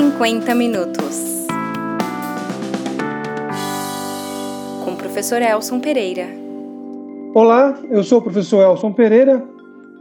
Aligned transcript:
50 0.00 0.54
minutos. 0.54 1.44
Com 4.84 4.92
o 4.92 4.96
professor 4.96 5.42
Elson 5.42 5.80
Pereira. 5.80 6.28
Olá, 7.34 7.76
eu 7.90 8.04
sou 8.04 8.20
o 8.20 8.22
professor 8.22 8.62
Elson 8.62 8.92
Pereira 8.92 9.44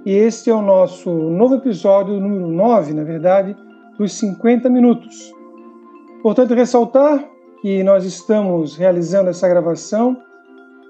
e 0.05 0.13
este 0.13 0.51
é 0.51 0.53
o 0.53 0.61
nosso 0.61 1.09
novo 1.09 1.55
episódio, 1.55 2.19
número 2.19 2.47
9, 2.47 2.93
na 2.93 3.03
verdade, 3.03 3.57
dos 3.97 4.13
50 4.19 4.69
minutos. 4.69 5.33
Importante 6.19 6.53
ressaltar 6.53 7.27
que 7.63 7.81
nós 7.81 8.05
estamos 8.05 8.75
realizando 8.77 9.31
essa 9.31 9.47
gravação 9.49 10.15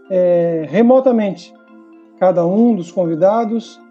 é, 0.10 0.66
remotamente. 0.68 1.54
Cada 2.20 2.46
um 2.46 2.76
dos 2.76 2.92
convidados, 2.92 3.82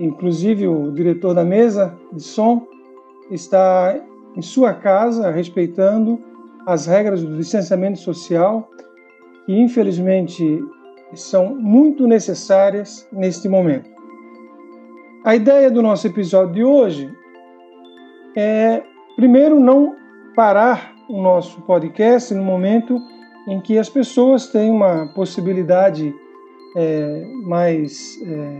inclusive 0.00 0.66
o 0.66 0.90
diretor 0.90 1.32
da 1.32 1.44
mesa 1.44 1.94
de 2.12 2.24
som, 2.24 2.66
está 3.30 3.94
em 4.36 4.42
sua 4.42 4.72
casa 4.74 5.30
respeitando 5.30 6.18
as 6.66 6.86
regras 6.86 7.22
do 7.22 7.36
distanciamento 7.36 7.98
social, 7.98 8.68
que 9.46 9.52
infelizmente 9.52 10.62
são 11.14 11.54
muito 11.54 12.06
necessárias 12.06 13.06
neste 13.12 13.48
momento. 13.48 13.88
A 15.24 15.36
ideia 15.36 15.70
do 15.70 15.82
nosso 15.82 16.06
episódio 16.06 16.54
de 16.54 16.64
hoje 16.64 17.12
é, 18.36 18.82
primeiro, 19.14 19.60
não 19.60 19.94
parar 20.34 20.92
o 21.08 21.22
nosso 21.22 21.60
podcast 21.62 22.34
no 22.34 22.42
momento 22.42 23.00
em 23.48 23.60
que 23.60 23.78
as 23.78 23.88
pessoas 23.88 24.48
têm 24.48 24.70
uma 24.70 25.06
possibilidade 25.14 26.12
é, 26.76 27.24
mais 27.42 28.20
é, 28.26 28.58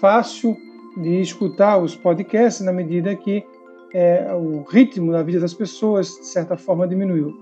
fácil 0.00 0.56
de 0.96 1.20
escutar 1.20 1.78
os 1.78 1.96
podcasts 1.96 2.64
na 2.64 2.72
medida 2.72 3.14
que 3.16 3.44
é, 3.92 4.32
o 4.34 4.62
ritmo 4.62 5.12
da 5.12 5.22
vida 5.22 5.40
das 5.40 5.54
pessoas, 5.54 6.08
de 6.08 6.26
certa 6.26 6.56
forma, 6.56 6.86
diminuiu. 6.86 7.34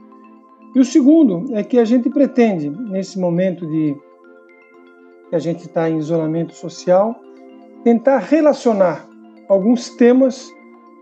E 0.74 0.80
o 0.80 0.84
segundo 0.84 1.56
é 1.56 1.62
que 1.62 1.78
a 1.78 1.84
gente 1.84 2.10
pretende, 2.10 2.68
nesse 2.70 3.18
momento 3.18 3.66
de 3.66 3.96
que 5.28 5.36
a 5.36 5.38
gente 5.38 5.66
está 5.66 5.88
em 5.88 5.98
isolamento 5.98 6.54
social, 6.54 7.14
tentar 7.82 8.18
relacionar 8.18 9.08
alguns 9.48 9.90
temas 9.90 10.50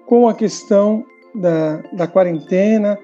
com 0.07 0.29
a 0.29 0.35
questão 0.35 1.05
da, 1.35 1.79
da 1.93 2.07
quarentena, 2.07 2.99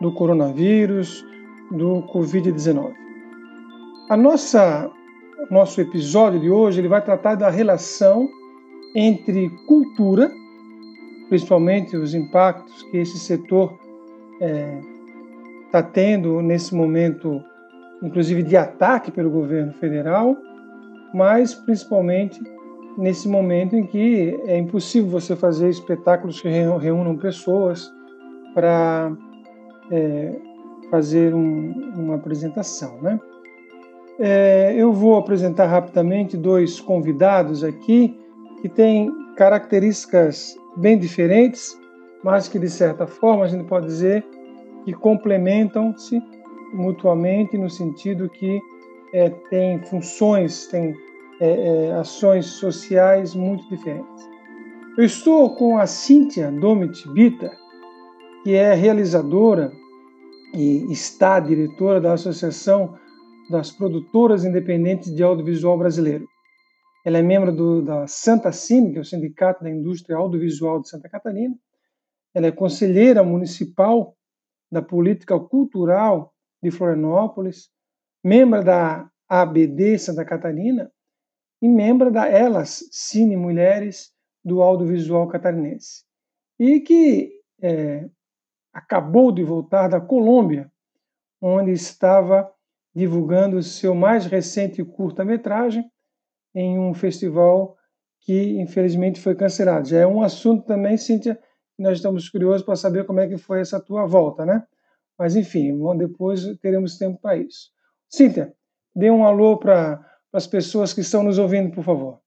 do 0.00 0.12
coronavírus, 0.12 1.24
do 1.70 2.02
Covid-19. 2.12 2.92
A 4.08 4.16
nossa 4.16 4.90
nosso 5.50 5.80
episódio 5.80 6.40
de 6.40 6.50
hoje 6.50 6.80
ele 6.80 6.88
vai 6.88 7.02
tratar 7.02 7.34
da 7.34 7.50
relação 7.50 8.28
entre 8.94 9.50
cultura, 9.66 10.30
principalmente 11.32 11.96
os 11.96 12.14
impactos 12.14 12.82
que 12.90 12.98
esse 12.98 13.18
setor 13.18 13.72
está 14.34 14.46
é, 14.46 14.80
tá 15.70 15.82
tendo 15.82 16.42
nesse 16.42 16.74
momento, 16.74 17.42
inclusive 18.02 18.42
de 18.42 18.54
ataque 18.54 19.10
pelo 19.10 19.30
governo 19.30 19.72
federal, 19.72 20.36
mas 21.14 21.54
principalmente 21.54 22.38
nesse 22.98 23.26
momento 23.30 23.74
em 23.74 23.86
que 23.86 24.38
é 24.44 24.58
impossível 24.58 25.08
você 25.08 25.34
fazer 25.34 25.70
espetáculos 25.70 26.38
que 26.38 26.50
reúnam 26.50 27.16
pessoas 27.16 27.90
para 28.52 29.10
é, 29.90 30.36
fazer 30.90 31.34
um, 31.34 31.94
uma 31.96 32.16
apresentação, 32.16 33.00
né? 33.00 33.18
É, 34.18 34.74
eu 34.76 34.92
vou 34.92 35.16
apresentar 35.16 35.64
rapidamente 35.64 36.36
dois 36.36 36.78
convidados 36.78 37.64
aqui 37.64 38.20
que 38.60 38.68
têm 38.68 39.10
características 39.42 40.56
bem 40.76 40.96
diferentes, 40.96 41.76
mas 42.22 42.46
que 42.46 42.60
de 42.60 42.70
certa 42.70 43.08
forma 43.08 43.44
a 43.44 43.48
gente 43.48 43.64
pode 43.64 43.86
dizer 43.86 44.24
que 44.84 44.92
complementam-se 44.92 46.22
mutuamente 46.72 47.58
no 47.58 47.68
sentido 47.68 48.28
que 48.28 48.60
é, 49.12 49.30
têm 49.50 49.82
funções, 49.82 50.68
têm 50.68 50.94
é, 51.40 51.88
é, 51.88 51.92
ações 51.94 52.46
sociais 52.46 53.34
muito 53.34 53.68
diferentes. 53.68 54.30
Eu 54.96 55.04
estou 55.04 55.56
com 55.56 55.76
a 55.76 55.88
Cíntia 55.88 56.48
Domit 56.48 57.08
Bita, 57.08 57.50
que 58.44 58.54
é 58.54 58.74
realizadora 58.74 59.72
e 60.54 60.86
está 60.92 61.40
diretora 61.40 62.00
da 62.00 62.12
Associação 62.12 62.94
das 63.50 63.72
Produtoras 63.72 64.44
Independentes 64.44 65.12
de 65.12 65.20
Audiovisual 65.20 65.76
Brasileiro. 65.76 66.31
Ela 67.04 67.18
é 67.18 67.22
membro 67.22 67.52
do, 67.52 67.82
da 67.82 68.06
Santa 68.06 68.52
Cine, 68.52 68.92
que 68.92 68.98
é 68.98 69.00
o 69.00 69.04
Sindicato 69.04 69.64
da 69.64 69.70
Indústria 69.70 70.16
Audiovisual 70.16 70.80
de 70.80 70.88
Santa 70.88 71.08
Catarina. 71.08 71.54
Ela 72.32 72.46
é 72.46 72.52
conselheira 72.52 73.22
municipal 73.24 74.16
da 74.70 74.80
Política 74.80 75.38
Cultural 75.38 76.32
de 76.62 76.70
Florianópolis, 76.70 77.70
membro 78.24 78.64
da 78.64 79.10
ABD 79.28 79.98
Santa 79.98 80.24
Catarina 80.24 80.90
e 81.60 81.68
membro 81.68 82.10
da 82.10 82.28
Elas 82.28 82.88
Cine 82.90 83.36
Mulheres 83.36 84.12
do 84.44 84.62
Audiovisual 84.62 85.28
Catarinense. 85.28 86.04
E 86.58 86.80
que 86.80 87.32
é, 87.60 88.08
acabou 88.72 89.32
de 89.32 89.42
voltar 89.42 89.88
da 89.88 90.00
Colômbia, 90.00 90.70
onde 91.40 91.72
estava 91.72 92.50
divulgando 92.94 93.62
seu 93.62 93.94
mais 93.94 94.26
recente 94.26 94.84
curta-metragem 94.84 95.90
em 96.54 96.78
um 96.78 96.94
festival 96.94 97.76
que 98.20 98.60
infelizmente 98.60 99.20
foi 99.20 99.34
cancelado. 99.34 99.88
Já 99.88 100.00
é 100.00 100.06
um 100.06 100.22
assunto 100.22 100.64
também, 100.64 100.96
Cíntia, 100.96 101.38
que 101.76 101.82
nós 101.82 101.98
estamos 101.98 102.28
curiosos 102.28 102.62
para 102.62 102.76
saber 102.76 103.04
como 103.04 103.20
é 103.20 103.26
que 103.26 103.36
foi 103.36 103.60
essa 103.60 103.80
tua 103.80 104.06
volta, 104.06 104.46
né? 104.46 104.62
Mas 105.18 105.36
enfim, 105.36 105.78
depois 105.96 106.44
teremos 106.58 106.96
tempo 106.96 107.20
para 107.20 107.36
isso. 107.36 107.70
Cíntia, 108.08 108.52
dê 108.94 109.10
um 109.10 109.24
alô 109.24 109.58
para 109.58 110.00
as 110.32 110.46
pessoas 110.46 110.92
que 110.92 111.00
estão 111.00 111.22
nos 111.22 111.38
ouvindo, 111.38 111.74
por 111.74 111.84
favor. 111.84 112.20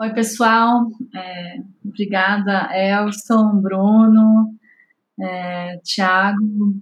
Oi, 0.00 0.12
pessoal. 0.12 0.86
É, 1.14 1.56
obrigada, 1.84 2.68
Elson, 2.76 3.60
Bruno, 3.62 4.54
é, 5.18 5.78
Tiago, 5.78 6.38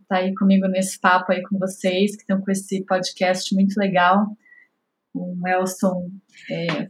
tá 0.09 0.17
aí 0.17 0.35
comigo 0.35 0.67
nesse 0.67 1.01
papo 1.01 1.31
aí 1.31 1.41
com 1.43 1.57
vocês, 1.57 2.17
que 2.17 2.23
estão 2.23 2.41
com 2.41 2.51
esse 2.51 2.85
podcast 2.85 3.55
muito 3.55 3.79
legal. 3.79 4.27
O 5.15 5.47
Elson 5.47 6.11
é, 6.51 6.89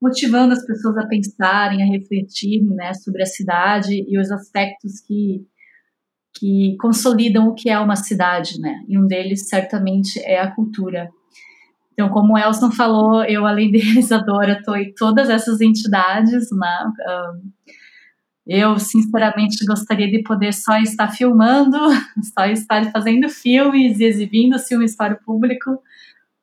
motivando 0.00 0.52
as 0.52 0.64
pessoas 0.64 0.96
a 0.98 1.06
pensarem, 1.06 1.82
a 1.82 1.86
refletirem 1.86 2.68
né, 2.68 2.94
sobre 2.94 3.22
a 3.22 3.26
cidade 3.26 4.04
e 4.06 4.18
os 4.18 4.30
aspectos 4.30 5.00
que, 5.00 5.44
que 6.38 6.76
consolidam 6.80 7.48
o 7.48 7.54
que 7.54 7.68
é 7.68 7.78
uma 7.78 7.96
cidade, 7.96 8.60
né? 8.60 8.84
E 8.88 8.96
um 8.96 9.06
deles, 9.06 9.48
certamente, 9.48 10.20
é 10.20 10.40
a 10.40 10.54
cultura. 10.54 11.10
Então, 11.92 12.08
como 12.10 12.34
o 12.34 12.38
Elson 12.38 12.70
falou, 12.70 13.24
eu, 13.24 13.44
além 13.44 13.72
de 13.72 13.78
realizadora, 13.78 14.52
estou 14.60 14.76
em 14.76 14.94
todas 14.94 15.28
essas 15.28 15.60
entidades, 15.60 16.48
né? 16.52 16.92
Eu, 18.46 18.78
sinceramente, 18.78 19.64
gostaria 19.66 20.08
de 20.08 20.22
poder 20.22 20.54
só 20.54 20.78
estar 20.78 21.08
filmando, 21.08 21.76
só 22.38 22.46
estar 22.46 22.90
fazendo 22.92 23.28
filmes 23.28 23.98
e 23.98 24.04
exibindo 24.04 24.58
filmes 24.60 24.96
para 24.96 25.14
o 25.14 25.18
público, 25.24 25.82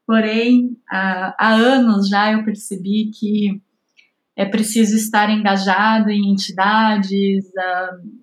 porém, 0.05 0.77
há, 0.89 1.53
anos 1.53 2.07
já 2.07 2.33
eu 2.33 2.43
percebi 2.43 3.11
que 3.11 3.61
é 4.35 4.45
preciso 4.45 4.95
estar 4.95 5.29
engajado 5.29 6.09
em 6.09 6.31
entidades, 6.31 7.45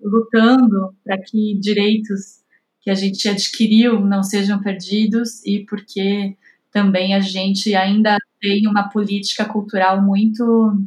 lutando 0.01 0.95
para 1.03 1.17
que 1.17 1.57
direitos 1.59 2.43
que 2.81 2.89
a 2.91 2.93
gente 2.93 3.27
adquiriu 3.27 3.99
não 4.01 4.21
sejam 4.21 4.61
perdidos 4.61 5.43
e 5.45 5.65
porque 5.67 6.37
também 6.71 7.15
a 7.15 7.19
gente 7.19 7.73
ainda 7.75 8.17
tem 8.39 8.67
uma 8.67 8.89
política 8.89 9.45
cultural 9.45 10.01
muito 10.01 10.77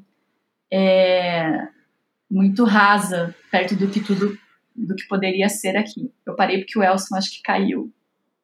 é, 0.70 1.68
muito 2.30 2.64
rasa 2.64 3.34
perto 3.50 3.74
do 3.76 3.88
que 3.88 4.00
tudo 4.00 4.36
do 4.76 4.94
que 4.94 5.09
poderia 5.09 5.48
ser 5.48 5.76
aqui. 5.76 6.12
Eu 6.26 6.36
parei 6.36 6.59
porque 6.59 6.78
o 6.78 6.82
Elson 6.82 7.16
acho 7.16 7.30
que 7.30 7.42
caiu, 7.42 7.91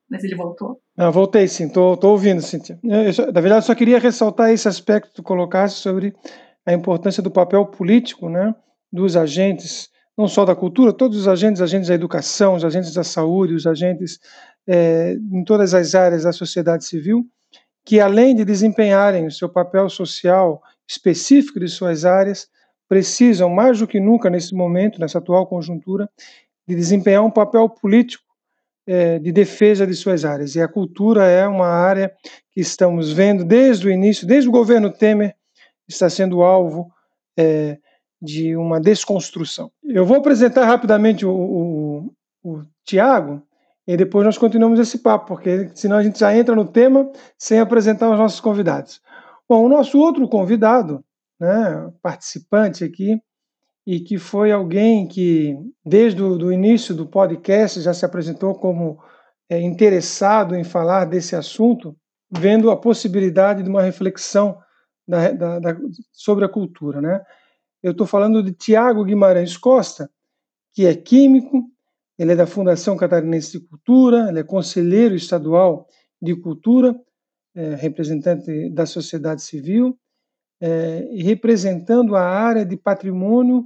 mas 0.08 0.24
ele 0.24 0.34
voltou. 0.34 0.81
Ah, 1.04 1.10
voltei 1.10 1.48
sim, 1.48 1.66
estou 1.66 1.98
ouvindo, 2.04 2.40
Cintia. 2.40 2.78
Na 2.84 3.40
verdade, 3.40 3.66
só 3.66 3.74
queria 3.74 3.98
ressaltar 3.98 4.50
esse 4.50 4.68
aspecto 4.68 5.08
que 5.08 5.14
tu 5.16 5.22
colocaste 5.22 5.80
sobre 5.80 6.14
a 6.64 6.72
importância 6.72 7.20
do 7.20 7.28
papel 7.28 7.66
político, 7.66 8.28
né, 8.28 8.54
dos 8.92 9.16
agentes, 9.16 9.88
não 10.16 10.28
só 10.28 10.44
da 10.44 10.54
cultura, 10.54 10.92
todos 10.92 11.18
os 11.18 11.26
agentes, 11.26 11.60
agentes 11.60 11.88
da 11.88 11.94
educação, 11.94 12.54
os 12.54 12.64
agentes 12.64 12.94
da 12.94 13.02
saúde, 13.02 13.52
os 13.52 13.66
agentes 13.66 14.20
é, 14.64 15.14
em 15.14 15.42
todas 15.42 15.74
as 15.74 15.92
áreas 15.96 16.22
da 16.22 16.32
sociedade 16.32 16.84
civil, 16.84 17.26
que 17.84 17.98
além 17.98 18.36
de 18.36 18.44
desempenharem 18.44 19.26
o 19.26 19.32
seu 19.32 19.48
papel 19.48 19.88
social 19.88 20.62
específico 20.88 21.58
de 21.58 21.66
suas 21.66 22.04
áreas, 22.04 22.46
precisam 22.88 23.50
mais 23.50 23.80
do 23.80 23.88
que 23.88 23.98
nunca 23.98 24.30
nesse 24.30 24.54
momento, 24.54 25.00
nessa 25.00 25.18
atual 25.18 25.48
conjuntura, 25.48 26.08
de 26.64 26.76
desempenhar 26.76 27.24
um 27.24 27.30
papel 27.30 27.68
político 27.68 28.31
é, 28.86 29.18
de 29.18 29.32
defesa 29.32 29.86
de 29.86 29.94
suas 29.94 30.24
áreas. 30.24 30.54
E 30.54 30.60
a 30.60 30.68
cultura 30.68 31.24
é 31.24 31.46
uma 31.46 31.68
área 31.68 32.12
que 32.50 32.60
estamos 32.60 33.12
vendo 33.12 33.44
desde 33.44 33.86
o 33.86 33.90
início, 33.90 34.26
desde 34.26 34.48
o 34.48 34.52
governo 34.52 34.92
Temer, 34.92 35.34
está 35.88 36.08
sendo 36.08 36.42
alvo 36.42 36.90
é, 37.36 37.78
de 38.20 38.56
uma 38.56 38.80
desconstrução. 38.80 39.70
Eu 39.84 40.06
vou 40.06 40.16
apresentar 40.16 40.64
rapidamente 40.64 41.26
o, 41.26 41.32
o, 41.32 42.12
o 42.42 42.62
Tiago 42.84 43.42
e 43.86 43.96
depois 43.96 44.24
nós 44.24 44.38
continuamos 44.38 44.78
esse 44.78 44.98
papo, 44.98 45.26
porque 45.26 45.70
senão 45.74 45.96
a 45.96 46.02
gente 46.02 46.18
já 46.18 46.36
entra 46.36 46.54
no 46.54 46.64
tema 46.64 47.10
sem 47.36 47.58
apresentar 47.58 48.10
os 48.10 48.18
nossos 48.18 48.40
convidados. 48.40 49.00
Bom, 49.48 49.64
o 49.64 49.68
nosso 49.68 49.98
outro 49.98 50.28
convidado, 50.28 51.04
né, 51.40 51.90
participante 52.00 52.84
aqui, 52.84 53.20
e 53.86 54.00
que 54.00 54.18
foi 54.18 54.52
alguém 54.52 55.06
que, 55.06 55.56
desde 55.84 56.22
o 56.22 56.52
início 56.52 56.94
do 56.94 57.06
podcast, 57.06 57.80
já 57.80 57.92
se 57.92 58.04
apresentou 58.04 58.54
como 58.54 59.00
é, 59.48 59.60
interessado 59.60 60.54
em 60.54 60.64
falar 60.64 61.04
desse 61.04 61.34
assunto, 61.34 61.96
vendo 62.30 62.70
a 62.70 62.76
possibilidade 62.76 63.62
de 63.62 63.68
uma 63.68 63.82
reflexão 63.82 64.58
da, 65.06 65.32
da, 65.32 65.58
da, 65.58 65.76
sobre 66.12 66.44
a 66.44 66.48
cultura. 66.48 67.00
Né? 67.00 67.20
Eu 67.82 67.92
estou 67.92 68.06
falando 68.06 68.42
de 68.42 68.52
Tiago 68.52 69.04
Guimarães 69.04 69.56
Costa, 69.56 70.08
que 70.72 70.86
é 70.86 70.94
químico, 70.94 71.64
ele 72.18 72.32
é 72.32 72.36
da 72.36 72.46
Fundação 72.46 72.96
Catarinense 72.96 73.58
de 73.58 73.66
Cultura, 73.66 74.28
ele 74.28 74.38
é 74.38 74.44
conselheiro 74.44 75.14
estadual 75.14 75.88
de 76.20 76.36
cultura, 76.36 76.94
é, 77.54 77.74
representante 77.74 78.70
da 78.70 78.86
sociedade 78.86 79.42
civil, 79.42 79.98
é, 80.62 81.08
representando 81.16 82.14
a 82.14 82.22
área 82.22 82.64
de 82.64 82.76
patrimônio 82.76 83.64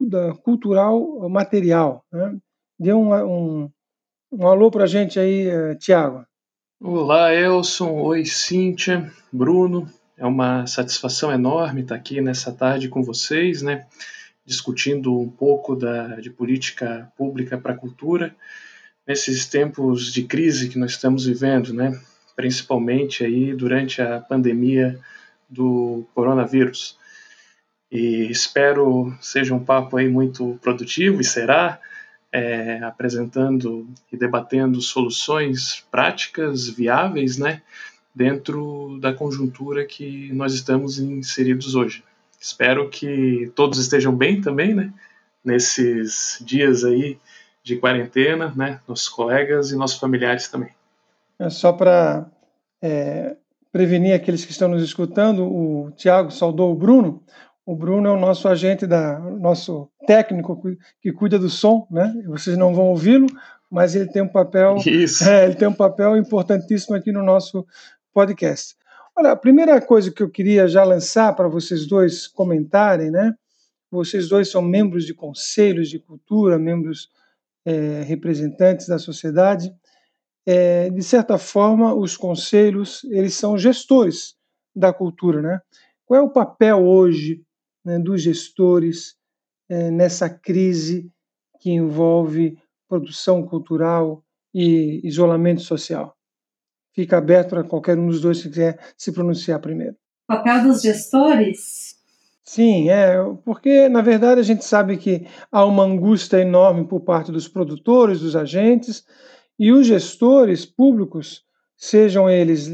da, 0.00 0.34
cultural 0.34 1.28
material. 1.30 2.04
Né? 2.12 2.36
Dê 2.76 2.92
um, 2.92 3.14
um, 3.14 3.70
um 4.32 4.46
alô 4.48 4.68
para 4.68 4.84
a 4.84 4.88
gente 4.88 5.20
aí, 5.20 5.46
é, 5.46 5.76
Tiago. 5.76 6.26
Olá, 6.82 7.32
Elson. 7.32 7.92
Oi, 8.00 8.24
Cíntia, 8.24 9.08
Bruno. 9.32 9.88
É 10.18 10.26
uma 10.26 10.66
satisfação 10.66 11.30
enorme 11.30 11.82
estar 11.82 11.94
aqui 11.94 12.20
nessa 12.20 12.50
tarde 12.50 12.88
com 12.88 13.04
vocês, 13.04 13.62
né? 13.62 13.86
discutindo 14.44 15.16
um 15.16 15.28
pouco 15.28 15.76
da, 15.76 16.16
de 16.16 16.30
política 16.30 17.10
pública 17.16 17.56
para 17.58 17.72
a 17.72 17.76
cultura 17.76 18.34
nesses 19.06 19.46
tempos 19.46 20.12
de 20.12 20.24
crise 20.24 20.68
que 20.68 20.78
nós 20.78 20.92
estamos 20.92 21.26
vivendo, 21.26 21.72
né? 21.72 21.96
principalmente 22.34 23.24
aí 23.24 23.54
durante 23.54 24.02
a 24.02 24.20
pandemia 24.20 24.98
do 25.48 26.06
coronavírus. 26.14 26.98
E 27.90 28.30
espero 28.30 29.16
seja 29.20 29.54
um 29.54 29.64
papo 29.64 29.96
aí 29.96 30.08
muito 30.08 30.58
produtivo 30.60 31.20
e 31.20 31.24
será 31.24 31.78
é, 32.32 32.82
apresentando 32.82 33.88
e 34.12 34.16
debatendo 34.16 34.80
soluções 34.80 35.84
práticas 35.90 36.68
viáveis, 36.68 37.38
né, 37.38 37.62
dentro 38.14 38.98
da 39.00 39.12
conjuntura 39.12 39.84
que 39.84 40.32
nós 40.32 40.52
estamos 40.52 40.98
inseridos 40.98 41.74
hoje. 41.74 42.02
Espero 42.40 42.88
que 42.88 43.50
todos 43.54 43.78
estejam 43.78 44.14
bem 44.14 44.40
também, 44.40 44.74
né? 44.74 44.92
Nesses 45.44 46.42
dias 46.44 46.84
aí 46.84 47.18
de 47.62 47.76
quarentena, 47.76 48.52
né? 48.54 48.80
Nossos 48.86 49.08
colegas 49.08 49.70
e 49.70 49.76
nossos 49.76 49.98
familiares 49.98 50.48
também. 50.48 50.70
É 51.38 51.50
só 51.50 51.72
para 51.72 52.26
é, 52.82 53.36
prevenir 53.76 54.14
aqueles 54.14 54.42
que 54.42 54.52
estão 54.52 54.68
nos 54.68 54.82
escutando, 54.82 55.44
o 55.44 55.90
Tiago 55.90 56.30
saudou 56.30 56.72
o 56.72 56.74
Bruno. 56.74 57.22
O 57.66 57.76
Bruno 57.76 58.08
é 58.08 58.10
o 58.10 58.18
nosso 58.18 58.48
agente, 58.48 58.86
da, 58.86 59.18
nosso 59.18 59.90
técnico 60.06 60.58
que 61.02 61.12
cuida 61.12 61.38
do 61.38 61.50
som, 61.50 61.86
né? 61.90 62.10
Vocês 62.26 62.56
não 62.56 62.74
vão 62.74 62.86
ouvi-lo, 62.86 63.26
mas 63.70 63.94
ele 63.94 64.10
tem 64.10 64.22
um 64.22 64.28
papel, 64.28 64.76
é, 65.28 65.44
ele 65.44 65.56
tem 65.56 65.68
um 65.68 65.74
papel 65.74 66.16
importantíssimo 66.16 66.96
aqui 66.96 67.12
no 67.12 67.22
nosso 67.22 67.66
podcast. 68.14 68.74
Olha, 69.14 69.32
a 69.32 69.36
primeira 69.36 69.78
coisa 69.78 70.10
que 70.10 70.22
eu 70.22 70.30
queria 70.30 70.66
já 70.66 70.82
lançar 70.82 71.36
para 71.36 71.46
vocês 71.46 71.86
dois 71.86 72.26
comentarem, 72.26 73.10
né? 73.10 73.34
Vocês 73.90 74.26
dois 74.26 74.50
são 74.50 74.62
membros 74.62 75.04
de 75.04 75.12
conselhos 75.12 75.90
de 75.90 75.98
cultura, 75.98 76.58
membros 76.58 77.10
é, 77.62 78.00
representantes 78.06 78.88
da 78.88 78.98
sociedade. 78.98 79.70
É, 80.46 80.90
de 80.90 81.02
certa 81.02 81.38
forma, 81.38 81.94
os 81.94 82.16
conselhos 82.16 83.02
eles 83.04 83.34
são 83.34 83.58
gestores 83.58 84.36
da 84.74 84.92
cultura, 84.92 85.42
né? 85.42 85.60
Qual 86.04 86.20
é 86.20 86.22
o 86.22 86.30
papel 86.30 86.86
hoje 86.86 87.42
né, 87.84 87.98
dos 87.98 88.22
gestores 88.22 89.16
é, 89.68 89.90
nessa 89.90 90.30
crise 90.30 91.10
que 91.60 91.70
envolve 91.70 92.56
produção 92.88 93.42
cultural 93.42 94.22
e 94.54 95.00
isolamento 95.04 95.62
social? 95.62 96.16
fica 96.96 97.18
aberto 97.18 97.50
para 97.50 97.62
qualquer 97.62 97.98
um 97.98 98.06
dos 98.06 98.22
dois 98.22 98.42
que 98.42 98.48
quiser 98.48 98.78
se 98.96 99.12
pronunciar 99.12 99.60
primeiro. 99.60 99.94
O 100.28 100.34
papel 100.34 100.62
dos 100.62 100.80
gestores? 100.80 101.94
Sim, 102.42 102.88
é, 102.88 103.16
porque 103.44 103.88
na 103.88 104.00
verdade 104.00 104.40
a 104.40 104.42
gente 104.42 104.64
sabe 104.64 104.96
que 104.96 105.26
há 105.52 105.64
uma 105.64 105.82
angústia 105.82 106.38
enorme 106.38 106.86
por 106.86 107.00
parte 107.00 107.30
dos 107.30 107.46
produtores, 107.46 108.20
dos 108.20 108.34
agentes, 108.34 109.04
e 109.58 109.72
os 109.72 109.86
gestores 109.86 110.66
públicos, 110.66 111.44
sejam 111.76 112.28
eles 112.28 112.70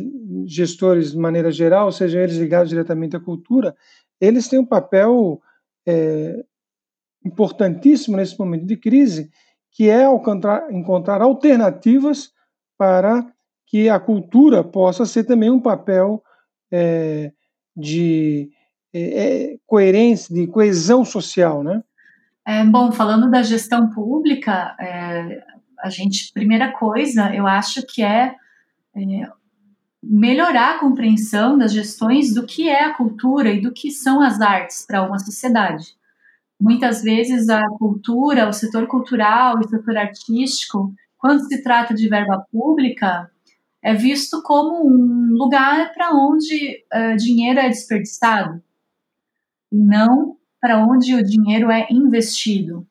gestores 0.47 1.13
de 1.13 1.19
maneira 1.19 1.51
geral, 1.51 1.93
sejam 1.93 2.21
eles 2.21 2.37
ligados 2.37 2.69
diretamente 2.69 3.17
à 3.17 3.21
cultura, 3.21 3.75
eles 4.21 4.49
têm 4.49 4.59
um 4.59 4.67
papel 4.67 5.41
é, 5.87 6.45
importantíssimo 7.25 8.17
nesse 8.17 8.39
momento 8.39 8.67
de 8.67 8.77
crise, 8.77 9.31
que 9.71 9.89
é 9.89 10.05
encontrar, 10.71 11.23
alternativas 11.23 12.33
para 12.77 13.27
que 13.67 13.89
a 13.89 13.99
cultura 13.99 14.63
possa 14.63 15.07
ser 15.07 15.25
também 15.25 15.51
um 15.51 15.61
papel 15.61 16.23
é, 16.71 17.33
de 17.77 18.51
é, 18.93 19.01
é, 19.01 19.59
coerência, 19.67 20.35
de 20.35 20.47
coesão 20.47 21.05
social, 21.05 21.63
né? 21.63 21.83
É, 22.47 22.65
bom, 22.65 22.91
falando 22.93 23.31
da 23.31 23.43
gestão 23.43 23.89
pública, 23.91 24.77
é, 24.79 25.43
a 25.83 25.91
gente, 25.91 26.33
primeira 26.33 26.73
coisa, 26.73 27.35
eu 27.35 27.47
acho 27.47 27.85
que 27.87 28.03
é, 28.03 28.35
é, 28.95 29.29
melhorar 30.03 30.77
a 30.77 30.79
compreensão 30.79 31.59
das 31.59 31.73
gestões 31.73 32.33
do 32.33 32.47
que 32.47 32.69
é 32.69 32.85
a 32.85 32.95
cultura 32.95 33.51
e 33.51 33.61
do 33.61 33.73
que 33.73 33.91
são 33.91 34.21
as 34.21 34.41
artes 34.41 34.87
para 34.87 35.03
uma 35.03 35.19
sociedade. 35.19 35.97
Muitas 36.61 37.03
vezes 37.03 37.49
a 37.49 37.61
cultura, 37.79 38.49
o 38.49 38.53
setor 38.53 38.87
cultural 38.87 39.59
o 39.59 39.69
setor 39.69 39.97
artístico, 39.97 40.95
quando 41.19 41.47
se 41.47 41.63
trata 41.63 41.93
de 41.95 42.09
verba 42.09 42.47
pública, 42.51 43.31
é 43.83 43.95
visto 43.95 44.43
como 44.43 44.87
um 44.87 45.35
lugar 45.37 45.93
para 45.93 46.13
onde 46.15 46.85
uh, 46.95 47.17
dinheiro 47.17 47.59
é 47.59 47.69
desperdiçado 47.69 48.63
e 49.73 49.77
não 49.77 50.37
para 50.61 50.79
onde 50.79 51.17
o 51.17 51.25
dinheiro 51.25 51.69
é 51.71 51.89
investido. 51.91 52.87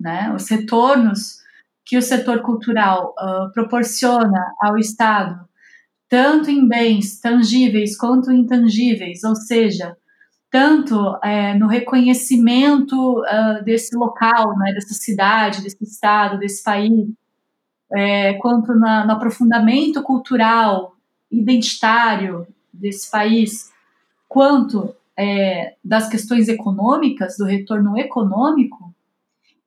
Né? 0.00 0.32
Os 0.34 0.48
retornos 0.48 1.40
que 1.84 1.96
o 1.96 2.02
setor 2.02 2.42
cultural 2.42 3.14
uh, 3.18 3.52
proporciona 3.52 4.52
ao 4.60 4.78
Estado, 4.78 5.48
tanto 6.08 6.50
em 6.50 6.66
bens 6.66 7.20
tangíveis 7.20 7.96
quanto 7.96 8.32
intangíveis, 8.32 9.24
ou 9.24 9.34
seja, 9.34 9.96
tanto 10.50 11.16
é, 11.22 11.54
no 11.54 11.68
reconhecimento 11.68 13.20
uh, 13.20 13.64
desse 13.64 13.96
local, 13.96 14.56
né, 14.58 14.72
dessa 14.72 14.94
cidade, 14.94 15.62
desse 15.62 15.84
estado, 15.84 16.38
desse 16.38 16.62
país, 16.62 17.08
é, 17.92 18.34
quanto 18.34 18.74
na, 18.74 19.06
no 19.06 19.12
aprofundamento 19.12 20.02
cultural, 20.02 20.96
identitário 21.30 22.46
desse 22.72 23.10
país, 23.10 23.70
quanto 24.28 24.94
é, 25.16 25.74
das 25.84 26.08
questões 26.08 26.48
econômicas, 26.48 27.36
do 27.36 27.44
retorno 27.44 27.96
econômico, 27.98 28.89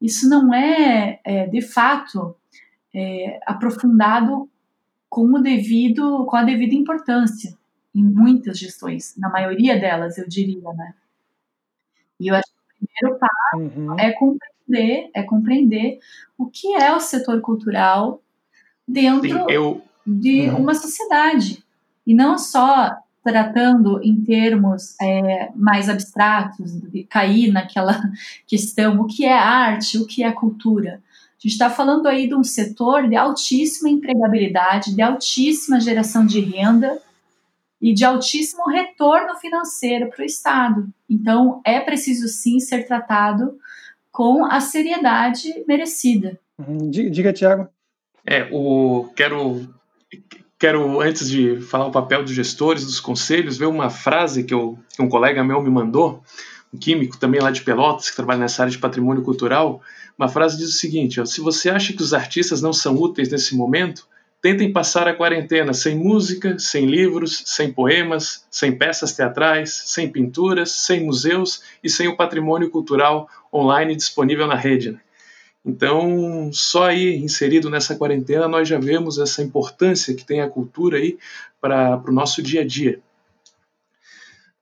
isso 0.03 0.27
não 0.27 0.53
é, 0.53 1.21
é 1.23 1.47
de 1.47 1.61
fato 1.61 2.35
é, 2.93 3.39
aprofundado 3.47 4.49
com 5.09 5.33
o 5.33 5.41
devido, 5.41 6.25
com 6.25 6.35
a 6.35 6.43
devida 6.43 6.75
importância 6.75 7.57
em 7.95 8.03
muitas 8.03 8.59
gestões, 8.59 9.15
na 9.17 9.29
maioria 9.29 9.79
delas, 9.79 10.17
eu 10.17 10.27
diria, 10.27 10.73
né? 10.73 10.93
E 12.19 12.27
eu 12.27 12.35
acho 12.35 12.47
que 12.47 12.85
o 12.85 12.87
primeiro 12.87 13.19
passo 13.19 13.79
uhum. 13.79 13.99
é 13.99 14.11
compreender 14.11 15.09
é 15.13 15.23
compreender 15.23 15.99
o 16.37 16.47
que 16.47 16.73
é 16.73 16.93
o 16.93 16.99
setor 16.99 17.39
cultural 17.41 18.21
dentro 18.87 19.29
Sim, 19.29 19.45
eu... 19.49 19.81
de 20.05 20.49
uhum. 20.49 20.57
uma 20.57 20.73
sociedade. 20.73 21.63
E 22.05 22.13
não 22.13 22.37
só 22.37 22.91
tratando 23.23 24.01
em 24.03 24.21
termos 24.23 24.95
é, 25.01 25.49
mais 25.55 25.89
abstratos, 25.89 26.81
de 26.81 27.03
cair 27.03 27.51
naquela 27.51 28.01
questão, 28.45 28.99
o 28.99 29.07
que 29.07 29.25
é 29.25 29.33
arte, 29.33 29.97
o 29.97 30.05
que 30.05 30.23
é 30.23 30.31
cultura. 30.31 31.01
A 31.03 31.41
gente 31.43 31.53
está 31.53 31.69
falando 31.69 32.07
aí 32.07 32.27
de 32.27 32.35
um 32.35 32.43
setor 32.43 33.07
de 33.07 33.15
altíssima 33.15 33.89
empregabilidade, 33.89 34.95
de 34.95 35.01
altíssima 35.01 35.79
geração 35.79 36.25
de 36.25 36.39
renda 36.39 37.01
e 37.81 37.93
de 37.93 38.05
altíssimo 38.05 38.69
retorno 38.69 39.35
financeiro 39.35 40.09
para 40.09 40.21
o 40.21 40.25
Estado. 40.25 40.87
Então, 41.09 41.61
é 41.65 41.81
preciso 41.81 42.29
sim 42.29 42.59
ser 42.59 42.87
tratado 42.87 43.57
com 44.09 44.45
a 44.45 44.61
seriedade 44.61 45.65
merecida. 45.67 46.39
Uhum. 46.57 46.89
Diga, 46.89 47.33
Tiago. 47.33 47.67
É, 48.25 48.47
o 48.51 49.09
quero 49.15 49.67
quero 50.63 51.01
antes 51.01 51.29
de 51.29 51.59
falar 51.59 51.87
o 51.87 51.91
papel 51.91 52.23
dos 52.23 52.31
gestores, 52.31 52.85
dos 52.85 53.01
conselhos, 53.01 53.57
ver 53.57 53.65
uma 53.65 53.89
frase 53.89 54.45
que, 54.45 54.53
eu, 54.53 54.79
que 54.95 55.01
um 55.01 55.09
colega 55.09 55.43
meu 55.43 55.61
me 55.61 55.69
mandou, 55.69 56.23
um 56.73 56.77
químico 56.77 57.17
também 57.17 57.41
lá 57.41 57.51
de 57.51 57.63
Pelotas, 57.63 58.09
que 58.09 58.15
trabalha 58.15 58.39
nessa 58.39 58.61
área 58.61 58.71
de 58.71 58.77
patrimônio 58.77 59.23
cultural, 59.23 59.81
uma 60.17 60.29
frase 60.29 60.57
diz 60.57 60.69
o 60.69 60.77
seguinte: 60.77 61.19
ó, 61.19 61.25
se 61.25 61.41
você 61.41 61.69
acha 61.69 61.91
que 61.91 62.01
os 62.01 62.13
artistas 62.13 62.61
não 62.61 62.71
são 62.71 62.95
úteis 62.95 63.27
nesse 63.27 63.57
momento, 63.57 64.07
tentem 64.41 64.71
passar 64.71 65.05
a 65.05 65.13
quarentena 65.13 65.73
sem 65.73 65.97
música, 65.97 66.57
sem 66.57 66.85
livros, 66.85 67.43
sem 67.45 67.69
poemas, 67.69 68.45
sem 68.49 68.71
peças 68.71 69.11
teatrais, 69.11 69.83
sem 69.87 70.09
pinturas, 70.09 70.71
sem 70.71 71.03
museus 71.03 71.61
e 71.83 71.89
sem 71.89 72.07
o 72.07 72.15
patrimônio 72.15 72.69
cultural 72.69 73.27
online 73.53 73.97
disponível 73.97 74.47
na 74.47 74.55
rede. 74.55 74.97
Então, 75.65 76.51
só 76.51 76.89
aí 76.89 77.15
inserido 77.15 77.69
nessa 77.69 77.95
quarentena, 77.95 78.47
nós 78.47 78.67
já 78.67 78.77
vemos 78.77 79.17
essa 79.17 79.41
importância 79.41 80.13
que 80.13 80.25
tem 80.25 80.41
a 80.41 80.49
cultura 80.49 80.97
aí 80.97 81.17
para 81.61 82.03
o 82.05 82.11
nosso 82.11 82.41
dia 82.41 82.61
a 82.61 82.67
dia. 82.67 82.99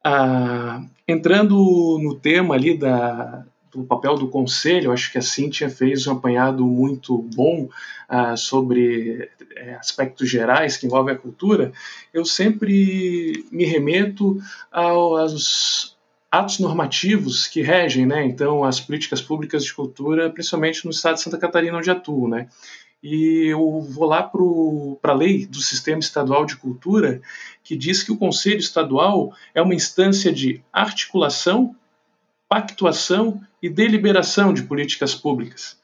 Ah, 0.03 0.83
entrando 1.07 1.97
no 2.01 2.15
tema 2.15 2.53
ali 2.53 2.77
da, 2.77 3.43
do 3.71 3.83
papel 3.83 4.15
do 4.15 4.27
conselho, 4.27 4.91
acho 4.91 5.11
que 5.11 5.17
a 5.17 5.21
Cíntia 5.21 5.69
fez 5.69 6.05
um 6.05 6.11
apanhado 6.13 6.65
muito 6.65 7.17
bom 7.35 7.67
ah, 8.07 8.35
sobre 8.35 9.29
é, 9.55 9.75
aspectos 9.75 10.29
gerais 10.29 10.77
que 10.77 10.85
envolvem 10.85 11.15
a 11.15 11.17
cultura. 11.17 11.71
Eu 12.13 12.25
sempre 12.25 13.45
me 13.51 13.65
remeto 13.65 14.39
aos 14.71 15.97
atos 16.31 16.59
normativos 16.59 17.45
que 17.45 17.61
regem, 17.61 18.05
né, 18.05 18.25
então, 18.25 18.63
as 18.63 18.79
políticas 18.79 19.21
públicas 19.21 19.65
de 19.65 19.73
cultura, 19.73 20.29
principalmente 20.29 20.85
no 20.85 20.91
estado 20.91 21.15
de 21.15 21.21
Santa 21.21 21.37
Catarina, 21.37 21.77
onde 21.77 21.91
atuo, 21.91 22.29
né. 22.29 22.47
E 23.03 23.47
eu 23.47 23.81
vou 23.81 24.05
lá 24.05 24.21
para 24.21 25.11
a 25.11 25.15
lei 25.15 25.45
do 25.45 25.59
Sistema 25.59 25.99
Estadual 25.99 26.45
de 26.45 26.55
Cultura, 26.55 27.21
que 27.63 27.75
diz 27.75 28.03
que 28.03 28.11
o 28.11 28.17
Conselho 28.17 28.59
Estadual 28.59 29.33
é 29.55 29.61
uma 29.61 29.73
instância 29.73 30.31
de 30.31 30.61
articulação, 30.71 31.75
pactuação 32.47 33.41
e 33.61 33.69
deliberação 33.69 34.53
de 34.53 34.63
políticas 34.63 35.15
públicas. 35.15 35.79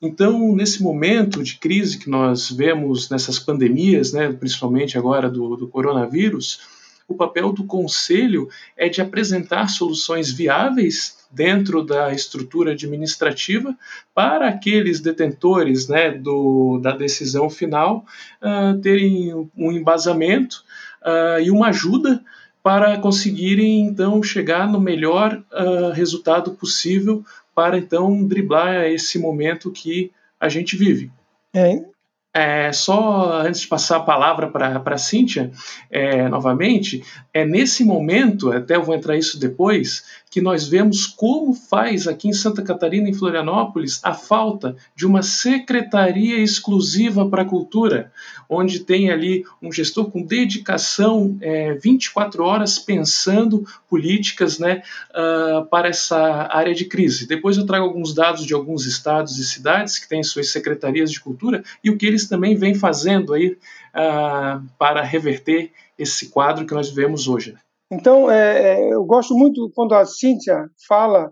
Então, 0.00 0.52
nesse 0.56 0.82
momento 0.82 1.42
de 1.44 1.56
crise 1.58 1.98
que 1.98 2.10
nós 2.10 2.50
vemos 2.50 3.08
nessas 3.08 3.38
pandemias, 3.38 4.12
né, 4.12 4.32
principalmente 4.32 4.98
agora 4.98 5.30
do, 5.30 5.54
do 5.54 5.68
coronavírus, 5.68 6.60
o 7.08 7.14
papel 7.14 7.52
do 7.52 7.64
conselho 7.64 8.48
é 8.76 8.88
de 8.88 9.00
apresentar 9.00 9.68
soluções 9.68 10.30
viáveis 10.30 11.22
dentro 11.30 11.82
da 11.82 12.12
estrutura 12.12 12.72
administrativa 12.72 13.76
para 14.14 14.48
aqueles 14.48 15.00
detentores 15.00 15.88
né, 15.88 16.10
do, 16.10 16.78
da 16.78 16.94
decisão 16.94 17.48
final 17.48 18.04
uh, 18.42 18.78
terem 18.80 19.50
um 19.56 19.72
embasamento 19.72 20.62
uh, 21.02 21.40
e 21.40 21.50
uma 21.50 21.68
ajuda 21.68 22.22
para 22.62 22.98
conseguirem 22.98 23.80
então 23.80 24.22
chegar 24.22 24.70
no 24.70 24.80
melhor 24.80 25.42
uh, 25.52 25.90
resultado 25.92 26.52
possível 26.52 27.24
para 27.54 27.78
então 27.78 28.24
driblar 28.24 28.84
esse 28.84 29.18
momento 29.18 29.70
que 29.70 30.12
a 30.38 30.48
gente 30.48 30.76
vive. 30.76 31.10
É, 31.54 31.84
é, 32.34 32.72
só 32.72 33.42
antes 33.42 33.62
de 33.62 33.68
passar 33.68 33.98
a 33.98 34.02
palavra 34.02 34.48
para 34.48 34.82
a 34.84 34.98
Cíntia, 34.98 35.52
é, 35.90 36.28
novamente, 36.28 37.04
é 37.32 37.44
nesse 37.44 37.84
momento, 37.84 38.50
até 38.50 38.76
eu 38.76 38.82
vou 38.82 38.94
entrar 38.94 39.16
isso 39.16 39.38
depois, 39.38 40.02
que 40.32 40.40
nós 40.40 40.66
vemos 40.66 41.06
como 41.06 41.52
faz 41.52 42.08
aqui 42.08 42.26
em 42.26 42.32
Santa 42.32 42.62
Catarina, 42.62 43.06
em 43.06 43.12
Florianópolis, 43.12 44.00
a 44.02 44.14
falta 44.14 44.74
de 44.96 45.06
uma 45.06 45.22
secretaria 45.22 46.38
exclusiva 46.38 47.28
para 47.28 47.42
a 47.42 47.44
cultura, 47.44 48.10
onde 48.48 48.80
tem 48.80 49.10
ali 49.10 49.44
um 49.60 49.70
gestor 49.70 50.10
com 50.10 50.22
dedicação 50.22 51.36
é, 51.42 51.74
24 51.74 52.42
horas 52.44 52.78
pensando 52.78 53.66
políticas 53.90 54.58
né, 54.58 54.82
uh, 55.10 55.66
para 55.66 55.88
essa 55.88 56.48
área 56.50 56.74
de 56.74 56.86
crise. 56.86 57.26
Depois 57.26 57.58
eu 57.58 57.66
trago 57.66 57.84
alguns 57.84 58.14
dados 58.14 58.46
de 58.46 58.54
alguns 58.54 58.86
estados 58.86 59.38
e 59.38 59.44
cidades 59.44 59.98
que 59.98 60.08
têm 60.08 60.22
suas 60.22 60.48
secretarias 60.48 61.10
de 61.10 61.20
cultura 61.20 61.62
e 61.84 61.90
o 61.90 61.98
que 61.98 62.06
eles 62.06 62.21
também 62.28 62.56
vêm 62.56 62.74
fazendo 62.74 63.34
aí 63.34 63.56
uh, 63.94 64.66
para 64.78 65.02
reverter 65.02 65.72
esse 65.98 66.30
quadro 66.30 66.66
que 66.66 66.74
nós 66.74 66.90
vemos 66.90 67.28
hoje. 67.28 67.52
Né? 67.52 67.60
Então, 67.90 68.30
é, 68.30 68.74
é, 68.74 68.92
eu 68.92 69.04
gosto 69.04 69.34
muito 69.34 69.70
quando 69.74 69.94
a 69.94 70.04
Cíntia 70.04 70.70
fala 70.88 71.30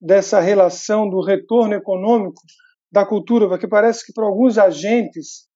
dessa 0.00 0.40
relação 0.40 1.08
do 1.08 1.20
retorno 1.20 1.74
econômico 1.74 2.42
da 2.90 3.06
cultura, 3.06 3.48
porque 3.48 3.68
parece 3.68 4.04
que 4.04 4.12
para 4.12 4.24
alguns 4.24 4.58
agentes 4.58 5.46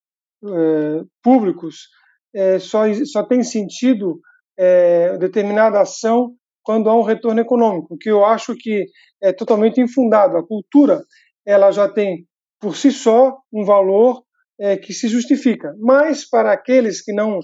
é, 0.45 1.05
públicos 1.23 1.89
é, 2.35 2.59
só, 2.59 2.83
só 3.05 3.23
tem 3.25 3.43
sentido 3.43 4.21
é, 4.57 5.17
determinada 5.19 5.81
ação 5.81 6.35
quando 6.63 6.89
há 6.89 6.97
um 6.97 7.03
retorno 7.03 7.41
econômico, 7.41 7.97
que 7.99 8.11
eu 8.11 8.25
acho 8.25 8.55
que 8.57 8.87
é 9.23 9.33
totalmente 9.33 9.81
infundado. 9.81 10.37
A 10.37 10.47
cultura 10.47 11.03
ela 11.45 11.71
já 11.71 11.89
tem 11.89 12.27
por 12.61 12.77
si 12.77 12.91
só 12.91 13.37
um 13.53 13.65
valor 13.65 14.23
é, 14.61 14.77
que 14.77 14.93
se 14.93 15.09
justifica, 15.09 15.75
mas 15.79 16.29
para 16.29 16.53
aqueles 16.53 17.03
que 17.03 17.13
não 17.13 17.41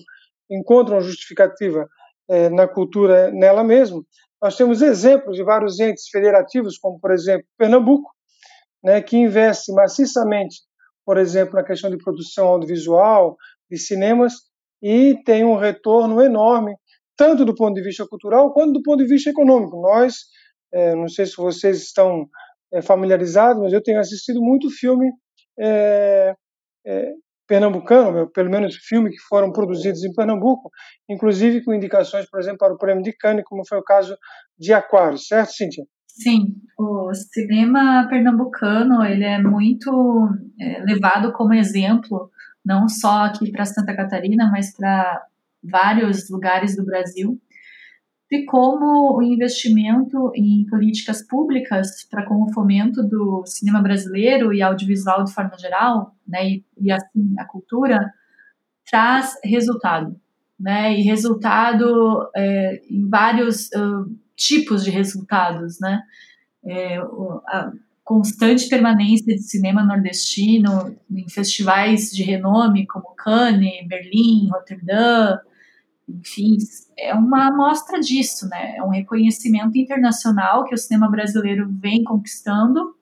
encontram 0.50 1.00
justificativa 1.00 1.88
é, 2.29 2.49
na 2.49 2.67
cultura 2.67 3.31
nela 3.31 3.64
mesma. 3.64 4.02
Nós 4.43 4.57
temos 4.57 4.81
exemplos 4.81 5.37
de 5.37 5.45
vários 5.45 5.79
entes 5.81 6.09
federativos, 6.09 6.79
como, 6.79 6.99
por 6.99 7.11
exemplo, 7.12 7.47
Pernambuco, 7.59 8.11
né, 8.83 9.02
que 9.02 9.17
investe 9.17 9.73
maciçamente, 9.73 10.57
por 11.05 11.19
exemplo, 11.19 11.55
na 11.55 11.64
questão 11.64 11.90
de 11.90 11.99
produção 11.99 12.47
audiovisual, 12.47 13.37
de 13.71 13.79
cinemas, 13.79 14.35
e 14.83 15.21
tem 15.25 15.45
um 15.45 15.57
retorno 15.57 16.23
enorme, 16.23 16.75
tanto 17.17 17.45
do 17.45 17.55
ponto 17.55 17.75
de 17.75 17.83
vista 17.83 18.07
cultural 18.07 18.52
quanto 18.52 18.73
do 18.73 18.83
ponto 18.83 19.02
de 19.02 19.09
vista 19.09 19.29
econômico. 19.29 19.81
Nós, 19.81 20.14
é, 20.73 20.95
não 20.95 21.09
sei 21.09 21.26
se 21.26 21.37
vocês 21.37 21.83
estão 21.83 22.26
é, 22.73 22.81
familiarizados, 22.81 23.62
mas 23.62 23.73
eu 23.73 23.83
tenho 23.83 24.00
assistido 24.00 24.40
muito 24.40 24.71
filme 24.71 25.11
é, 25.59 26.35
é 26.87 27.12
pernambucano, 27.50 28.30
pelo 28.30 28.49
menos 28.49 28.76
filmes 28.76 29.12
que 29.12 29.28
foram 29.28 29.50
produzidos 29.50 30.04
em 30.04 30.14
Pernambuco, 30.14 30.70
inclusive 31.08 31.64
com 31.64 31.75
indicações, 31.75 32.30
por 32.30 32.38
exemplo, 32.38 32.58
para 32.58 32.75
o 32.75 32.78
Prêmio 32.78 33.02
de 33.02 33.12
Cannes, 33.12 33.44
como 33.44 33.66
foi 33.66 33.78
o 33.78 33.82
caso 33.82 34.16
de 34.56 34.72
Aquário, 34.72 35.18
certo, 35.18 35.50
Cíntia? 35.50 35.84
Sim, 36.06 36.54
o 36.78 37.12
cinema 37.12 38.06
pernambucano 38.08 39.04
ele 39.04 39.25
é 39.25 39.42
muito 39.42 40.28
é, 40.60 40.80
levado 40.84 41.32
como 41.32 41.52
exemplo, 41.52 42.30
não 42.64 42.88
só 42.88 43.25
aqui 43.25 43.50
para 43.50 43.64
Santa 43.64 43.96
Catarina, 43.96 44.49
mas 44.52 44.76
para 44.76 45.20
vários 45.60 46.30
lugares 46.30 46.76
do 46.76 46.84
Brasil 46.84 47.37
de 48.30 48.44
como 48.44 49.16
o 49.16 49.22
investimento 49.22 50.30
em 50.37 50.64
políticas 50.66 51.20
públicas 51.26 52.04
para 52.08 52.25
com 52.25 52.44
o 52.44 52.52
fomento 52.52 53.02
do 53.02 53.42
cinema 53.44 53.82
brasileiro 53.82 54.54
e 54.54 54.62
audiovisual 54.62 55.25
de 55.25 55.34
forma 55.34 55.58
geral, 55.58 56.14
né, 56.26 56.49
e, 56.49 56.64
e 56.78 56.92
assim 56.92 57.34
a 57.38 57.44
cultura 57.44 58.12
traz 58.88 59.34
resultado, 59.44 60.14
né, 60.58 60.96
e 60.96 61.02
resultado 61.02 62.30
é, 62.37 62.80
em 62.88 63.08
vários 63.08 63.66
uh, 63.72 64.16
tipos 64.37 64.84
de 64.84 64.90
resultados, 64.90 65.80
né, 65.80 66.00
é, 66.64 66.99
a 66.99 67.72
constante 68.04 68.68
permanência 68.68 69.34
de 69.34 69.42
cinema 69.42 69.84
nordestino 69.84 70.96
em 71.10 71.28
festivais 71.28 72.10
de 72.10 72.22
renome 72.22 72.87
como 72.87 73.14
Cannes, 73.16 73.87
Berlim, 73.88 74.49
Roterdã, 74.50 75.38
enfim, 76.19 76.57
é 76.99 77.14
uma 77.14 77.49
amostra 77.49 78.00
disso, 78.00 78.49
né? 78.49 78.76
É 78.76 78.83
um 78.83 78.90
reconhecimento 78.90 79.76
internacional 79.76 80.64
que 80.64 80.75
o 80.75 80.79
cinema 80.79 81.11
brasileiro 81.11 81.69
vem 81.71 82.05
conquistando, 82.05 82.95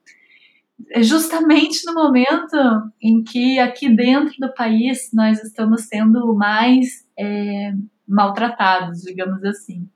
é 0.90 1.02
justamente 1.02 1.84
no 1.86 1.94
momento 1.94 2.56
em 3.02 3.22
que 3.22 3.58
aqui 3.58 3.88
dentro 3.88 4.34
do 4.38 4.52
país 4.54 5.10
nós 5.12 5.42
estamos 5.42 5.82
sendo 5.82 6.34
mais 6.34 7.04
é, 7.18 7.72
maltratados, 8.06 9.02
digamos 9.02 9.44
assim. 9.44 9.88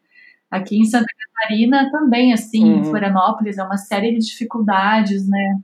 Aqui 0.50 0.76
em 0.76 0.84
Santa 0.84 1.06
Catarina 1.06 1.90
também, 1.90 2.32
assim, 2.32 2.64
uhum. 2.64 2.80
em 2.80 2.84
Florianópolis, 2.84 3.58
é 3.58 3.62
uma 3.62 3.78
série 3.78 4.12
de 4.12 4.26
dificuldades, 4.26 5.26
né? 5.26 5.60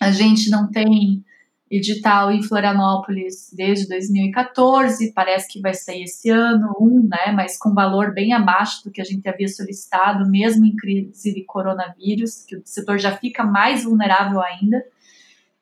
A 0.00 0.10
gente 0.10 0.50
não 0.50 0.70
tem 0.70 1.24
edital 1.70 2.32
em 2.32 2.42
Florianópolis 2.42 3.48
desde 3.52 3.86
2014, 3.86 5.12
parece 5.12 5.48
que 5.48 5.60
vai 5.60 5.72
sair 5.72 6.02
esse 6.02 6.28
ano, 6.28 6.74
um, 6.80 7.08
né, 7.08 7.32
mas 7.32 7.56
com 7.56 7.72
valor 7.72 8.12
bem 8.12 8.32
abaixo 8.32 8.82
do 8.84 8.90
que 8.90 9.00
a 9.00 9.04
gente 9.04 9.28
havia 9.28 9.46
solicitado, 9.46 10.28
mesmo 10.28 10.66
em 10.66 10.74
crise 10.74 11.32
de 11.32 11.44
coronavírus, 11.44 12.44
que 12.44 12.56
o 12.56 12.62
setor 12.64 12.98
já 12.98 13.16
fica 13.16 13.44
mais 13.44 13.84
vulnerável 13.84 14.42
ainda. 14.42 14.84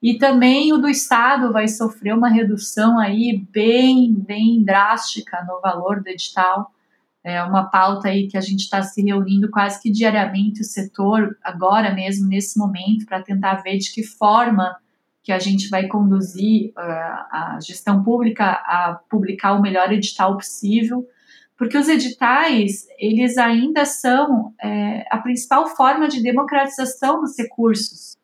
E 0.02 0.16
também 0.16 0.72
o 0.72 0.78
do 0.78 0.88
Estado 0.88 1.52
vai 1.52 1.68
sofrer 1.68 2.14
uma 2.14 2.28
redução 2.30 2.98
aí 2.98 3.44
bem, 3.50 4.14
bem 4.14 4.62
drástica 4.62 5.44
no 5.44 5.60
valor 5.60 6.02
do 6.02 6.08
edital. 6.08 6.72
É 7.22 7.42
uma 7.42 7.64
pauta 7.68 8.08
aí 8.08 8.28
que 8.28 8.38
a 8.38 8.40
gente 8.40 8.60
está 8.60 8.80
se 8.82 9.02
reunindo 9.02 9.50
quase 9.50 9.82
que 9.82 9.90
diariamente, 9.90 10.62
o 10.62 10.64
setor, 10.64 11.36
agora 11.42 11.92
mesmo, 11.92 12.28
nesse 12.28 12.56
momento, 12.58 13.04
para 13.06 13.22
tentar 13.22 13.56
ver 13.56 13.76
de 13.76 13.92
que 13.92 14.04
forma 14.04 14.76
que 15.22 15.32
a 15.32 15.38
gente 15.38 15.68
vai 15.68 15.86
conduzir 15.86 16.70
uh, 16.70 16.80
a 16.80 17.58
gestão 17.60 18.02
pública 18.02 18.44
a 18.44 18.98
publicar 19.10 19.52
o 19.52 19.62
melhor 19.62 19.92
edital 19.92 20.36
possível, 20.36 21.06
porque 21.58 21.76
os 21.76 21.88
editais 21.88 22.86
eles 22.98 23.36
ainda 23.36 23.84
são 23.84 24.54
é, 24.62 25.04
a 25.10 25.18
principal 25.18 25.66
forma 25.66 26.06
de 26.06 26.22
democratização 26.22 27.20
dos 27.20 27.36
recursos 27.36 28.16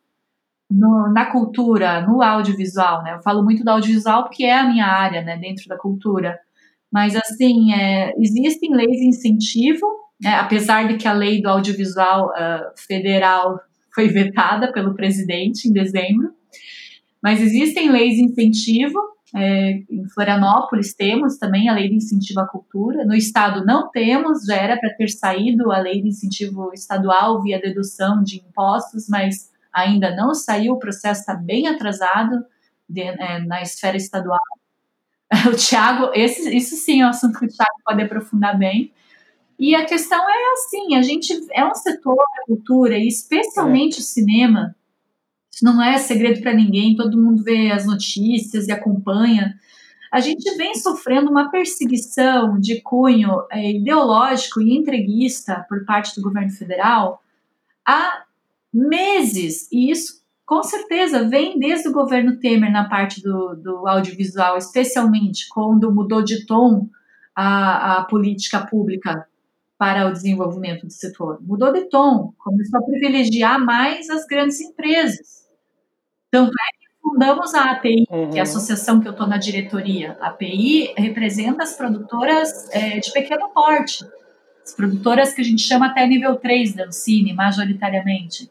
no, 0.70 1.12
na 1.12 1.26
cultura, 1.26 2.00
no 2.00 2.22
audiovisual, 2.22 3.02
né? 3.02 3.14
Eu 3.14 3.22
falo 3.22 3.42
muito 3.42 3.64
do 3.64 3.70
audiovisual 3.70 4.22
porque 4.22 4.44
é 4.44 4.56
a 4.56 4.68
minha 4.68 4.86
área, 4.86 5.20
né, 5.22 5.36
dentro 5.36 5.68
da 5.68 5.76
cultura. 5.76 6.38
Mas 6.92 7.16
assim, 7.16 7.72
é, 7.72 8.12
existem 8.18 8.72
leis 8.72 8.98
de 8.98 9.08
incentivo, 9.08 9.84
né, 10.20 10.36
apesar 10.36 10.86
de 10.86 10.96
que 10.96 11.08
a 11.08 11.12
lei 11.12 11.42
do 11.42 11.48
audiovisual 11.48 12.28
uh, 12.28 12.80
federal 12.86 13.60
foi 13.92 14.08
vetada 14.08 14.72
pelo 14.72 14.94
presidente 14.94 15.68
em 15.68 15.72
dezembro, 15.72 16.32
mas 17.24 17.40
existem 17.40 17.90
leis 17.90 18.14
de 18.14 18.22
incentivo 18.22 19.00
é, 19.36 19.82
em 19.90 20.08
Florianópolis 20.14 20.94
temos 20.94 21.36
também 21.38 21.68
a 21.68 21.74
lei 21.74 21.88
de 21.88 21.96
incentivo 21.96 22.38
à 22.38 22.46
cultura. 22.46 23.04
No 23.04 23.14
estado 23.14 23.66
não 23.66 23.90
temos, 23.90 24.44
já 24.44 24.54
era 24.54 24.78
para 24.78 24.94
ter 24.94 25.08
saído 25.08 25.72
a 25.72 25.78
lei 25.78 26.00
de 26.00 26.08
incentivo 26.08 26.70
estadual 26.72 27.42
via 27.42 27.60
dedução 27.60 28.22
de 28.22 28.36
impostos, 28.36 29.08
mas 29.08 29.50
ainda 29.72 30.14
não 30.14 30.32
saiu. 30.34 30.74
O 30.74 30.78
processo 30.78 31.20
está 31.20 31.34
bem 31.34 31.66
atrasado 31.66 32.44
de, 32.88 33.00
é, 33.00 33.40
na 33.40 33.60
esfera 33.60 33.96
estadual. 33.96 34.38
O 35.52 35.56
Tiago, 35.56 36.12
isso 36.14 36.76
sim 36.76 37.02
é 37.02 37.06
um 37.06 37.08
assunto 37.08 37.40
que 37.40 37.46
o 37.46 37.48
Tiago 37.48 37.72
pode 37.84 38.02
aprofundar 38.02 38.56
bem. 38.56 38.92
E 39.58 39.74
a 39.74 39.84
questão 39.84 40.20
é 40.30 40.52
assim: 40.52 40.94
a 40.94 41.02
gente 41.02 41.32
é 41.52 41.64
um 41.64 41.74
setor 41.74 42.14
da 42.14 42.44
cultura, 42.46 42.96
e 42.96 43.08
especialmente 43.08 43.96
é. 43.96 43.98
o 43.98 44.02
cinema, 44.02 44.76
isso 45.54 45.64
não 45.64 45.80
é 45.80 45.98
segredo 45.98 46.40
para 46.40 46.52
ninguém, 46.52 46.96
todo 46.96 47.20
mundo 47.20 47.44
vê 47.44 47.70
as 47.70 47.86
notícias 47.86 48.66
e 48.66 48.72
acompanha. 48.72 49.54
A 50.10 50.20
gente 50.20 50.56
vem 50.56 50.74
sofrendo 50.74 51.30
uma 51.30 51.50
perseguição 51.50 52.58
de 52.58 52.80
cunho 52.80 53.44
é, 53.50 53.72
ideológico 53.72 54.60
e 54.60 54.76
entreguista 54.76 55.64
por 55.68 55.84
parte 55.84 56.14
do 56.16 56.22
governo 56.22 56.50
federal 56.50 57.22
há 57.86 58.24
meses, 58.72 59.68
e 59.70 59.90
isso 59.90 60.24
com 60.44 60.62
certeza 60.62 61.28
vem 61.28 61.58
desde 61.58 61.88
o 61.88 61.92
governo 61.92 62.38
Temer 62.38 62.70
na 62.70 62.88
parte 62.88 63.22
do, 63.22 63.54
do 63.54 63.86
audiovisual, 63.86 64.58
especialmente 64.58 65.48
quando 65.48 65.92
mudou 65.92 66.22
de 66.22 66.44
tom 66.46 66.88
a, 67.34 67.98
a 67.98 68.04
política 68.04 68.66
pública 68.66 69.26
para 69.78 70.06
o 70.08 70.12
desenvolvimento 70.12 70.86
do 70.86 70.92
setor. 70.92 71.38
Mudou 71.40 71.72
de 71.72 71.88
tom, 71.88 72.34
começou 72.38 72.80
a 72.80 72.82
privilegiar 72.82 73.58
mais 73.64 74.10
as 74.10 74.26
grandes 74.26 74.60
empresas. 74.60 75.43
Tanto 76.34 76.50
é 76.50 76.78
que 76.78 77.00
fundamos 77.00 77.54
a 77.54 77.70
API, 77.70 78.06
uhum. 78.10 78.30
que 78.30 78.38
é 78.38 78.40
a 78.40 78.42
uhum. 78.44 78.50
associação 78.50 79.00
que 79.00 79.06
eu 79.06 79.12
estou 79.12 79.28
na 79.28 79.36
diretoria. 79.36 80.18
A 80.20 80.30
API 80.30 80.92
representa 80.98 81.62
as 81.62 81.76
produtoras 81.76 82.68
é, 82.72 82.98
de 82.98 83.12
pequeno 83.12 83.50
porte, 83.50 84.04
as 84.64 84.74
produtoras 84.74 85.32
que 85.32 85.40
a 85.40 85.44
gente 85.44 85.62
chama 85.62 85.86
até 85.86 86.04
nível 86.08 86.34
3 86.34 86.74
da 86.74 86.90
Cine, 86.90 87.32
majoritariamente. 87.32 88.50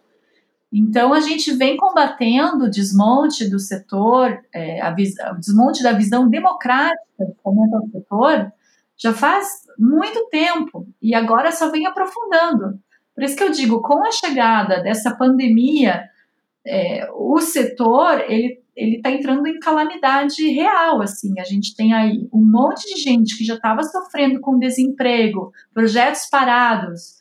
Então, 0.72 1.14
a 1.14 1.20
gente 1.20 1.52
vem 1.52 1.76
combatendo 1.76 2.64
o 2.64 2.70
desmonte 2.70 3.50
do 3.50 3.60
setor, 3.60 4.40
é, 4.56 4.80
a 4.80 4.96
o 5.34 5.40
desmonte 5.40 5.84
da 5.84 5.92
visão 5.92 6.30
democrática 6.30 7.04
do 7.20 7.36
fomento 7.44 7.76
ao 7.76 7.88
setor, 7.90 8.54
já 8.96 9.12
faz 9.12 9.64
muito 9.78 10.30
tempo, 10.30 10.88
e 11.02 11.14
agora 11.14 11.52
só 11.52 11.70
vem 11.70 11.86
aprofundando. 11.86 12.80
Por 13.14 13.26
isso 13.26 13.36
que 13.36 13.44
eu 13.44 13.52
digo, 13.52 13.82
com 13.82 14.08
a 14.08 14.12
chegada 14.12 14.82
dessa 14.82 15.14
pandemia, 15.14 16.10
é, 16.66 17.08
o 17.14 17.40
setor 17.40 18.20
ele 18.30 18.64
ele 18.76 18.96
está 18.96 19.12
entrando 19.12 19.46
em 19.48 19.60
calamidade 19.60 20.48
real, 20.50 21.02
assim, 21.02 21.40
a 21.40 21.44
gente 21.44 21.76
tem 21.76 21.94
aí 21.94 22.28
um 22.34 22.44
monte 22.44 22.92
de 22.94 23.00
gente 23.00 23.38
que 23.38 23.46
já 23.46 23.54
estava 23.56 23.84
sofrendo 23.84 24.42
com 24.42 24.58
desemprego, 24.58 25.52
projetos 25.74 26.28
parados, 26.30 27.20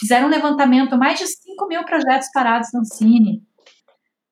fizeram 0.00 0.26
um 0.26 0.30
levantamento, 0.30 0.98
mais 0.98 1.18
de 1.18 1.26
5 1.26 1.68
mil 1.68 1.84
projetos 1.84 2.28
parados 2.32 2.70
no 2.74 2.84
Cine, 2.84 3.42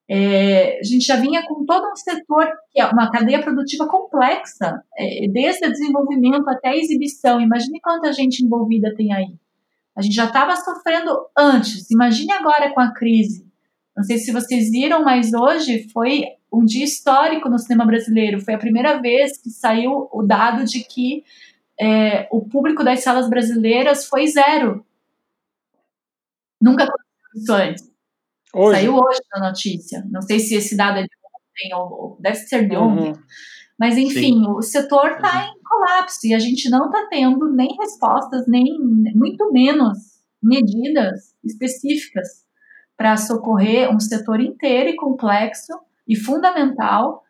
é, 0.09 0.79
a 0.79 0.83
gente 0.85 1.05
já 1.05 1.17
vinha 1.17 1.45
com 1.47 1.65
todo 1.65 1.91
um 1.91 1.97
setor, 1.97 2.49
que 2.73 2.81
é 2.81 2.87
uma 2.87 3.11
cadeia 3.11 3.43
produtiva 3.43 3.87
complexa, 3.89 4.83
é, 4.97 5.29
desde 5.29 5.67
o 5.67 5.71
desenvolvimento 5.71 6.49
até 6.49 6.71
a 6.71 6.77
exibição, 6.77 7.41
imagine 7.41 7.81
quanta 7.81 8.13
gente 8.13 8.45
envolvida 8.45 8.95
tem 8.97 9.13
aí, 9.13 9.37
a 9.97 10.03
gente 10.03 10.15
já 10.15 10.27
estava 10.27 10.55
sofrendo 10.57 11.11
antes, 11.37 11.91
imagine 11.91 12.33
agora 12.33 12.73
com 12.73 12.81
a 12.81 12.93
crise, 12.93 13.46
não 13.97 14.05
sei 14.05 14.19
se 14.19 14.31
vocês 14.31 14.71
viram, 14.71 15.03
mas 15.03 15.33
hoje 15.33 15.89
foi 15.91 16.25
um 16.53 16.65
dia 16.65 16.85
histórico 16.85 17.49
no 17.49 17.59
cinema 17.59 17.87
brasileiro. 17.87 18.41
Foi 18.41 18.53
a 18.53 18.59
primeira 18.59 19.01
vez 19.01 19.41
que 19.41 19.49
saiu 19.49 20.09
o 20.13 20.23
dado 20.23 20.65
de 20.65 20.85
que 20.85 21.25
é, 21.81 22.29
o 22.31 22.47
público 22.47 22.85
das 22.85 23.03
salas 23.03 23.29
brasileiras 23.29 24.07
foi 24.07 24.27
zero. 24.27 24.85
Nunca 26.61 26.85
aconteceu 26.85 27.43
isso 27.43 27.53
antes. 27.53 27.97
Hoje. 28.55 28.81
Saiu 28.81 28.97
hoje 28.97 29.21
na 29.33 29.49
notícia. 29.49 30.05
Não 30.11 30.21
sei 30.21 30.41
se 30.41 30.55
esse 30.55 30.77
dado 30.77 30.99
é 30.99 31.03
de 31.03 31.09
ontem 31.09 31.75
ou 31.75 32.19
deve 32.21 32.37
ser 32.37 32.69
de 32.69 32.77
ontem. 32.77 33.09
Uhum. 33.13 33.23
Mas, 33.79 33.97
enfim, 33.97 34.43
Sim. 34.43 34.47
o 34.49 34.63
setor 34.63 35.13
está 35.13 35.43
uhum. 35.43 35.53
em 35.53 35.63
colapso 35.63 36.27
e 36.27 36.35
a 36.35 36.39
gente 36.39 36.69
não 36.69 36.87
está 36.87 37.07
tendo 37.09 37.51
nem 37.53 37.77
respostas, 37.79 38.47
nem 38.47 38.65
muito 39.15 39.51
menos 39.53 39.99
medidas 40.43 41.35
específicas 41.45 42.46
para 42.97 43.17
socorrer 43.17 43.91
um 43.95 44.01
setor 44.01 44.41
inteiro 44.41 44.91
e 44.91 44.97
complexo 44.97 45.73
e 46.09 46.17
fundamental 46.17 47.23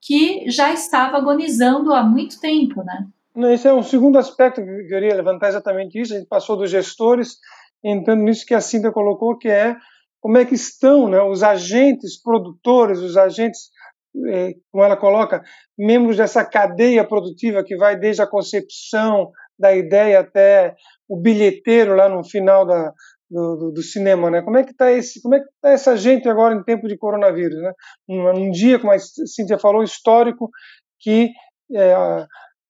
que 0.00 0.50
já 0.50 0.72
estava 0.72 1.16
agonizando 1.16 1.94
há 1.94 2.02
muito 2.02 2.40
tempo, 2.40 2.82
né? 2.82 3.06
Esse 3.52 3.66
é 3.66 3.72
um 3.72 3.82
segundo 3.82 4.18
aspecto 4.18 4.62
que 4.62 4.70
eu 4.70 4.86
queria 4.86 5.14
levantar 5.14 5.48
exatamente 5.48 6.00
isso. 6.00 6.14
A 6.14 6.18
gente 6.18 6.28
passou 6.28 6.56
dos 6.56 6.70
gestores, 6.70 7.38
entrando 7.82 8.22
nisso 8.22 8.46
que 8.46 8.54
a 8.54 8.60
Cinta 8.60 8.92
colocou, 8.92 9.36
que 9.36 9.48
é 9.48 9.76
como 10.20 10.38
é 10.38 10.44
que 10.44 10.54
estão 10.54 11.08
né, 11.08 11.20
os 11.20 11.42
agentes 11.42 12.20
produtores, 12.22 13.00
os 13.00 13.16
agentes, 13.16 13.70
eh, 14.26 14.54
como 14.70 14.84
ela 14.84 14.96
coloca, 14.96 15.42
membros 15.76 16.16
dessa 16.16 16.44
cadeia 16.44 17.04
produtiva 17.04 17.64
que 17.64 17.76
vai 17.76 17.96
desde 17.98 18.22
a 18.22 18.26
concepção 18.26 19.32
da 19.58 19.74
ideia 19.74 20.20
até 20.20 20.74
o 21.08 21.20
bilheteiro 21.20 21.94
lá 21.94 22.08
no 22.08 22.24
final 22.24 22.64
da, 22.64 22.92
do, 23.30 23.56
do, 23.56 23.72
do, 23.72 23.82
cinema, 23.82 24.30
né? 24.30 24.42
Como 24.42 24.56
é 24.56 24.64
que 24.64 24.72
está 24.72 24.92
esse, 24.92 25.20
como 25.22 25.34
é 25.34 25.40
que 25.40 25.46
tá 25.60 25.70
essa 25.70 25.96
gente 25.96 26.28
agora 26.28 26.54
em 26.54 26.62
tempo 26.62 26.86
de 26.86 26.96
coronavírus, 26.96 27.60
né? 27.60 27.72
Um, 28.08 28.28
um 28.30 28.50
dia, 28.50 28.78
como 28.78 28.92
a 28.92 28.98
Cíntia 28.98 29.58
falou, 29.58 29.82
histórico, 29.82 30.50
que 31.00 31.30
é, 31.72 31.94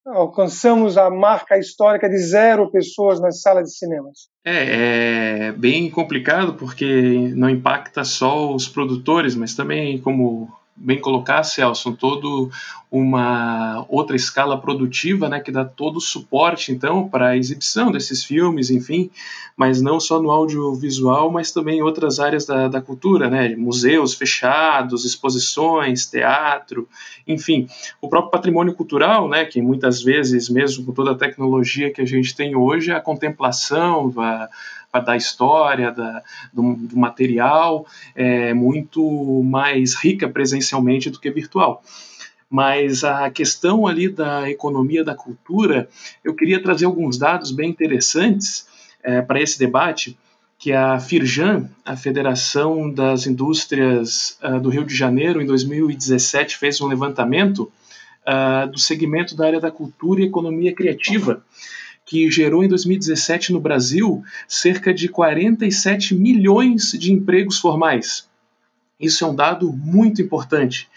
alcançamos 0.05 0.97
a 0.97 1.09
marca 1.09 1.57
histórica 1.57 2.07
de 2.09 2.17
zero 2.17 2.71
pessoas 2.71 3.19
nas 3.19 3.41
salas 3.41 3.69
de 3.69 3.77
cinemas. 3.77 4.27
É, 4.45 5.47
é 5.47 5.51
bem 5.51 5.89
complicado 5.89 6.53
porque 6.53 7.31
não 7.35 7.49
impacta 7.49 8.03
só 8.03 8.53
os 8.53 8.67
produtores, 8.67 9.35
mas 9.35 9.55
também 9.55 9.99
como 9.99 10.49
bem 10.75 10.99
colocar, 10.99 11.43
Celso, 11.43 11.93
todo 11.93 12.51
uma 12.91 13.85
outra 13.89 14.15
escala 14.15 14.59
produtiva, 14.59 15.27
né, 15.27 15.39
que 15.39 15.51
dá 15.51 15.65
todo 15.65 15.97
o 15.97 16.01
suporte, 16.01 16.71
então, 16.71 17.07
para 17.09 17.29
a 17.29 17.37
exibição 17.37 17.91
desses 17.91 18.23
filmes, 18.23 18.69
enfim, 18.69 19.09
mas 19.55 19.81
não 19.81 19.99
só 19.99 20.21
no 20.21 20.29
audiovisual, 20.29 21.31
mas 21.31 21.51
também 21.51 21.79
em 21.79 21.81
outras 21.81 22.19
áreas 22.19 22.45
da, 22.45 22.67
da 22.67 22.81
cultura, 22.81 23.29
né, 23.29 23.55
museus 23.55 24.13
fechados, 24.13 25.05
exposições, 25.05 26.05
teatro, 26.05 26.87
enfim, 27.27 27.67
o 28.01 28.07
próprio 28.07 28.31
patrimônio 28.31 28.73
cultural, 28.73 29.27
né, 29.27 29.45
que 29.45 29.61
muitas 29.61 30.01
vezes, 30.01 30.49
mesmo 30.49 30.85
com 30.85 30.93
toda 30.93 31.11
a 31.11 31.15
tecnologia 31.15 31.91
que 31.91 32.01
a 32.01 32.05
gente 32.05 32.35
tem 32.35 32.55
hoje, 32.55 32.91
a 32.91 33.01
contemplação, 33.01 34.13
a, 34.17 34.49
da 34.99 35.15
história, 35.15 35.91
da, 35.91 36.21
do, 36.53 36.75
do, 36.75 36.97
material, 36.97 37.85
é 38.15 38.53
muito 38.53 39.43
mais 39.43 39.95
rica 39.95 40.27
presencialmente 40.29 41.09
do 41.09 41.19
que 41.19 41.29
virtual. 41.31 41.83
Mas 42.49 43.03
a 43.03 43.29
questão 43.29 43.87
ali 43.87 44.07
da 44.07 44.49
economia 44.49 45.03
da 45.03 45.15
cultura, 45.15 45.89
eu 46.23 46.33
queria 46.33 46.61
trazer 46.61 46.85
alguns 46.85 47.17
dados 47.17 47.51
bem 47.51 47.69
interessantes 47.69 48.67
é, 49.03 49.21
para 49.21 49.41
esse 49.41 49.57
debate, 49.57 50.17
que 50.57 50.71
a 50.71 50.99
Firjan, 50.99 51.69
a 51.83 51.95
Federação 51.95 52.89
das 52.89 53.27
Indústrias 53.27 54.37
uh, 54.41 54.59
do 54.59 54.69
Rio 54.69 54.85
de 54.85 54.95
Janeiro, 54.95 55.41
em 55.41 55.45
2017 55.45 56.57
fez 56.57 56.79
um 56.81 56.87
levantamento 56.87 57.71
uh, 58.25 58.67
do 58.71 58.79
segmento 58.79 59.35
da 59.35 59.45
área 59.45 59.59
da 59.59 59.69
cultura 59.69 60.21
e 60.21 60.25
economia 60.25 60.73
criativa 60.73 61.43
que 62.05 62.29
gerou 62.29 62.63
em 62.63 62.67
2017 62.67 63.51
no 63.51 63.59
Brasil 63.59 64.23
cerca 64.47 64.93
de 64.93 65.09
47 65.09 66.13
milhões 66.13 66.91
de 66.91 67.11
empregos 67.11 67.57
formais. 67.57 68.27
Isso 68.99 69.25
é 69.25 69.27
um 69.27 69.35
dado 69.35 69.73
muito 69.73 70.21
importante. 70.21 70.89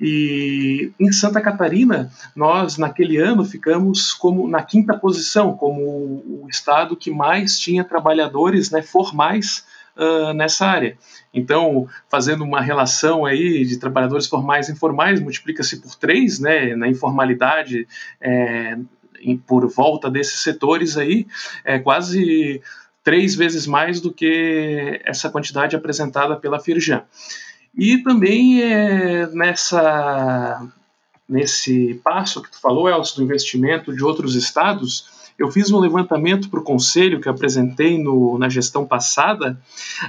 E 0.00 0.90
em 0.98 1.12
Santa 1.12 1.40
Catarina, 1.40 2.10
nós 2.34 2.76
naquele 2.76 3.16
ano 3.18 3.44
ficamos 3.44 4.12
como 4.12 4.48
na 4.48 4.62
quinta 4.62 4.98
posição, 4.98 5.56
como 5.56 5.80
o 5.80 6.48
estado 6.50 6.96
que 6.96 7.12
mais 7.12 7.58
tinha 7.58 7.84
trabalhadores 7.84 8.72
né, 8.72 8.82
formais 8.82 9.64
uh, 9.96 10.32
nessa 10.32 10.66
área. 10.66 10.98
Então, 11.32 11.88
fazendo 12.08 12.42
uma 12.42 12.60
relação 12.60 13.24
aí 13.24 13.64
de 13.64 13.78
trabalhadores 13.78 14.26
formais 14.26 14.68
e 14.68 14.72
informais, 14.72 15.20
multiplica-se 15.20 15.80
por 15.80 15.94
três, 15.94 16.40
né, 16.40 16.74
na 16.74 16.88
informalidade, 16.88 17.86
é, 18.20 18.76
em, 19.24 19.36
por 19.36 19.66
volta 19.68 20.10
desses 20.10 20.40
setores 20.40 20.96
aí 20.96 21.26
é 21.64 21.78
quase 21.78 22.60
três 23.02 23.34
vezes 23.34 23.66
mais 23.66 24.00
do 24.00 24.12
que 24.12 25.00
essa 25.04 25.28
quantidade 25.30 25.76
apresentada 25.76 26.36
pela 26.36 26.60
Firjan. 26.60 27.02
E 27.76 27.98
também 27.98 28.62
é, 28.62 29.26
nessa 29.28 30.66
nesse 31.28 32.00
passo 32.04 32.42
que 32.42 32.50
tu 32.50 32.60
falou, 32.60 32.88
Elcio, 32.88 33.16
do 33.16 33.22
investimento 33.22 33.94
de 33.94 34.04
outros 34.04 34.34
estados, 34.34 35.23
eu 35.38 35.50
fiz 35.50 35.70
um 35.70 35.78
levantamento 35.78 36.48
para 36.48 36.60
o 36.60 36.62
conselho 36.62 37.20
que 37.20 37.28
apresentei 37.28 37.98
no, 37.98 38.38
na 38.38 38.48
gestão 38.48 38.86
passada, 38.86 39.58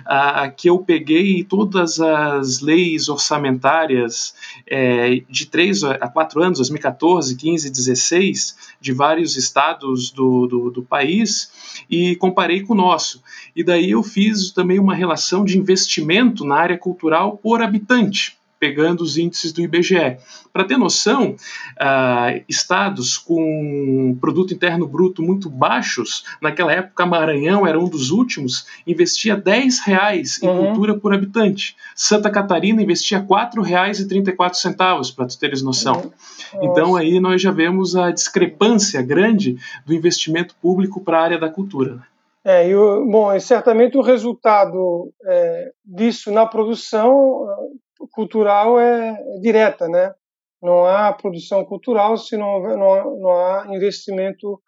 uh, 0.01 0.55
que 0.55 0.69
eu 0.69 0.77
peguei 0.79 1.43
todas 1.43 1.99
as 1.99 2.61
leis 2.61 3.09
orçamentárias 3.09 4.35
é, 4.67 5.23
de 5.29 5.47
três 5.47 5.83
a 5.83 6.07
quatro 6.07 6.43
anos, 6.43 6.59
2014, 6.59 7.35
15, 7.35 7.69
16, 7.69 8.57
de 8.79 8.93
vários 8.93 9.35
estados 9.35 10.11
do, 10.11 10.45
do, 10.45 10.69
do 10.69 10.83
país, 10.83 11.51
e 11.89 12.15
comparei 12.17 12.61
com 12.61 12.73
o 12.73 12.77
nosso. 12.77 13.23
E 13.55 13.63
daí 13.63 13.91
eu 13.91 14.03
fiz 14.03 14.51
também 14.51 14.79
uma 14.79 14.93
relação 14.93 15.43
de 15.43 15.57
investimento 15.57 16.45
na 16.45 16.55
área 16.55 16.77
cultural 16.77 17.37
por 17.37 17.61
habitante 17.61 18.37
pegando 18.59 19.01
os 19.01 19.17
índices 19.17 19.51
do 19.51 19.61
IBGE. 19.61 20.17
Para 20.51 20.63
ter 20.63 20.77
noção, 20.77 21.31
uh, 21.31 22.43
estados 22.47 23.17
com 23.17 24.17
produto 24.19 24.53
interno 24.53 24.87
bruto 24.87 25.21
muito 25.21 25.49
baixos, 25.49 26.23
naquela 26.41 26.71
época 26.71 27.05
Maranhão 27.05 27.67
era 27.67 27.79
um 27.79 27.89
dos 27.89 28.11
últimos, 28.11 28.65
investia 28.87 29.35
10 29.35 29.79
reais 29.79 30.41
em 30.41 30.47
uhum. 30.47 30.67
cultura 30.67 30.97
por 30.97 31.13
habitante. 31.13 31.75
Santa 31.95 32.29
Catarina 32.29 32.81
investia 32.81 33.19
R$ 33.19 33.25
4,34, 33.25 35.15
para 35.15 35.27
tu 35.27 35.39
teres 35.39 35.61
noção. 35.61 36.11
Uhum. 36.53 36.71
Então 36.71 36.95
aí 36.95 37.19
nós 37.19 37.41
já 37.41 37.51
vemos 37.51 37.95
a 37.95 38.11
discrepância 38.11 39.01
grande 39.01 39.57
do 39.85 39.93
investimento 39.93 40.55
público 40.61 41.01
para 41.01 41.19
a 41.19 41.23
área 41.23 41.39
da 41.39 41.49
cultura. 41.49 41.95
Né? 41.95 42.01
É, 42.47 42.69
e 42.69 42.75
o, 42.75 43.03
bom, 43.07 43.37
certamente 43.39 43.97
o 43.97 44.01
resultado 44.01 45.11
é, 45.25 45.71
disso 45.83 46.31
na 46.31 46.45
produção 46.45 47.73
cultural 48.11 48.79
é, 48.79 49.17
direta, 49.41 49.87
né? 49.87 50.13
Não 50.61 50.85
há 50.85 51.13
produção 51.13 51.63
cultural 51.63 52.17
se 52.17 52.37
não, 52.37 52.59
não, 52.61 53.19
não 53.19 53.31
há 53.31 53.67
investimento 53.69 54.61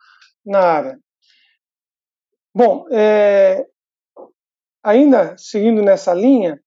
na 0.46 0.60
área. 0.60 1.00
Bom, 2.54 2.86
é, 2.92 3.66
ainda 4.84 5.36
seguindo 5.38 5.82
nessa 5.82 6.14
linha, 6.14 6.60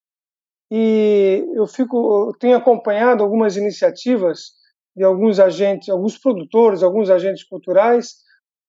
e 0.71 1.45
eu 1.55 1.67
fico, 1.67 2.29
eu 2.29 2.39
tenho 2.39 2.57
acompanhado 2.57 3.25
algumas 3.25 3.57
iniciativas 3.57 4.53
de 4.95 5.03
alguns 5.03 5.41
agentes, 5.41 5.89
alguns 5.89 6.17
produtores, 6.19 6.83
alguns 6.83 7.11
agentes 7.11 7.43
culturais 7.45 8.15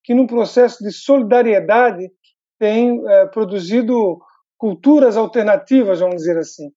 que 0.04 0.13
no 0.15 0.25
processo 0.25 0.84
de 0.84 0.91
solidariedade 0.91 2.10
têm 2.58 3.01
é, 3.08 3.27
produzido 3.27 4.19
culturas 4.58 5.17
alternativas, 5.17 5.99
vamos 5.99 6.17
dizer 6.17 6.38
assim. 6.38 6.71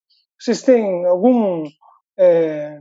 Vocês 0.45 0.61
têm 0.61 1.07
algum 1.07 1.65
é, 2.19 2.79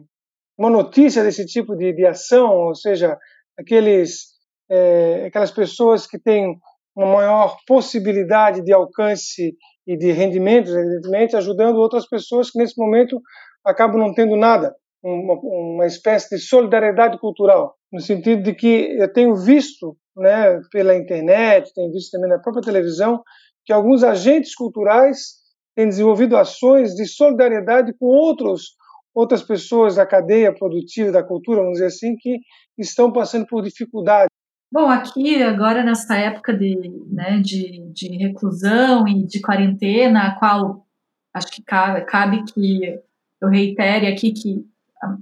uma 0.57 0.69
notícia 0.69 1.23
desse 1.23 1.45
tipo 1.45 1.77
de, 1.77 1.93
de 1.93 2.05
ação, 2.05 2.67
ou 2.67 2.75
seja, 2.75 3.17
aqueles 3.57 4.33
é, 4.69 5.27
aquelas 5.27 5.49
pessoas 5.49 6.05
que 6.05 6.19
têm 6.19 6.57
uma 6.93 7.07
maior 7.07 7.55
possibilidade 7.65 8.61
de 8.61 8.73
alcance 8.73 9.55
e 9.87 9.97
de 9.97 10.11
rendimentos, 10.11 10.73
evidentemente, 10.75 11.37
ajudando 11.37 11.77
outras 11.77 12.05
pessoas 12.05 12.51
que 12.51 12.59
nesse 12.59 12.77
momento 12.77 13.21
acabam 13.65 13.97
não 13.97 14.13
tendo 14.13 14.35
nada, 14.35 14.75
uma, 15.01 15.35
uma 15.35 15.85
espécie 15.85 16.35
de 16.35 16.41
solidariedade 16.41 17.17
cultural, 17.17 17.75
no 17.93 18.01
sentido 18.01 18.43
de 18.43 18.53
que 18.53 18.97
eu 18.99 19.11
tenho 19.13 19.37
visto, 19.37 19.95
né, 20.17 20.59
pela 20.69 20.95
internet, 20.95 21.73
tenho 21.73 21.93
visto 21.93 22.11
também 22.11 22.29
na 22.29 22.39
própria 22.39 22.61
televisão, 22.61 23.23
que 23.65 23.71
alguns 23.71 24.03
agentes 24.03 24.53
culturais 24.53 25.42
tem 25.75 25.87
desenvolvido 25.87 26.37
ações 26.37 26.93
de 26.95 27.05
solidariedade 27.05 27.93
com 27.93 28.05
outros 28.05 28.75
outras 29.13 29.43
pessoas 29.43 29.95
da 29.95 30.05
cadeia 30.05 30.53
produtiva 30.53 31.11
da 31.11 31.23
cultura, 31.23 31.59
vamos 31.59 31.73
dizer 31.73 31.85
assim, 31.85 32.15
que 32.15 32.39
estão 32.77 33.11
passando 33.11 33.45
por 33.45 33.61
dificuldade. 33.63 34.29
Bom, 34.71 34.89
aqui 34.89 35.43
agora 35.43 35.83
nessa 35.83 36.15
época 36.15 36.51
de, 36.57 36.75
né, 37.11 37.39
de, 37.39 37.79
de 37.93 38.07
reclusão 38.17 39.07
e 39.07 39.23
de 39.23 39.39
quarentena, 39.39 40.21
a 40.21 40.39
qual 40.39 40.87
acho 41.31 41.47
que 41.51 41.61
cabe, 41.61 42.05
cabe 42.05 42.43
que 42.45 42.99
eu 43.39 43.49
reitere 43.49 44.07
aqui 44.07 44.31
que 44.31 44.65
ah, 45.03 45.17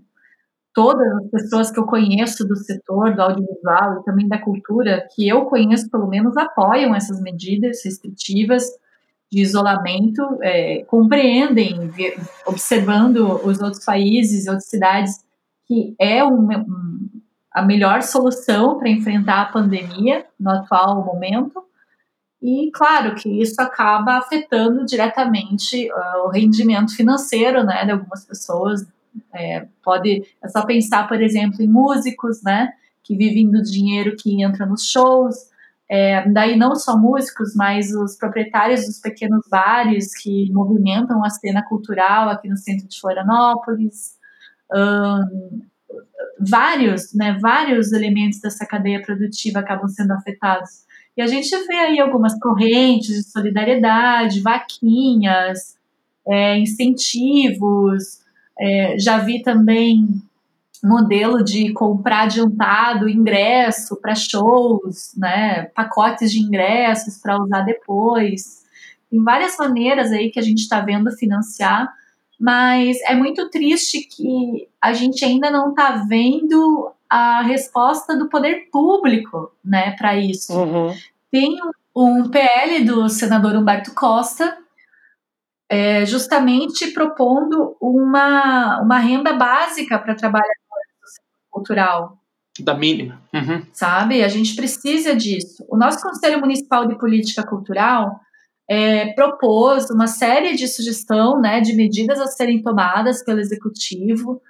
todas 0.74 1.06
as 1.18 1.30
pessoas 1.30 1.70
que 1.70 1.80
eu 1.80 1.86
conheço 1.86 2.48
do 2.48 2.56
setor 2.56 3.14
do 3.14 3.22
audiovisual 3.22 4.00
e 4.00 4.06
também 4.06 4.26
da 4.26 4.42
cultura, 4.42 5.06
que 5.14 5.28
eu 5.28 5.44
conheço 5.46 5.90
pelo 5.90 6.08
menos, 6.08 6.38
apoiam 6.38 6.96
essas 6.96 7.22
medidas 7.22 7.84
restritivas 7.84 8.64
de 9.32 9.42
isolamento 9.42 10.22
é, 10.42 10.84
compreendem, 10.84 11.90
observando 12.46 13.40
os 13.46 13.62
outros 13.62 13.86
países, 13.86 14.46
outras 14.46 14.66
cidades, 14.66 15.24
que 15.66 15.96
é 15.98 16.22
um, 16.24 16.52
um, 16.52 17.10
a 17.54 17.62
melhor 17.62 18.02
solução 18.02 18.78
para 18.78 18.90
enfrentar 18.90 19.42
a 19.42 19.46
pandemia 19.46 20.26
no 20.38 20.52
atual 20.52 21.06
momento. 21.06 21.64
E 22.42 22.72
claro 22.74 23.16
que 23.16 23.42
isso 23.42 23.62
acaba 23.62 24.18
afetando 24.18 24.86
diretamente 24.86 25.90
uh, 25.90 26.26
o 26.26 26.30
rendimento 26.30 26.94
financeiro 26.94 27.64
né, 27.64 27.86
de 27.86 27.92
algumas 27.92 28.26
pessoas. 28.26 28.86
É, 29.34 29.66
pode, 29.84 30.24
é 30.44 30.48
só 30.50 30.66
pensar, 30.66 31.08
por 31.08 31.22
exemplo, 31.22 31.62
em 31.62 31.68
músicos 31.68 32.42
né, 32.44 32.74
que 33.04 33.16
vivem 33.16 33.50
do 33.50 33.62
dinheiro 33.62 34.16
que 34.18 34.44
entra 34.44 34.66
nos 34.66 34.86
shows, 34.88 35.51
é, 35.94 36.26
daí 36.30 36.56
não 36.56 36.74
só 36.74 36.98
músicos, 36.98 37.54
mas 37.54 37.94
os 37.94 38.16
proprietários 38.16 38.86
dos 38.86 38.98
pequenos 38.98 39.46
bares 39.50 40.18
que 40.18 40.50
movimentam 40.54 41.22
a 41.22 41.30
cena 41.30 41.62
cultural 41.68 42.30
aqui 42.30 42.48
no 42.48 42.56
centro 42.56 42.88
de 42.88 42.98
Florianópolis, 42.98 44.16
um, 44.74 45.62
vários, 46.40 47.14
né, 47.14 47.38
vários 47.42 47.92
elementos 47.92 48.40
dessa 48.40 48.66
cadeia 48.66 49.02
produtiva 49.02 49.60
acabam 49.60 49.90
sendo 49.90 50.14
afetados. 50.14 50.86
E 51.18 51.22
a 51.22 51.28
gente 51.28 51.50
vê 51.68 51.76
aí 51.76 52.00
algumas 52.00 52.40
correntes 52.40 53.14
de 53.14 53.24
solidariedade, 53.30 54.40
vaquinhas, 54.40 55.78
é, 56.26 56.58
incentivos, 56.58 58.22
é, 58.58 58.98
já 58.98 59.18
vi 59.18 59.42
também 59.42 60.22
modelo 60.84 61.44
de 61.44 61.72
comprar 61.74 62.24
adiantado 62.24 63.10
ingresso 63.10 64.00
para 64.02 64.16
shows, 64.16 65.14
né, 65.16 65.66
pacotes 65.76 66.32
de 66.32 66.40
ingressos 66.40 67.18
para 67.18 67.42
usar 67.42 67.62
depois. 67.62 68.64
Tem 69.10 69.24
várias 69.24 69.58
maneiras 69.58 70.12
aí 70.12 70.32
que 70.32 70.40
a 70.40 70.44
gente 70.44 70.60
está 70.60 70.80
vendo 70.82 71.12
financiar, 71.12 71.92
mas 72.40 72.98
é 73.02 73.14
muito 73.14 73.50
triste 73.50 74.02
que 74.02 74.68
a 74.82 74.94
gente 74.94 75.24
ainda 75.24 75.52
não 75.52 75.70
está 75.70 76.04
vendo 76.08 76.92
a 77.10 77.42
resposta 77.42 78.18
do 78.18 78.30
poder 78.30 78.70
público, 78.72 79.52
né, 79.64 79.92
para 79.98 80.16
isso. 80.16 80.54
Uhum. 80.54 80.94
Tem 81.30 81.58
um 81.96 82.30
PL 82.30 82.84
do 82.86 83.10
senador 83.10 83.56
Humberto 83.56 83.94
Costa 83.94 84.58
é, 85.70 86.06
justamente 86.06 86.88
propondo 86.88 87.78
uma, 87.80 88.82
uma 88.82 88.98
renda 88.98 89.34
básica 89.34 89.98
para 90.00 90.16
trabalhar 90.16 90.61
cultural. 91.52 92.18
Da 92.60 92.74
mínima. 92.74 93.22
Uhum. 93.34 93.66
Sabe? 93.72 94.24
A 94.24 94.28
gente 94.28 94.56
precisa 94.56 95.16
disso. 95.16 95.66
O 95.70 95.78
nosso 95.78 96.02
Conselho 96.02 96.40
Municipal 96.40 96.88
de 96.88 96.98
Política 96.98 97.46
Cultural 97.46 98.20
é, 98.70 99.14
propôs 99.14 99.90
uma 99.90 100.08
série 100.08 100.56
de 100.56 100.68
sugestão 100.68 101.40
né, 101.40 101.62
de 101.62 101.76
medidas 101.76 102.20
a 102.20 102.28
serem 102.28 102.62
tomadas 102.62 103.24
pelo 103.24 103.40
Executivo 103.40 104.42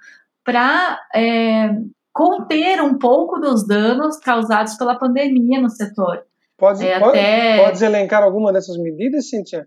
para 0.44 0.98
é, 1.14 1.70
conter 2.12 2.80
um 2.82 2.98
pouco 2.98 3.40
dos 3.40 3.66
danos 3.66 4.18
causados 4.18 4.76
pela 4.76 4.98
pandemia 4.98 5.60
no 5.60 5.70
setor. 5.70 6.22
Pode, 6.58 6.86
é, 6.86 7.00
pode, 7.00 7.18
até... 7.18 7.64
pode 7.64 7.84
elencar 7.84 8.22
alguma 8.22 8.52
dessas 8.52 8.76
medidas, 8.76 9.28
Cíntia? 9.28 9.66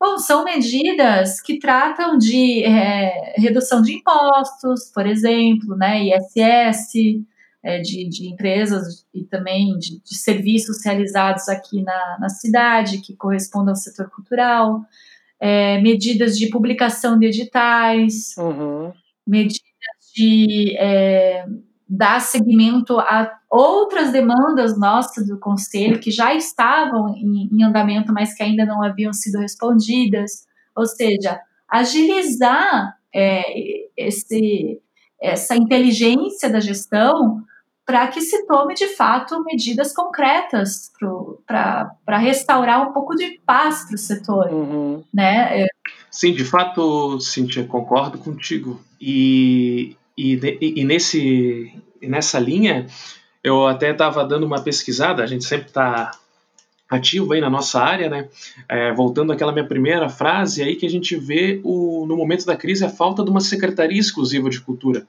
Bom, 0.00 0.16
são 0.16 0.44
medidas 0.44 1.42
que 1.42 1.58
tratam 1.58 2.16
de 2.16 2.64
é, 2.64 3.34
redução 3.36 3.82
de 3.82 3.92
impostos, 3.92 4.90
por 4.94 5.06
exemplo, 5.06 5.76
né, 5.76 6.02
ISS, 6.04 7.22
é, 7.62 7.80
de, 7.80 8.08
de, 8.08 8.28
empresas 8.28 9.06
e 9.12 9.24
também 9.24 9.76
de, 9.76 10.00
de, 10.02 10.14
serviços 10.16 10.82
realizados 10.82 11.50
aqui 11.50 11.82
na, 11.82 12.16
na 12.18 12.28
cidade, 12.30 13.02
que 13.02 13.14
correspondem 13.14 13.72
ao 13.72 13.76
setor 13.76 14.08
cultural, 14.08 14.80
é, 15.38 15.78
medidas 15.82 16.38
de 16.38 16.48
publicação 16.48 17.18
de 17.18 17.26
editais, 17.26 18.34
uhum. 18.38 18.94
medidas 19.26 19.60
de 20.14 20.76
é, 20.78 21.44
dar 21.90 22.20
seguimento 22.20 23.00
a 23.00 23.36
outras 23.50 24.12
demandas 24.12 24.78
nossas 24.78 25.26
do 25.26 25.36
Conselho 25.40 25.98
que 25.98 26.12
já 26.12 26.32
estavam 26.32 27.08
em, 27.16 27.48
em, 27.52 27.64
andamento, 27.64 28.12
mas 28.12 28.32
que 28.32 28.44
ainda 28.44 28.64
não 28.64 28.80
haviam 28.80 29.12
sido 29.12 29.40
respondidas, 29.40 30.46
ou 30.76 30.86
seja, 30.86 31.40
agilizar 31.68 32.96
é, 33.12 33.42
esse, 33.96 34.80
essa 35.20 35.56
inteligência 35.56 36.48
da 36.48 36.60
gestão 36.60 37.42
para 37.84 38.06
que 38.06 38.20
se 38.20 38.46
tome 38.46 38.74
de 38.74 38.86
fato 38.86 39.42
medidas 39.42 39.92
concretas 39.92 40.92
para 41.44 42.18
restaurar 42.18 42.88
um 42.88 42.92
pouco 42.92 43.16
de 43.16 43.40
paz 43.44 43.84
para 43.84 43.96
o 43.96 43.98
setor. 43.98 44.46
Uhum. 44.52 45.02
Né? 45.12 45.62
É. 45.62 45.66
Sim, 46.08 46.32
de 46.32 46.44
fato, 46.44 47.18
Cintia, 47.18 47.64
concordo 47.64 48.16
contigo. 48.16 48.80
E, 49.00 49.96
e, 50.20 50.58
e, 50.80 50.84
nesse, 50.84 51.72
nessa 52.02 52.38
linha, 52.38 52.86
eu 53.42 53.66
até 53.66 53.90
estava 53.90 54.24
dando 54.24 54.44
uma 54.44 54.60
pesquisada, 54.60 55.22
a 55.22 55.26
gente 55.26 55.44
sempre 55.44 55.68
está 55.68 56.10
ativo 56.90 57.32
aí 57.32 57.40
na 57.40 57.48
nossa 57.48 57.80
área, 57.80 58.10
né? 58.10 58.28
É, 58.68 58.92
voltando 58.92 59.32
àquela 59.32 59.52
minha 59.52 59.66
primeira 59.66 60.08
frase 60.08 60.62
aí 60.62 60.76
que 60.76 60.84
a 60.84 60.90
gente 60.90 61.16
vê 61.16 61.60
o, 61.62 62.04
no 62.06 62.16
momento 62.16 62.44
da 62.44 62.56
crise 62.56 62.84
a 62.84 62.90
falta 62.90 63.22
de 63.24 63.30
uma 63.30 63.40
secretaria 63.40 63.98
exclusiva 63.98 64.50
de 64.50 64.60
cultura 64.60 65.06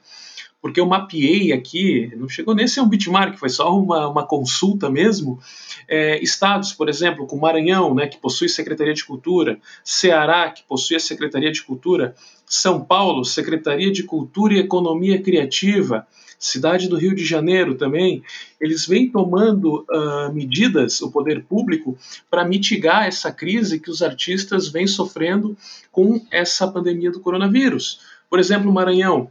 porque 0.62 0.80
eu 0.80 0.86
mapeei 0.86 1.52
aqui, 1.52 2.13
não 2.15 2.30
chegou 2.30 2.54
nem 2.54 2.65
a 2.65 2.67
ser 2.67 2.82
um 2.82 2.88
bitmark, 2.88 3.38
foi 3.38 3.50
só 3.50 3.76
uma, 3.76 4.08
uma 4.08 4.26
consulta 4.26 4.89
mesmo. 4.89 5.39
É, 5.88 6.21
estados, 6.24 6.71
por 6.71 6.88
exemplo, 6.88 7.26
como 7.26 7.41
Maranhão, 7.41 7.95
né, 7.95 8.08
que 8.08 8.17
possui 8.17 8.47
Secretaria 8.47 8.93
de 8.93 9.04
Cultura, 9.04 9.60
Ceará, 9.84 10.52
que 10.52 10.63
possui 10.63 10.95
a 10.95 11.00
Secretaria 11.00 11.52
de 11.52 11.63
Cultura, 11.63 12.15
São 12.45 12.80
Paulo, 12.80 13.26
Secretaria 13.26 13.91
de 13.91 14.04
Cultura 14.04 14.54
e 14.54 14.60
Economia 14.60 15.21
Criativa, 15.21 16.06
cidade 16.38 16.88
do 16.88 16.97
Rio 16.97 17.15
de 17.15 17.24
Janeiro 17.24 17.76
também, 17.76 18.24
eles 18.60 18.88
vêm 18.88 19.10
tomando 19.10 19.86
uh, 19.89 20.34
medidas, 20.34 21.02
o 21.02 21.12
poder 21.12 21.43
público, 21.43 21.95
para 22.30 22.43
mitigar 22.43 23.08
essa 23.08 23.32
crise 23.32 23.80
que 23.80 23.91
os 23.91 24.02
artistas 24.02 24.67
vêm 24.67 24.88
sofrendo 24.88 25.56
com 25.91 26.19
essa 26.32 26.67
pandemia 26.67 27.12
do 27.12 27.19
coronavírus. 27.19 28.00
Por 28.28 28.39
exemplo, 28.39 28.74
Maranhão, 28.74 29.30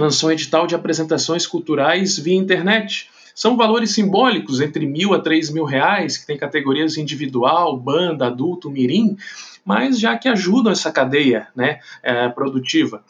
lançou 0.00 0.30
um 0.30 0.32
edital 0.32 0.66
de 0.66 0.74
apresentações 0.74 1.46
culturais 1.46 2.18
via 2.18 2.34
internet. 2.34 3.08
São 3.34 3.56
valores 3.56 3.92
simbólicos, 3.94 4.60
entre 4.60 4.86
mil 4.86 5.14
a 5.14 5.20
três 5.20 5.50
mil 5.50 5.64
reais, 5.64 6.16
que 6.16 6.26
tem 6.26 6.36
categorias 6.36 6.96
individual, 6.96 7.76
banda, 7.76 8.26
adulto, 8.26 8.70
mirim, 8.70 9.16
mas 9.64 10.00
já 10.00 10.16
que 10.16 10.28
ajudam 10.28 10.72
essa 10.72 10.90
cadeia 10.90 11.48
né, 11.54 11.80
é, 12.02 12.28
produtiva. 12.28 13.04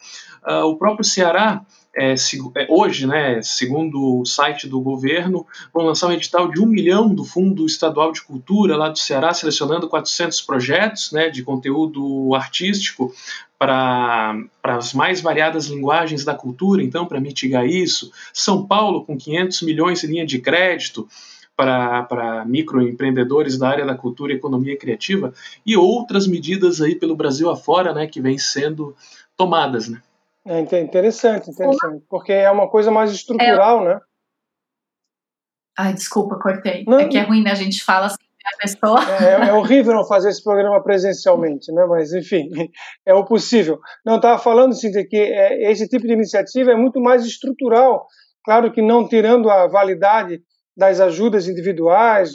Uh, 0.45 0.65
o 0.65 0.77
próprio 0.77 1.05
Ceará 1.05 1.61
é, 1.95 2.13
é, 2.13 2.67
hoje, 2.69 3.05
né, 3.05 3.41
segundo 3.41 4.21
o 4.21 4.25
site 4.25 4.67
do 4.67 4.79
governo, 4.79 5.45
vão 5.73 5.85
lançar 5.85 6.07
um 6.07 6.13
edital 6.13 6.49
de 6.49 6.61
um 6.61 6.65
milhão 6.65 7.13
do 7.13 7.25
Fundo 7.25 7.65
Estadual 7.65 8.11
de 8.11 8.21
Cultura 8.21 8.77
lá 8.77 8.89
do 8.89 8.97
Ceará, 8.97 9.33
selecionando 9.33 9.89
400 9.89 10.41
projetos 10.41 11.11
né, 11.11 11.29
de 11.29 11.43
conteúdo 11.43 12.33
artístico 12.33 13.13
para 13.61 14.47
as 14.63 14.91
mais 14.91 15.21
variadas 15.21 15.67
linguagens 15.67 16.25
da 16.25 16.33
cultura, 16.33 16.81
então, 16.81 17.05
para 17.05 17.19
mitigar 17.19 17.63
isso. 17.63 18.11
São 18.33 18.65
Paulo, 18.65 19.05
com 19.05 19.15
500 19.15 19.61
milhões 19.61 20.03
em 20.03 20.07
linha 20.07 20.25
de 20.25 20.39
crédito 20.39 21.07
para 21.55 22.43
microempreendedores 22.47 23.59
da 23.59 23.69
área 23.69 23.85
da 23.85 23.93
cultura 23.93 24.33
e 24.33 24.35
economia 24.35 24.75
criativa, 24.75 25.31
e 25.63 25.77
outras 25.77 26.25
medidas 26.25 26.81
aí 26.81 26.95
pelo 26.95 27.15
Brasil 27.15 27.51
afora, 27.51 27.93
né, 27.93 28.07
que 28.07 28.19
vêm 28.19 28.39
sendo 28.39 28.95
tomadas, 29.37 29.87
né. 29.87 30.01
É 30.43 30.59
interessante, 30.59 31.51
interessante, 31.51 32.03
porque 32.09 32.31
é 32.31 32.49
uma 32.49 32.67
coisa 32.67 32.89
mais 32.89 33.11
estrutural, 33.11 33.85
é... 33.85 33.93
né? 33.93 34.01
Ai, 35.77 35.93
desculpa, 35.93 36.35
cortei. 36.39 36.83
Não, 36.87 36.99
é 36.99 37.07
que 37.07 37.15
é 37.15 37.21
ruim, 37.21 37.43
né? 37.43 37.51
A 37.51 37.55
gente 37.55 37.83
fala 37.83 38.07
assim, 38.07 38.17
pessoa. 38.57 38.99
É, 39.21 39.49
é, 39.49 39.53
horrível 39.53 39.93
não 39.93 40.05
fazer 40.05 40.29
esse 40.29 40.43
programa 40.43 40.81
presencialmente, 40.83 41.71
né? 41.71 41.85
Mas, 41.85 42.13
enfim, 42.13 42.49
é 43.05 43.13
o 43.13 43.25
possível. 43.25 43.79
Não, 44.05 44.15
estava 44.15 44.37
falando, 44.39 44.73
Cíntia, 44.73 45.05
que 45.07 45.17
é, 45.17 45.71
esse 45.71 45.87
tipo 45.87 46.05
de 46.05 46.13
iniciativa 46.13 46.71
é 46.71 46.75
muito 46.75 46.99
mais 46.99 47.25
estrutural. 47.25 48.05
Claro 48.43 48.71
que 48.71 48.81
não 48.81 49.07
tirando 49.07 49.49
a 49.49 49.67
validade 49.67 50.41
das 50.75 50.99
ajudas 50.99 51.47
individuais, 51.47 52.33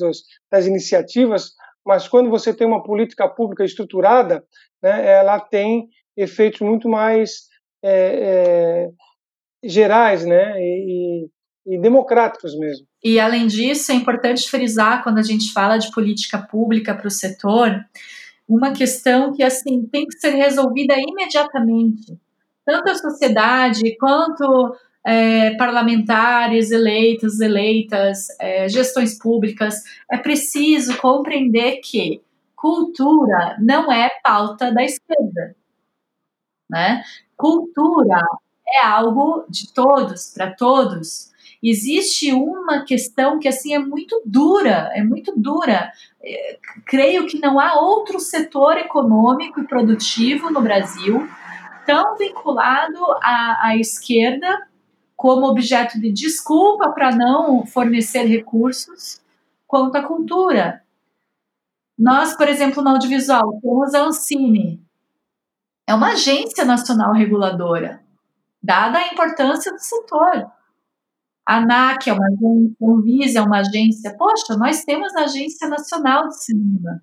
das 0.51 0.67
iniciativas, 0.67 1.53
mas 1.85 2.09
quando 2.09 2.29
você 2.29 2.53
tem 2.53 2.67
uma 2.67 2.83
política 2.83 3.29
pública 3.29 3.65
estruturada, 3.65 4.45
né, 4.83 5.19
ela 5.19 5.41
tem 5.41 5.89
efeitos 6.17 6.61
muito 6.61 6.89
mais 6.89 7.47
é, 7.83 7.91
é, 7.93 8.89
gerais, 9.63 10.25
né? 10.25 10.55
E, 10.59 11.29
e, 11.67 11.81
democráticos 11.81 12.59
mesmo. 12.59 12.87
E 13.09 13.21
além 13.21 13.47
disso, 13.47 13.93
é 13.93 13.95
importante 13.95 14.51
frisar 14.51 15.01
quando 15.05 15.19
a 15.19 15.23
gente 15.23 15.53
fala 15.53 15.79
de 15.79 15.93
política 15.93 16.39
pública 16.39 16.93
para 16.93 17.07
o 17.07 17.11
setor, 17.11 17.87
uma 18.49 18.73
questão 18.73 19.33
que 19.33 19.45
assim 19.45 19.87
tem 19.87 20.09
que 20.09 20.19
ser 20.19 20.31
resolvida 20.31 20.93
imediatamente. 20.99 22.19
Tanto 22.65 22.91
a 22.91 22.97
sociedade 22.97 23.97
quanto 23.97 24.77
é, 25.07 25.55
parlamentares 25.55 26.73
eleitos, 26.73 27.39
eleitas, 27.39 28.27
é, 28.41 28.69
gestões 28.69 29.17
públicas, 29.17 29.85
é 30.11 30.19
preciso 30.19 30.97
compreender 30.97 31.77
que 31.85 32.21
cultura 32.57 33.57
não 33.61 33.93
é 33.93 34.11
pauta 34.21 34.75
da 34.75 34.83
esquerda. 34.83 35.55
Né? 36.69 37.05
Cultura 37.37 38.21
é 38.67 38.81
algo 38.81 39.47
de 39.49 39.73
todos, 39.73 40.33
para 40.35 40.51
todos. 40.51 41.36
Existe 41.63 42.33
uma 42.33 42.85
questão 42.85 43.39
que 43.39 43.49
assim 43.49 43.75
é 43.75 43.79
muito 43.79 44.21
dura, 44.25 44.91
é 44.95 45.03
muito 45.03 45.33
dura. 45.37 45.91
É, 46.23 46.59
creio 46.87 47.27
que 47.27 47.39
não 47.39 47.59
há 47.59 47.81
outro 47.81 48.21
setor 48.21 48.77
econômico 48.77 49.61
e 49.61 49.67
produtivo 49.67 50.51
no 50.51 50.61
Brasil 50.61 51.29
tão 51.87 52.17
vinculado 52.17 52.99
à, 53.23 53.69
à 53.69 53.77
esquerda 53.77 54.67
como 55.17 55.47
objeto 55.47 55.99
de 55.99 56.13
desculpa 56.13 56.91
para 56.91 57.15
não 57.15 57.65
fornecer 57.65 58.25
recursos 58.25 59.21
quanto 59.67 59.97
a 59.97 60.03
cultura. 60.03 60.83
Nós, 61.99 62.37
por 62.37 62.49
exemplo, 62.49 62.83
no 62.83 62.91
audiovisual, 62.91 63.59
temos 63.63 63.95
a 63.95 64.03
Ancine, 64.03 64.85
é 65.87 65.95
uma 65.95 66.13
agência 66.13 66.65
nacional 66.65 67.13
reguladora, 67.13 68.03
dada 68.63 68.99
a 68.99 69.09
importância 69.13 69.73
do 69.73 69.79
setor. 69.79 70.51
A 71.47 71.59
ANAC 71.59 72.11
é 72.11 72.13
uma 72.13 72.27
agência, 72.27 72.77
a 72.83 72.91
Anvisa 72.91 73.39
é 73.39 73.43
uma 73.43 73.59
agência. 73.59 74.17
Poxa, 74.17 74.57
nós 74.57 74.85
temos 74.85 75.15
a 75.15 75.23
Agência 75.23 75.69
Nacional 75.69 76.27
de 76.29 76.43
Cinema. 76.43 77.01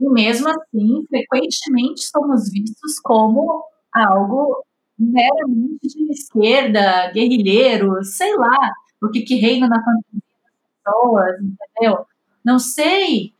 E 0.00 0.08
mesmo 0.10 0.48
assim, 0.48 1.06
frequentemente 1.08 2.02
somos 2.02 2.50
vistos 2.50 2.98
como 2.98 3.64
algo 3.92 4.64
meramente 4.98 5.86
de 5.88 6.10
esquerda, 6.10 7.12
guerrilheiro, 7.12 8.02
sei 8.02 8.36
lá, 8.36 8.72
o 9.00 9.08
que, 9.10 9.22
que 9.22 9.36
reina 9.36 9.68
na 9.68 9.76
fantasia 9.76 10.20
das 10.42 10.82
pessoas, 10.84 11.36
entendeu? 11.40 12.06
Não 12.44 12.58
sei. 12.58 13.32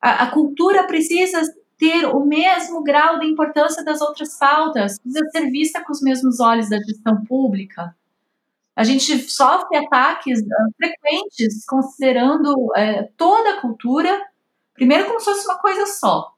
A, 0.00 0.24
a 0.24 0.30
cultura 0.30 0.86
precisa 0.86 1.42
ter 1.76 2.06
o 2.06 2.24
mesmo 2.24 2.82
grau 2.84 3.18
de 3.18 3.26
importância 3.26 3.84
das 3.84 4.00
outras 4.00 4.38
pautas, 4.38 5.00
precisa 5.00 5.28
ser 5.30 5.50
vista 5.50 5.82
com 5.82 5.90
os 5.90 6.00
mesmos 6.00 6.38
olhos 6.38 6.68
da 6.68 6.78
gestão 6.78 7.24
pública. 7.24 7.94
A 8.76 8.82
gente 8.82 9.18
sofre 9.30 9.76
ataques 9.76 10.40
uh, 10.40 10.74
frequentes 10.76 11.64
considerando 11.66 12.52
uh, 12.52 13.08
toda 13.16 13.50
a 13.50 13.60
cultura, 13.60 14.20
primeiro 14.74 15.06
como 15.06 15.20
se 15.20 15.26
fosse 15.26 15.46
uma 15.46 15.58
coisa 15.58 15.86
só. 15.86 16.32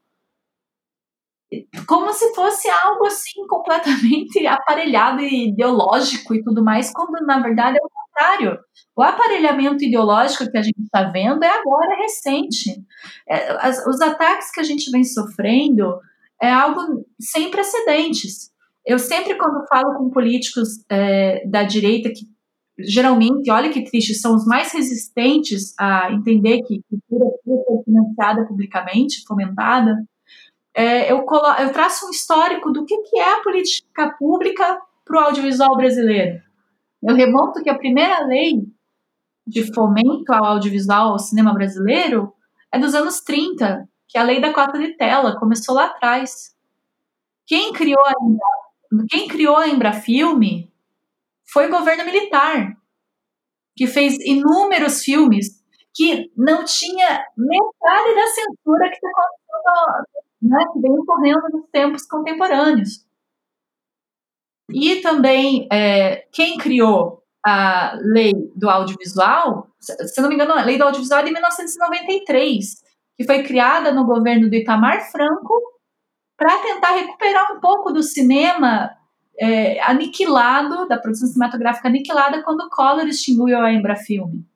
Como 1.86 2.12
se 2.12 2.34
fosse 2.34 2.68
algo 2.68 3.06
assim 3.06 3.46
completamente 3.46 4.44
aparelhado 4.46 5.22
e 5.22 5.48
ideológico 5.48 6.34
e 6.34 6.42
tudo 6.42 6.62
mais, 6.62 6.92
quando 6.92 7.24
na 7.24 7.38
verdade 7.38 7.78
é 7.78 7.80
o 7.82 7.88
contrário. 7.88 8.58
O 8.94 9.02
aparelhamento 9.02 9.84
ideológico 9.84 10.50
que 10.50 10.58
a 10.58 10.62
gente 10.62 10.82
está 10.82 11.04
vendo 11.04 11.42
é 11.42 11.48
agora 11.48 11.94
é 11.94 12.02
recente. 12.02 12.84
É, 13.28 13.50
as, 13.66 13.86
os 13.86 14.00
ataques 14.00 14.50
que 14.50 14.60
a 14.60 14.64
gente 14.64 14.90
vem 14.90 15.04
sofrendo 15.04 15.98
é 16.40 16.50
algo 16.50 17.06
sem 17.20 17.50
precedentes. 17.50 18.50
Eu 18.86 18.98
sempre, 18.98 19.36
quando 19.36 19.66
falo 19.66 19.98
com 19.98 20.10
políticos 20.10 20.84
é, 20.88 21.46
da 21.46 21.64
direita, 21.64 22.08
que 22.10 22.26
geralmente, 22.78 23.50
olha 23.50 23.70
que 23.70 23.82
triste, 23.82 24.14
são 24.14 24.34
os 24.34 24.46
mais 24.46 24.72
resistentes 24.72 25.74
a 25.78 26.12
entender 26.12 26.62
que 26.62 26.82
cultura 26.88 27.30
precisa 27.30 27.64
ser 27.64 27.84
financiada 27.84 28.46
publicamente, 28.46 29.24
fomentada, 29.26 29.96
é, 30.76 31.10
eu, 31.10 31.22
colo 31.22 31.54
eu 31.58 31.72
traço 31.72 32.06
um 32.06 32.10
histórico 32.10 32.70
do 32.70 32.84
que, 32.84 32.96
que 32.98 33.18
é 33.18 33.34
a 33.34 33.42
política 33.42 34.14
pública 34.18 34.78
para 35.06 35.16
o 35.16 35.24
audiovisual 35.24 35.74
brasileiro. 35.74 36.42
Eu 37.02 37.14
remonto 37.14 37.62
que 37.62 37.70
a 37.70 37.78
primeira 37.78 38.26
lei 38.26 38.66
de 39.46 39.72
fomento 39.72 40.32
ao 40.32 40.44
audiovisual, 40.44 41.12
ao 41.12 41.18
cinema 41.18 41.54
brasileiro, 41.54 42.32
é 42.70 42.78
dos 42.78 42.94
anos 42.94 43.20
30, 43.20 43.88
que 44.06 44.18
é 44.18 44.20
a 44.20 44.24
lei 44.24 44.38
da 44.38 44.52
cota 44.52 44.78
de 44.78 44.94
tela, 44.96 45.38
começou 45.38 45.74
lá 45.74 45.86
atrás. 45.86 46.54
Quem 47.46 47.72
criou 47.72 48.04
a, 48.04 48.12
quem 49.08 49.28
criou 49.28 49.56
a 49.56 49.68
Embrafilme 49.68 50.72
foi 51.52 51.68
o 51.68 51.70
governo 51.70 52.04
militar, 52.04 52.76
que 53.76 53.86
fez 53.86 54.14
inúmeros 54.24 55.02
filmes 55.02 55.62
que 55.94 56.30
não 56.36 56.64
tinha 56.64 57.24
metade 57.36 58.14
da 58.14 58.26
censura 58.26 58.90
que, 58.90 59.00
tá 59.00 60.02
né, 60.42 60.64
que 60.72 60.80
vem 60.80 60.92
ocorrendo 60.92 61.48
nos 61.52 61.70
tempos 61.70 62.06
contemporâneos. 62.06 63.06
E 64.70 64.96
também, 65.00 65.68
é, 65.72 66.26
quem 66.32 66.58
criou 66.58 67.22
a 67.44 67.96
lei 68.02 68.32
do 68.56 68.68
audiovisual, 68.68 69.68
se 69.78 70.20
não 70.20 70.28
me 70.28 70.34
engano, 70.34 70.52
a 70.52 70.64
lei 70.64 70.76
do 70.76 70.84
audiovisual 70.84 71.20
é 71.20 71.24
de 71.24 71.32
1993, 71.32 72.82
que 73.16 73.24
foi 73.24 73.42
criada 73.44 73.92
no 73.92 74.04
governo 74.04 74.50
do 74.50 74.54
Itamar 74.54 75.10
Franco 75.10 75.75
para 76.36 76.58
tentar 76.58 76.92
recuperar 76.92 77.52
um 77.56 77.60
pouco 77.60 77.92
do 77.92 78.02
cinema 78.02 78.90
é, 79.38 79.80
aniquilado, 79.82 80.86
da 80.86 80.98
produção 80.98 81.28
cinematográfica 81.28 81.88
aniquilada, 81.88 82.42
quando 82.42 82.60
o 82.60 82.70
Collor 82.70 83.06
extinguiu 83.06 83.58
a 83.58 83.72
Embrafilme. 83.72 84.46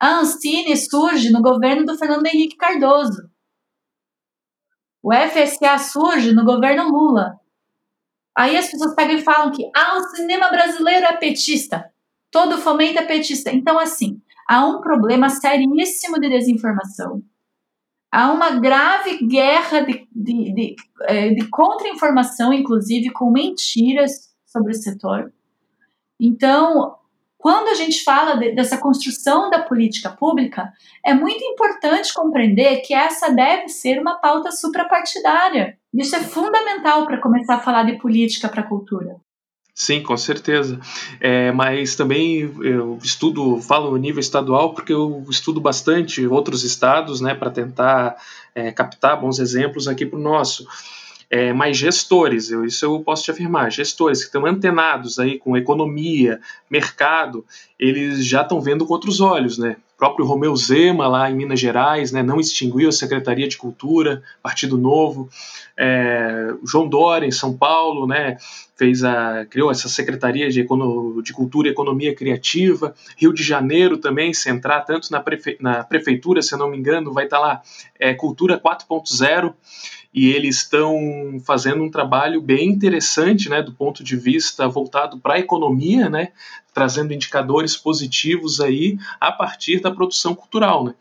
A 0.00 0.20
Ancine 0.20 0.76
surge 0.76 1.30
no 1.30 1.42
governo 1.42 1.84
do 1.84 1.96
Fernando 1.96 2.26
Henrique 2.26 2.56
Cardoso. 2.56 3.28
O 5.02 5.12
FSA 5.12 5.78
surge 5.78 6.32
no 6.32 6.44
governo 6.44 6.88
Lula. 6.88 7.40
Aí 8.36 8.56
as 8.56 8.70
pessoas 8.70 8.94
pegam 8.94 9.16
e 9.16 9.22
falam 9.22 9.50
que 9.50 9.68
ah, 9.74 9.96
o 9.96 10.02
cinema 10.14 10.48
brasileiro 10.48 11.06
é 11.06 11.16
petista. 11.16 11.92
Todo 12.30 12.58
fomento 12.58 13.00
é 13.00 13.04
petista. 13.04 13.50
Então, 13.50 13.78
assim, 13.78 14.20
há 14.46 14.64
um 14.64 14.80
problema 14.80 15.28
seríssimo 15.28 16.20
de 16.20 16.28
desinformação. 16.28 17.22
Há 18.10 18.32
uma 18.32 18.58
grave 18.58 19.26
guerra 19.26 19.80
de, 19.80 20.08
de, 20.10 20.52
de, 20.54 20.76
é, 21.02 21.30
de 21.30 21.48
contra-informação, 21.48 22.52
inclusive 22.52 23.10
com 23.10 23.30
mentiras 23.30 24.28
sobre 24.46 24.72
o 24.72 24.74
setor. 24.74 25.32
Então, 26.18 26.96
quando 27.36 27.68
a 27.68 27.74
gente 27.74 28.02
fala 28.02 28.36
de, 28.36 28.52
dessa 28.52 28.78
construção 28.78 29.48
da 29.50 29.62
política 29.62 30.10
pública, 30.10 30.72
é 31.04 31.14
muito 31.14 31.44
importante 31.44 32.12
compreender 32.12 32.80
que 32.80 32.92
essa 32.92 33.30
deve 33.30 33.68
ser 33.68 34.00
uma 34.00 34.16
pauta 34.16 34.50
suprapartidária. 34.50 35.78
Isso 35.94 36.16
é 36.16 36.20
fundamental 36.20 37.06
para 37.06 37.20
começar 37.20 37.56
a 37.56 37.60
falar 37.60 37.84
de 37.84 37.98
política 37.98 38.48
para 38.48 38.62
a 38.62 38.66
cultura. 38.66 39.16
Sim, 39.78 40.02
com 40.02 40.16
certeza. 40.16 40.80
É, 41.20 41.52
mas 41.52 41.94
também 41.94 42.52
eu 42.62 42.98
estudo, 43.00 43.60
falo 43.60 43.96
nível 43.96 44.18
estadual, 44.18 44.74
porque 44.74 44.92
eu 44.92 45.24
estudo 45.30 45.60
bastante 45.60 46.26
outros 46.26 46.64
estados, 46.64 47.20
né, 47.20 47.32
para 47.32 47.48
tentar 47.48 48.16
é, 48.52 48.72
captar 48.72 49.20
bons 49.20 49.38
exemplos 49.38 49.86
aqui 49.86 50.04
para 50.04 50.18
o 50.18 50.22
nosso 50.22 50.66
é, 51.30 51.52
mas 51.52 51.76
gestores, 51.76 52.50
eu, 52.50 52.64
isso 52.64 52.84
eu 52.86 53.00
posso 53.00 53.24
te 53.24 53.30
afirmar, 53.30 53.70
gestores 53.70 54.20
que 54.20 54.26
estão 54.26 54.46
antenados 54.46 55.18
aí 55.18 55.38
com 55.38 55.56
economia, 55.56 56.40
mercado, 56.70 57.44
eles 57.78 58.24
já 58.24 58.40
estão 58.40 58.60
vendo 58.60 58.86
com 58.86 58.94
outros 58.94 59.20
olhos, 59.20 59.58
né? 59.58 59.76
O 59.94 59.98
próprio 59.98 60.24
Romeu 60.24 60.54
Zema, 60.54 61.08
lá 61.08 61.28
em 61.28 61.34
Minas 61.34 61.58
Gerais, 61.58 62.12
né, 62.12 62.22
não 62.22 62.38
extinguiu 62.38 62.88
a 62.88 62.92
Secretaria 62.92 63.48
de 63.48 63.58
Cultura, 63.58 64.22
Partido 64.40 64.78
Novo. 64.78 65.28
É, 65.76 66.54
João 66.64 66.88
Dória, 66.88 67.26
em 67.26 67.32
São 67.32 67.52
Paulo, 67.56 68.06
né, 68.06 68.36
fez 68.76 69.02
a, 69.02 69.44
criou 69.50 69.72
essa 69.72 69.88
Secretaria 69.88 70.48
de, 70.50 70.60
Econo, 70.60 71.20
de 71.20 71.32
Cultura 71.32 71.66
e 71.66 71.72
Economia 71.72 72.14
Criativa. 72.14 72.94
Rio 73.16 73.34
de 73.34 73.42
Janeiro 73.42 73.98
também, 73.98 74.32
se 74.32 74.48
entrar 74.48 74.82
tanto 74.82 75.10
na, 75.10 75.18
prefe, 75.18 75.58
na 75.60 75.82
Prefeitura, 75.82 76.42
se 76.42 76.56
não 76.56 76.70
me 76.70 76.78
engano, 76.78 77.12
vai 77.12 77.24
estar 77.24 77.40
lá 77.40 77.60
é, 77.98 78.14
Cultura 78.14 78.56
4.0 78.56 79.52
e 80.18 80.34
eles 80.34 80.56
estão 80.56 81.40
fazendo 81.46 81.84
um 81.84 81.90
trabalho 81.90 82.42
bem 82.42 82.68
interessante, 82.68 83.48
né, 83.48 83.62
do 83.62 83.72
ponto 83.72 84.02
de 84.02 84.16
vista 84.16 84.66
voltado 84.66 85.18
para 85.20 85.34
a 85.34 85.38
economia, 85.38 86.10
né, 86.10 86.32
trazendo 86.74 87.14
indicadores 87.14 87.76
positivos 87.76 88.60
aí 88.60 88.98
a 89.20 89.30
partir 89.30 89.80
da 89.80 89.92
produção 89.92 90.34
cultural, 90.34 90.84
né. 90.84 90.94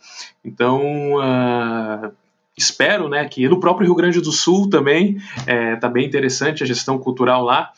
Então, 0.46 1.16
uh, 1.16 2.12
espero, 2.58 3.08
né, 3.08 3.24
que 3.26 3.48
no 3.48 3.60
próprio 3.60 3.86
Rio 3.86 3.96
Grande 3.96 4.20
do 4.20 4.32
Sul 4.32 4.68
também 4.68 5.18
está 5.38 5.52
é, 5.52 5.76
tá 5.76 5.88
bem 5.88 6.06
interessante 6.06 6.64
a 6.64 6.66
gestão 6.66 6.98
cultural 6.98 7.44
lá. 7.44 7.72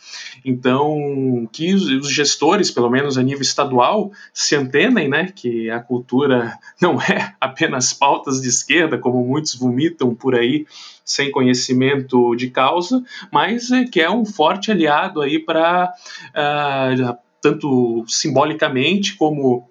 Então, 0.45 1.47
que 1.51 1.73
os, 1.73 2.09
gestores, 2.09 2.71
pelo 2.71 2.89
menos 2.89 3.17
a 3.17 3.21
nível 3.21 3.41
estadual, 3.41 4.11
se 4.33 4.55
antenem, 4.55 5.09
né, 5.09 5.33
que 5.35 5.69
a 5.69 5.81
cultura 5.81 6.57
não 6.81 7.01
é 7.01 7.35
apenas 7.41 7.91
pautas 7.91 8.41
de 8.41 8.47
esquerda, 8.47 8.97
como 8.97 9.25
muitos 9.25 9.53
vomitam 9.55 10.15
por 10.15 10.33
aí 10.33 10.65
sem 11.03 11.29
conhecimento 11.29 12.35
de 12.35 12.49
causa, 12.49 13.03
mas 13.31 13.71
é, 13.71 13.83
que 13.83 13.99
é 13.99 14.09
um 14.09 14.23
forte 14.23 14.71
aliado 14.71 15.21
aí 15.21 15.39
para 15.39 15.93
uh, 16.29 17.17
tanto 17.41 18.05
simbolicamente 18.07 19.15
como 19.15 19.69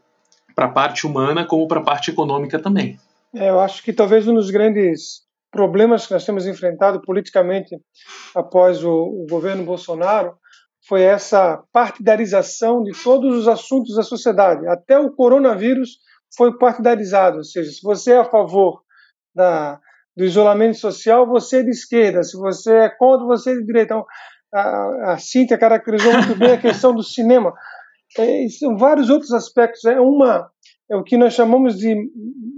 para 0.55 0.67
a 0.67 0.71
parte 0.71 1.07
humana, 1.07 1.45
como 1.45 1.69
para 1.69 1.79
a 1.79 1.85
parte 1.85 2.11
econômica 2.11 2.59
também. 2.59 2.99
É, 3.35 3.51
eu 3.51 3.61
acho 3.61 3.83
que 3.83 3.93
talvez 3.93 4.27
um 4.27 4.35
dos 4.35 4.51
grandes 4.51 5.27
problemas 5.51 6.07
que 6.07 6.13
nós 6.13 6.25
temos 6.25 6.47
enfrentado 6.47 7.01
politicamente 7.03 7.77
após 8.35 8.85
o, 8.85 8.91
o 8.91 9.27
governo 9.29 9.65
Bolsonaro 9.65 10.37
foi 10.87 11.03
essa 11.03 11.63
partidarização 11.73 12.83
de 12.83 12.93
todos 13.03 13.37
os 13.37 13.49
assuntos 13.49 13.97
da 13.97 14.03
sociedade. 14.03 14.67
Até 14.67 14.99
o 14.99 15.11
coronavírus 15.11 15.99
foi 16.37 16.57
partidarizado, 16.57 17.39
ou 17.39 17.45
seja, 17.45 17.71
se 17.71 17.83
você 17.83 18.13
é 18.13 18.19
a 18.19 18.25
favor 18.25 18.83
da, 19.35 19.79
do 20.17 20.25
isolamento 20.25 20.79
social, 20.79 21.27
você 21.27 21.59
é 21.59 21.63
de 21.63 21.71
esquerda, 21.71 22.23
se 22.23 22.37
você 22.37 22.75
é 22.75 22.89
contra, 22.89 23.27
você 23.27 23.53
é 23.53 23.55
de 23.55 23.65
direita. 23.65 23.95
Então, 23.95 24.07
a, 24.53 25.13
a 25.13 25.19
Cíntia 25.19 25.59
caracterizou 25.59 26.13
muito 26.13 26.37
bem 26.37 26.53
a 26.53 26.61
questão 26.61 26.95
do 26.95 27.03
cinema. 27.03 27.53
É, 28.17 28.49
são 28.49 28.77
vários 28.77 29.11
outros 29.11 29.33
aspectos. 29.33 29.85
É 29.85 30.01
uma 30.01 30.51
é 30.91 30.97
o 30.97 31.05
que 31.05 31.17
nós 31.17 31.35
chamamos 31.35 31.77
de 31.77 31.97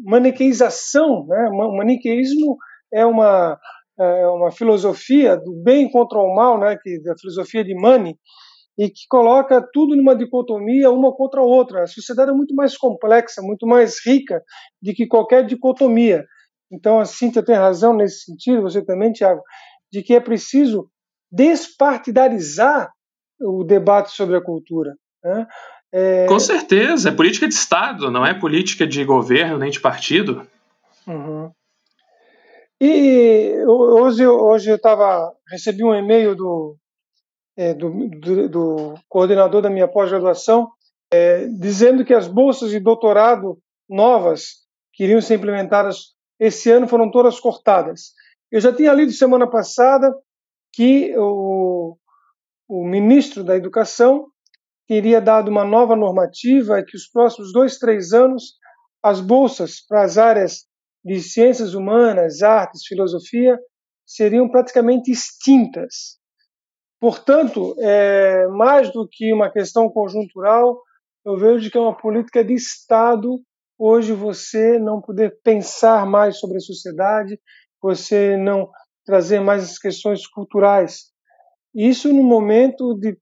maniqueização. 0.05 1.27
Né? 1.27 1.49
O 1.51 1.77
maniqueísmo 1.77 2.57
é 2.93 3.05
uma, 3.05 3.59
é 3.99 4.27
uma 4.29 4.51
filosofia 4.51 5.37
do 5.37 5.53
bem 5.63 5.91
contra 5.91 6.19
o 6.19 6.35
mal, 6.35 6.59
né? 6.59 6.77
que, 6.81 7.01
da 7.03 7.17
filosofia 7.17 7.65
de 7.65 7.75
Mani, 7.75 8.17
e 8.79 8.89
que 8.89 9.03
coloca 9.09 9.61
tudo 9.73 9.95
numa 9.97 10.17
dicotomia, 10.17 10.91
uma 10.91 11.15
contra 11.15 11.41
a 11.41 11.45
outra. 11.45 11.83
A 11.83 11.87
sociedade 11.87 12.31
é 12.31 12.35
muito 12.35 12.55
mais 12.55 12.77
complexa, 12.77 13.43
muito 13.43 13.67
mais 13.67 13.97
rica 14.05 14.43
do 14.81 14.95
que 14.95 15.07
qualquer 15.07 15.45
dicotomia. 15.45 16.25
Então, 16.73 17.01
a 17.01 17.05
Cíntia 17.05 17.43
tem 17.43 17.57
razão 17.57 17.95
nesse 17.95 18.25
sentido, 18.25 18.63
você 18.63 18.83
também, 18.85 19.13
Tiago, 19.13 19.43
de 19.93 20.03
que 20.03 20.15
é 20.15 20.21
preciso 20.21 20.89
despartidarizar 21.31 22.91
o 23.41 23.65
debate 23.65 24.13
sobre 24.13 24.37
a 24.37 24.43
cultura. 24.43 24.95
Né? 25.23 25.47
É... 25.93 26.27
Com 26.27 26.39
certeza, 26.39 27.09
é 27.09 27.13
política 27.13 27.49
de 27.49 27.55
Estado, 27.55 28.11
não 28.11 28.25
é 28.25 28.33
política 28.33 28.87
de 28.87 29.05
governo 29.05 29.59
nem 29.59 29.71
de 29.71 29.81
partido. 29.81 30.47
Uhum. 31.07 31.51
E 32.81 33.63
hoje, 33.67 34.27
hoje 34.27 34.71
eu 34.71 34.81
tava, 34.81 35.33
recebi 35.51 35.85
um 35.85 35.95
e-mail 35.95 36.35
do, 36.35 36.77
é, 37.57 37.75
do, 37.75 38.09
do, 38.09 38.49
do, 38.49 38.95
coordenador 39.09 39.61
da 39.61 39.69
minha 39.69 39.87
pós-graduação 39.87 40.71
é, 41.13 41.47
dizendo 41.47 42.05
que 42.05 42.15
as 42.15 42.27
bolsas 42.27 42.71
de 42.71 42.81
doutorado 42.81 43.59
novas 43.89 44.61
que 44.95 45.05
iriam 45.05 45.21
ser 45.21 45.35
implementadas 45.35 46.15
esse 46.39 46.71
ano 46.71 46.89
foram 46.89 47.11
todas 47.11 47.39
cortadas. 47.39 48.13
Eu 48.51 48.61
já 48.61 48.73
tinha 48.73 48.95
lido 48.95 49.13
semana 49.13 49.47
passada 49.47 50.15
que 50.73 51.15
o, 51.19 51.97
o 52.69 52.85
ministro 52.85 53.45
da 53.45 53.57
Educação 53.57 54.29
teria 54.91 55.21
dado 55.21 55.49
uma 55.49 55.65
nova 55.65 55.95
normativa 55.95 56.83
que 56.83 56.97
os 56.97 57.07
próximos 57.07 57.53
dois, 57.53 57.79
três 57.79 58.13
anos 58.13 58.55
as 59.01 59.21
bolsas 59.21 59.77
para 59.87 60.03
as 60.03 60.19
áreas 60.19 60.65
de 61.05 61.21
ciências 61.21 61.75
humanas, 61.75 62.43
artes, 62.43 62.85
filosofia 62.85 63.57
seriam 64.05 64.49
praticamente 64.49 65.13
extintas. 65.13 66.19
Portanto, 66.99 67.77
é, 67.79 68.49
mais 68.49 68.93
do 68.93 69.07
que 69.09 69.33
uma 69.33 69.49
questão 69.49 69.89
conjuntural, 69.89 70.83
eu 71.25 71.39
vejo 71.39 71.71
que 71.71 71.79
é 71.79 71.81
uma 71.81 71.97
política 71.97 72.45
de 72.45 72.55
Estado 72.55 73.41
hoje 73.79 74.13
você 74.13 74.77
não 74.77 75.01
poder 75.01 75.39
pensar 75.45 76.05
mais 76.05 76.41
sobre 76.41 76.57
a 76.57 76.61
sociedade, 76.61 77.39
você 77.81 78.37
não 78.37 78.69
trazer 79.07 79.39
mais 79.39 79.63
as 79.63 79.79
questões 79.79 80.27
culturais. 80.27 81.13
Isso 81.73 82.13
no 82.13 82.25
momento 82.25 82.93
de, 82.95 83.17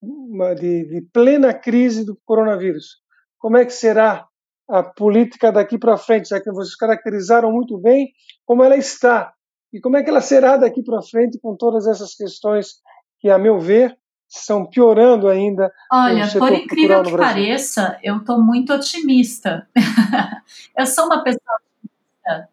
de, 0.00 0.84
de 0.84 1.02
plena 1.12 1.52
crise 1.52 2.04
do 2.04 2.18
coronavírus. 2.24 2.98
Como 3.38 3.56
é 3.56 3.64
que 3.64 3.72
será 3.72 4.26
a 4.68 4.82
política 4.82 5.50
daqui 5.50 5.78
para 5.78 5.96
frente, 5.96 6.28
já 6.28 6.40
que 6.40 6.50
vocês 6.50 6.76
caracterizaram 6.76 7.50
muito 7.50 7.78
bem 7.78 8.12
como 8.44 8.62
ela 8.62 8.76
está 8.76 9.32
e 9.72 9.80
como 9.80 9.96
é 9.96 10.02
que 10.02 10.10
ela 10.10 10.20
será 10.20 10.56
daqui 10.56 10.82
para 10.82 11.02
frente 11.02 11.38
com 11.40 11.56
todas 11.56 11.86
essas 11.86 12.14
questões 12.14 12.80
que, 13.20 13.30
a 13.30 13.38
meu 13.38 13.58
ver, 13.58 13.96
estão 14.28 14.66
piorando 14.66 15.28
ainda. 15.28 15.72
Olha, 15.90 16.28
por 16.38 16.52
incrível 16.52 17.02
que 17.02 17.16
pareça, 17.16 17.98
eu 18.02 18.18
estou 18.18 18.40
muito 18.40 18.72
otimista. 18.72 19.66
eu 20.76 20.86
sou 20.86 21.06
uma 21.06 21.22
pessoa 21.22 21.56
otimista. 21.56 22.48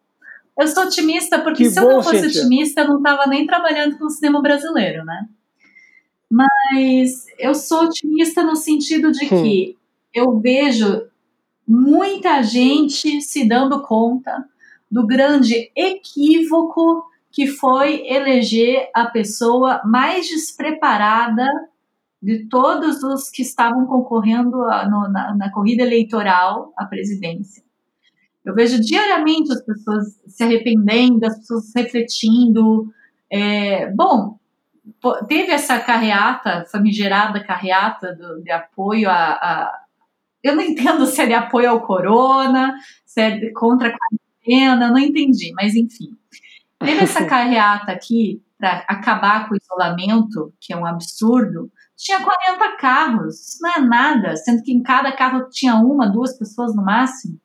Eu 0.57 0.67
sou 0.67 0.83
otimista 0.85 1.39
porque 1.39 1.63
que 1.63 1.69
se 1.69 1.79
bom, 1.79 1.89
eu 1.89 1.95
não 1.97 2.03
fosse 2.03 2.21
Cíntia. 2.21 2.41
otimista, 2.41 2.81
eu 2.81 2.87
não 2.87 2.97
estava 2.97 3.27
nem 3.27 3.45
trabalhando 3.45 3.97
com 3.97 4.05
o 4.05 4.09
cinema 4.09 4.41
brasileiro, 4.41 5.03
né? 5.03 5.27
Mas 6.35 7.27
eu 7.39 7.55
sou 7.55 7.85
otimista 7.85 8.43
no 8.43 8.57
sentido 8.57 9.09
de 9.09 9.23
hum. 9.23 9.41
que 9.41 9.77
eu 10.13 10.37
vejo 10.37 11.07
muita 11.65 12.43
gente 12.43 13.21
se 13.21 13.47
dando 13.47 13.81
conta 13.81 14.43
do 14.91 15.07
grande 15.07 15.71
equívoco 15.73 17.05
que 17.31 17.47
foi 17.47 18.05
eleger 18.05 18.89
a 18.93 19.05
pessoa 19.05 19.81
mais 19.85 20.27
despreparada 20.27 21.47
de 22.21 22.49
todos 22.49 23.01
os 23.01 23.29
que 23.29 23.41
estavam 23.41 23.85
concorrendo 23.85 24.61
a, 24.65 24.89
no, 24.89 25.07
na, 25.09 25.33
na 25.35 25.51
corrida 25.53 25.83
eleitoral 25.83 26.73
à 26.75 26.85
presidência. 26.85 27.63
Eu 28.43 28.53
vejo 28.53 28.81
diariamente 28.81 29.53
as 29.53 29.63
pessoas 29.63 30.19
se 30.27 30.43
arrependendo, 30.43 31.25
as 31.25 31.37
pessoas 31.37 31.71
refletindo. 31.73 32.89
É, 33.31 33.89
bom, 33.91 34.37
teve 35.27 35.51
essa 35.51 35.79
carreata, 35.79 36.65
famigerada 36.71 37.43
carreata 37.43 38.13
do, 38.13 38.41
de 38.41 38.51
apoio 38.51 39.09
a, 39.09 39.31
a, 39.31 39.81
Eu 40.43 40.55
não 40.55 40.63
entendo 40.63 41.05
se 41.05 41.21
é 41.21 41.25
de 41.25 41.33
apoio 41.33 41.71
ao 41.71 41.81
corona, 41.81 42.75
se 43.05 43.21
é 43.21 43.31
de, 43.37 43.51
contra 43.53 43.89
a 43.89 43.97
quarentena, 43.97 44.89
não 44.89 44.99
entendi, 44.99 45.53
mas 45.53 45.75
enfim. 45.75 46.15
Teve 46.79 47.03
essa 47.03 47.25
carreata 47.27 47.91
aqui 47.91 48.41
para 48.57 48.85
acabar 48.87 49.47
com 49.47 49.53
o 49.53 49.57
isolamento, 49.57 50.53
que 50.59 50.73
é 50.73 50.77
um 50.77 50.85
absurdo, 50.85 51.71
tinha 51.95 52.23
40 52.23 52.77
carros, 52.77 53.39
isso 53.39 53.57
não 53.61 53.71
é 53.71 53.79
nada, 53.79 54.35
sendo 54.35 54.61
que 54.61 54.71
em 54.71 54.83
cada 54.83 55.11
carro 55.13 55.49
tinha 55.49 55.75
uma, 55.75 56.11
duas 56.11 56.37
pessoas 56.37 56.75
no 56.75 56.83
máximo. 56.83 57.39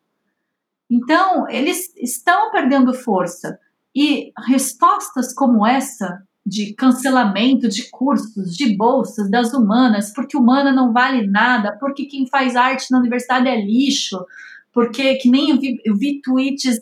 Então, 0.90 1.48
eles 1.48 1.94
estão 1.96 2.50
perdendo 2.50 2.92
força. 2.92 3.58
E 3.94 4.32
respostas 4.48 5.32
como 5.32 5.66
essa, 5.66 6.22
de 6.44 6.74
cancelamento 6.74 7.68
de 7.68 7.90
cursos, 7.90 8.56
de 8.56 8.76
bolsas, 8.76 9.30
das 9.30 9.52
humanas, 9.52 10.12
porque 10.12 10.36
humana 10.36 10.72
não 10.72 10.92
vale 10.92 11.26
nada, 11.26 11.76
porque 11.78 12.06
quem 12.06 12.26
faz 12.26 12.56
arte 12.56 12.90
na 12.90 12.98
universidade 12.98 13.48
é 13.48 13.60
lixo, 13.60 14.24
porque 14.72 15.16
que 15.16 15.28
nem 15.28 15.50
eu 15.50 15.60
vi, 15.60 15.80
eu 15.84 15.96
vi 15.96 16.20
tweets 16.22 16.80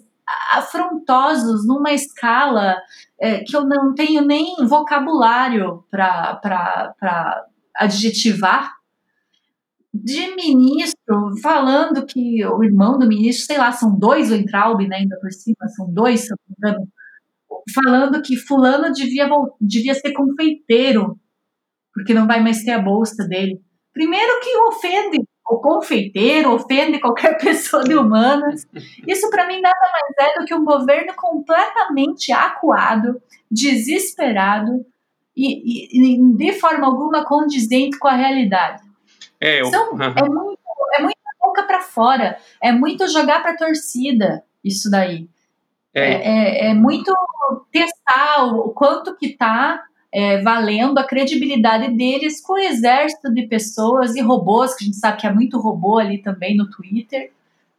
afrontosos 0.52 1.66
numa 1.66 1.92
escala 1.92 2.76
é, 3.18 3.38
que 3.40 3.56
eu 3.56 3.66
não 3.66 3.94
tenho 3.94 4.24
nem 4.24 4.54
vocabulário 4.66 5.84
para 5.90 7.46
adjetivar, 7.74 8.78
de 9.92 10.34
ministro 10.36 11.36
falando 11.42 12.04
que 12.06 12.44
o 12.44 12.62
irmão 12.62 12.98
do 12.98 13.08
ministro, 13.08 13.46
sei 13.46 13.58
lá, 13.58 13.72
são 13.72 13.98
dois 13.98 14.30
o 14.30 14.34
né, 14.86 14.98
ainda 14.98 15.18
por 15.18 15.32
cima, 15.32 15.66
são 15.74 15.90
dois, 15.92 16.26
me 16.48 16.54
engano, 16.58 16.88
falando 17.72 18.22
que 18.22 18.36
fulano 18.36 18.92
devia, 18.92 19.28
devia 19.60 19.94
ser 19.94 20.12
confeiteiro, 20.12 21.18
porque 21.92 22.14
não 22.14 22.26
vai 22.26 22.40
mais 22.40 22.62
ter 22.62 22.72
a 22.72 22.78
bolsa 22.78 23.26
dele. 23.26 23.60
Primeiro 23.92 24.40
que 24.40 24.56
ofende 24.58 25.18
o 25.48 25.58
confeiteiro, 25.58 26.52
ofende 26.52 27.00
qualquer 27.00 27.38
pessoa 27.42 27.82
de 27.82 27.94
humanas. 27.94 28.66
Isso 29.06 29.30
para 29.30 29.46
mim 29.46 29.60
nada 29.60 29.76
mais 29.92 30.30
é 30.30 30.38
do 30.38 30.44
que 30.44 30.54
um 30.54 30.64
governo 30.64 31.14
completamente 31.16 32.30
acuado, 32.32 33.20
desesperado 33.50 34.84
e, 35.36 36.16
e 36.16 36.36
de 36.36 36.52
forma 36.52 36.86
alguma 36.86 37.24
condizente 37.24 37.98
com 37.98 38.08
a 38.08 38.16
realidade. 38.16 38.82
É, 39.40 39.60
eu... 39.60 39.66
São, 39.66 39.90
é, 40.02 40.28
muito, 40.28 40.58
é 40.94 41.02
muita 41.02 41.18
boca 41.40 41.62
para 41.62 41.80
fora, 41.80 42.38
é 42.62 42.72
muito 42.72 43.08
jogar 43.08 43.40
para 43.40 43.56
torcida 43.56 44.44
isso 44.62 44.90
daí. 44.90 45.28
É. 45.94 46.00
é. 46.00 46.66
É, 46.66 46.66
é, 46.68 46.74
muito 46.74 47.14
testar 47.72 48.44
o, 48.44 48.70
quanto 48.70 49.16
que 49.16 49.26
está 49.26 49.82
é, 50.12 50.40
valendo 50.42 50.98
a 50.98 51.04
credibilidade 51.04 51.92
deles 51.92 52.40
com 52.40 52.54
o 52.54 52.58
exército 52.58 53.32
de 53.32 53.46
pessoas 53.46 54.16
e 54.16 54.20
robôs, 54.20 54.74
que 54.74 54.84
a 54.84 54.86
gente 54.86 54.96
sabe 54.96 55.20
que 55.20 55.26
é 55.26 55.32
muito 55.32 55.58
robô 55.58 55.98
ali 55.98 56.18
também 56.18 56.56
no 56.56 56.70
Twitter, 56.70 57.30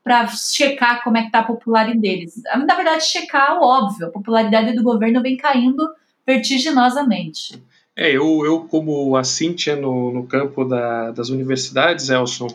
para 0.04 0.28
checar 0.28 1.04
como 1.04 1.18
é 1.18 1.22
que 1.22 1.28
está 1.28 1.40
a 1.40 1.44
popularidade 1.44 2.00
deles. 2.00 2.42
Na 2.66 2.76
verdade, 2.76 3.04
checar 3.06 3.60
o 3.60 3.64
óbvio, 3.64 4.08
a 4.08 4.12
popularidade 4.12 4.74
do 4.74 4.84
governo 4.84 5.22
vem 5.22 5.38
caindo 5.38 5.88
vertiginosamente. 6.26 7.62
É, 7.96 8.10
eu, 8.12 8.46
eu 8.46 8.62
como 8.62 9.16
a 9.18 9.24
Cíntia 9.24 9.76
no, 9.76 10.12
no 10.12 10.26
campo 10.26 10.64
da, 10.64 11.12
das 11.12 11.30
universidades, 11.30 12.10
Elson, 12.10 12.48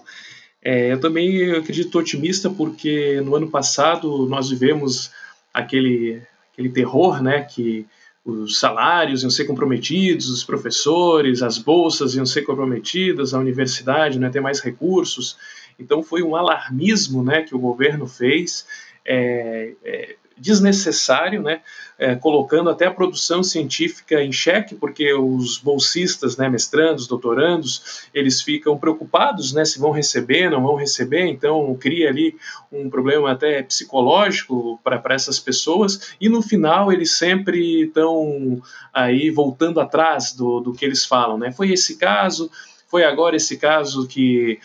é, 0.63 0.93
eu 0.93 0.99
também 0.99 1.53
acredito 1.53 1.99
otimista 1.99 2.49
porque 2.49 3.21
no 3.21 3.35
ano 3.35 3.51
passado 3.51 4.27
nós 4.27 4.49
vivemos 4.49 5.11
aquele, 5.55 6.21
aquele 6.53 6.69
terror, 6.69 7.23
né, 7.23 7.43
que 7.43 7.87
os 8.25 8.59
salários 8.59 9.23
iam 9.23 9.31
ser 9.31 9.45
comprometidos, 9.45 10.29
os 10.29 10.43
professores, 10.43 11.43
as 11.43 11.59
bolsas 11.59 12.15
iam 12.15 12.27
ser 12.27 12.43
comprometidas, 12.43 13.33
a 13.33 13.39
universidade 13.39 14.19
não 14.19 14.27
ia 14.27 14.33
ter 14.33 14.41
mais 14.41 14.61
recursos. 14.61 15.37
Então 15.79 16.03
foi 16.03 16.23
um 16.23 16.35
alarmismo 16.35 17.23
né, 17.23 17.43
que 17.43 17.55
o 17.55 17.59
governo 17.59 18.07
fez. 18.07 18.67
É, 19.05 19.75
é, 19.85 20.17
desnecessário, 20.37 21.43
né, 21.43 21.61
é, 21.97 22.17
colocando 22.17 22.69
até 22.71 22.87
a 22.87 22.91
produção 22.91 23.43
científica 23.43 24.21
em 24.21 24.33
xeque, 24.33 24.75
porque 24.75 25.13
os 25.15 25.59
bolsistas, 25.59 26.37
né, 26.37 26.49
mestrandos, 26.49 27.07
doutorandos, 27.07 28.09
eles 28.13 28.43
ficam 28.43 28.77
preocupados 28.77 29.53
né, 29.53 29.65
se 29.65 29.79
vão 29.79 29.93
receber, 29.93 30.51
não 30.51 30.63
vão 30.63 30.75
receber, 30.75 31.27
então 31.27 31.75
cria 31.79 32.09
ali 32.09 32.37
um 32.73 32.91
problema 32.91 33.31
até 33.31 33.63
psicológico 33.63 34.81
para 34.83 35.15
essas 35.15 35.39
pessoas, 35.39 36.15
e 36.21 36.29
no 36.29 36.43
final 36.43 36.93
eles 36.93 37.13
sempre 37.13 37.85
estão 37.85 38.61
aí 38.93 39.31
voltando 39.31 39.81
atrás 39.81 40.33
do, 40.33 40.61
do 40.61 40.73
que 40.73 40.85
eles 40.85 41.05
falam. 41.05 41.39
Né? 41.39 41.53
Foi 41.53 41.71
esse 41.71 41.97
caso, 41.97 42.51
foi 42.89 43.05
agora 43.05 43.37
esse 43.37 43.57
caso 43.57 44.07
que 44.09 44.59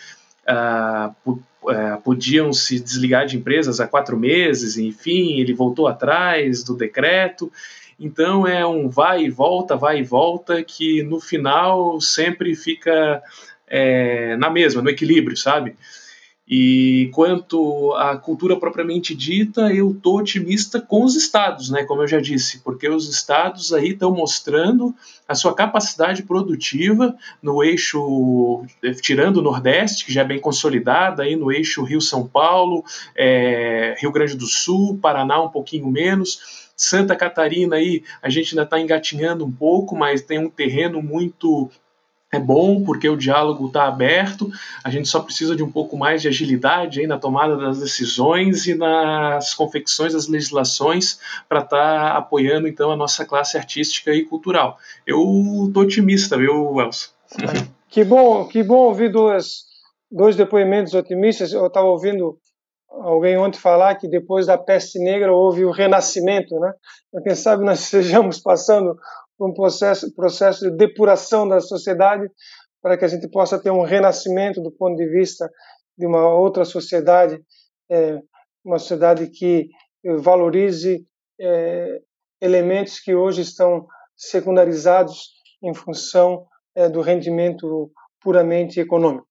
é, 1.68 1.96
podiam 2.02 2.52
se 2.52 2.80
desligar 2.80 3.26
de 3.26 3.36
empresas 3.36 3.80
há 3.80 3.86
quatro 3.86 4.16
meses, 4.16 4.76
enfim, 4.76 5.40
ele 5.40 5.52
voltou 5.52 5.86
atrás 5.86 6.62
do 6.64 6.76
decreto. 6.76 7.52
Então 7.98 8.46
é 8.46 8.66
um 8.66 8.88
vai 8.88 9.24
e 9.24 9.30
volta, 9.30 9.76
vai 9.76 10.00
e 10.00 10.02
volta, 10.02 10.62
que 10.62 11.02
no 11.02 11.20
final 11.20 12.00
sempre 12.00 12.54
fica 12.56 13.22
é, 13.66 14.36
na 14.36 14.48
mesma, 14.48 14.80
no 14.80 14.88
equilíbrio, 14.88 15.36
sabe? 15.36 15.76
E 16.52 17.08
quanto 17.14 17.94
à 17.94 18.16
cultura 18.16 18.58
propriamente 18.58 19.14
dita, 19.14 19.72
eu 19.72 19.96
tô 20.02 20.18
otimista 20.18 20.80
com 20.80 21.04
os 21.04 21.14
estados, 21.14 21.70
né, 21.70 21.84
como 21.84 22.02
eu 22.02 22.08
já 22.08 22.20
disse, 22.20 22.58
porque 22.58 22.88
os 22.88 23.08
estados 23.08 23.72
aí 23.72 23.90
estão 23.90 24.10
mostrando 24.10 24.92
a 25.28 25.34
sua 25.36 25.54
capacidade 25.54 26.24
produtiva 26.24 27.14
no 27.40 27.62
eixo, 27.62 28.64
tirando 29.00 29.36
o 29.36 29.42
Nordeste, 29.42 30.04
que 30.04 30.12
já 30.12 30.22
é 30.22 30.24
bem 30.24 30.40
consolidada, 30.40 31.22
aí 31.22 31.36
no 31.36 31.52
eixo 31.52 31.84
Rio-São 31.84 32.26
Paulo, 32.26 32.84
é, 33.14 33.94
Rio 34.00 34.10
Grande 34.10 34.36
do 34.36 34.46
Sul, 34.46 34.98
Paraná 35.00 35.40
um 35.40 35.50
pouquinho 35.50 35.86
menos, 35.86 36.68
Santa 36.74 37.14
Catarina 37.14 37.76
aí 37.76 38.02
a 38.20 38.28
gente 38.28 38.54
ainda 38.54 38.64
está 38.64 38.80
engatinhando 38.80 39.44
um 39.44 39.52
pouco, 39.52 39.94
mas 39.94 40.22
tem 40.22 40.40
um 40.40 40.50
terreno 40.50 41.00
muito 41.00 41.70
é 42.32 42.38
bom 42.38 42.82
porque 42.82 43.08
o 43.08 43.16
diálogo 43.16 43.66
está 43.66 43.88
aberto, 43.88 44.50
a 44.84 44.90
gente 44.90 45.08
só 45.08 45.20
precisa 45.20 45.56
de 45.56 45.62
um 45.62 45.70
pouco 45.70 45.96
mais 45.96 46.22
de 46.22 46.28
agilidade 46.28 47.00
aí 47.00 47.06
na 47.06 47.18
tomada 47.18 47.56
das 47.56 47.80
decisões 47.80 48.66
e 48.66 48.74
nas 48.74 49.52
confecções 49.54 50.12
das 50.12 50.28
legislações 50.28 51.18
para 51.48 51.60
estar 51.60 52.10
tá 52.10 52.16
apoiando 52.16 52.68
então 52.68 52.90
a 52.90 52.96
nossa 52.96 53.24
classe 53.24 53.56
artística 53.56 54.12
e 54.12 54.24
cultural. 54.24 54.78
Eu 55.06 55.20
estou 55.66 55.82
otimista, 55.82 56.36
viu, 56.36 56.80
Elson? 56.80 57.08
Que 57.90 58.04
bom, 58.04 58.46
que 58.46 58.62
bom 58.62 58.84
ouvir 58.84 59.10
dois, 59.10 59.64
dois 60.08 60.36
depoimentos 60.36 60.94
otimistas. 60.94 61.52
Eu 61.52 61.66
estava 61.66 61.88
ouvindo 61.88 62.38
alguém 62.88 63.36
ontem 63.36 63.58
falar 63.58 63.96
que 63.96 64.06
depois 64.06 64.46
da 64.46 64.56
peste 64.56 65.00
negra 65.00 65.32
houve 65.32 65.64
o 65.64 65.72
renascimento, 65.72 66.54
né? 66.60 66.72
Quem 67.24 67.34
sabe 67.34 67.64
nós 67.64 67.80
estejamos 67.82 68.38
passando 68.38 68.96
um 69.46 69.54
processo, 69.54 70.14
processo 70.14 70.70
de 70.70 70.76
depuração 70.76 71.48
da 71.48 71.60
sociedade 71.60 72.28
para 72.82 72.96
que 72.96 73.04
a 73.04 73.08
gente 73.08 73.28
possa 73.28 73.58
ter 73.58 73.70
um 73.70 73.82
renascimento 73.82 74.62
do 74.62 74.72
ponto 74.72 74.96
de 74.96 75.06
vista 75.08 75.50
de 75.96 76.06
uma 76.06 76.28
outra 76.34 76.64
sociedade, 76.64 77.38
é, 77.90 78.18
uma 78.64 78.78
sociedade 78.78 79.28
que 79.28 79.68
valorize 80.18 81.06
é, 81.40 82.00
elementos 82.40 83.00
que 83.00 83.14
hoje 83.14 83.42
estão 83.42 83.86
secundarizados 84.16 85.30
em 85.62 85.74
função 85.74 86.46
é, 86.74 86.88
do 86.88 87.00
rendimento 87.00 87.90
puramente 88.20 88.80
econômico. 88.80 89.26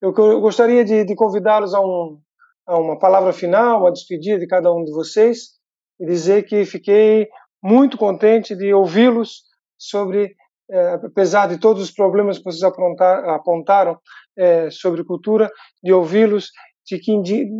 Eu, 0.00 0.14
eu 0.16 0.40
gostaria 0.40 0.84
de, 0.84 1.04
de 1.04 1.14
convidá-los 1.14 1.74
a, 1.74 1.80
um, 1.80 2.20
a 2.66 2.78
uma 2.78 2.98
palavra 2.98 3.32
final, 3.32 3.86
a 3.86 3.90
despedida 3.90 4.38
de 4.38 4.46
cada 4.46 4.72
um 4.72 4.84
de 4.84 4.92
vocês 4.92 5.56
e 5.98 6.06
dizer 6.06 6.44
que 6.44 6.64
fiquei 6.64 7.28
muito 7.66 7.98
contente 7.98 8.54
de 8.54 8.72
ouvi-los 8.72 9.42
sobre, 9.76 10.36
é, 10.70 10.94
apesar 11.04 11.48
de 11.48 11.58
todos 11.58 11.82
os 11.82 11.90
problemas 11.90 12.38
que 12.38 12.44
vocês 12.44 12.62
apontaram 12.62 13.98
é, 14.38 14.70
sobre 14.70 15.02
cultura, 15.02 15.50
de 15.82 15.92
ouvi-los 15.92 16.50
de 16.86 16.98
que 17.00 17.12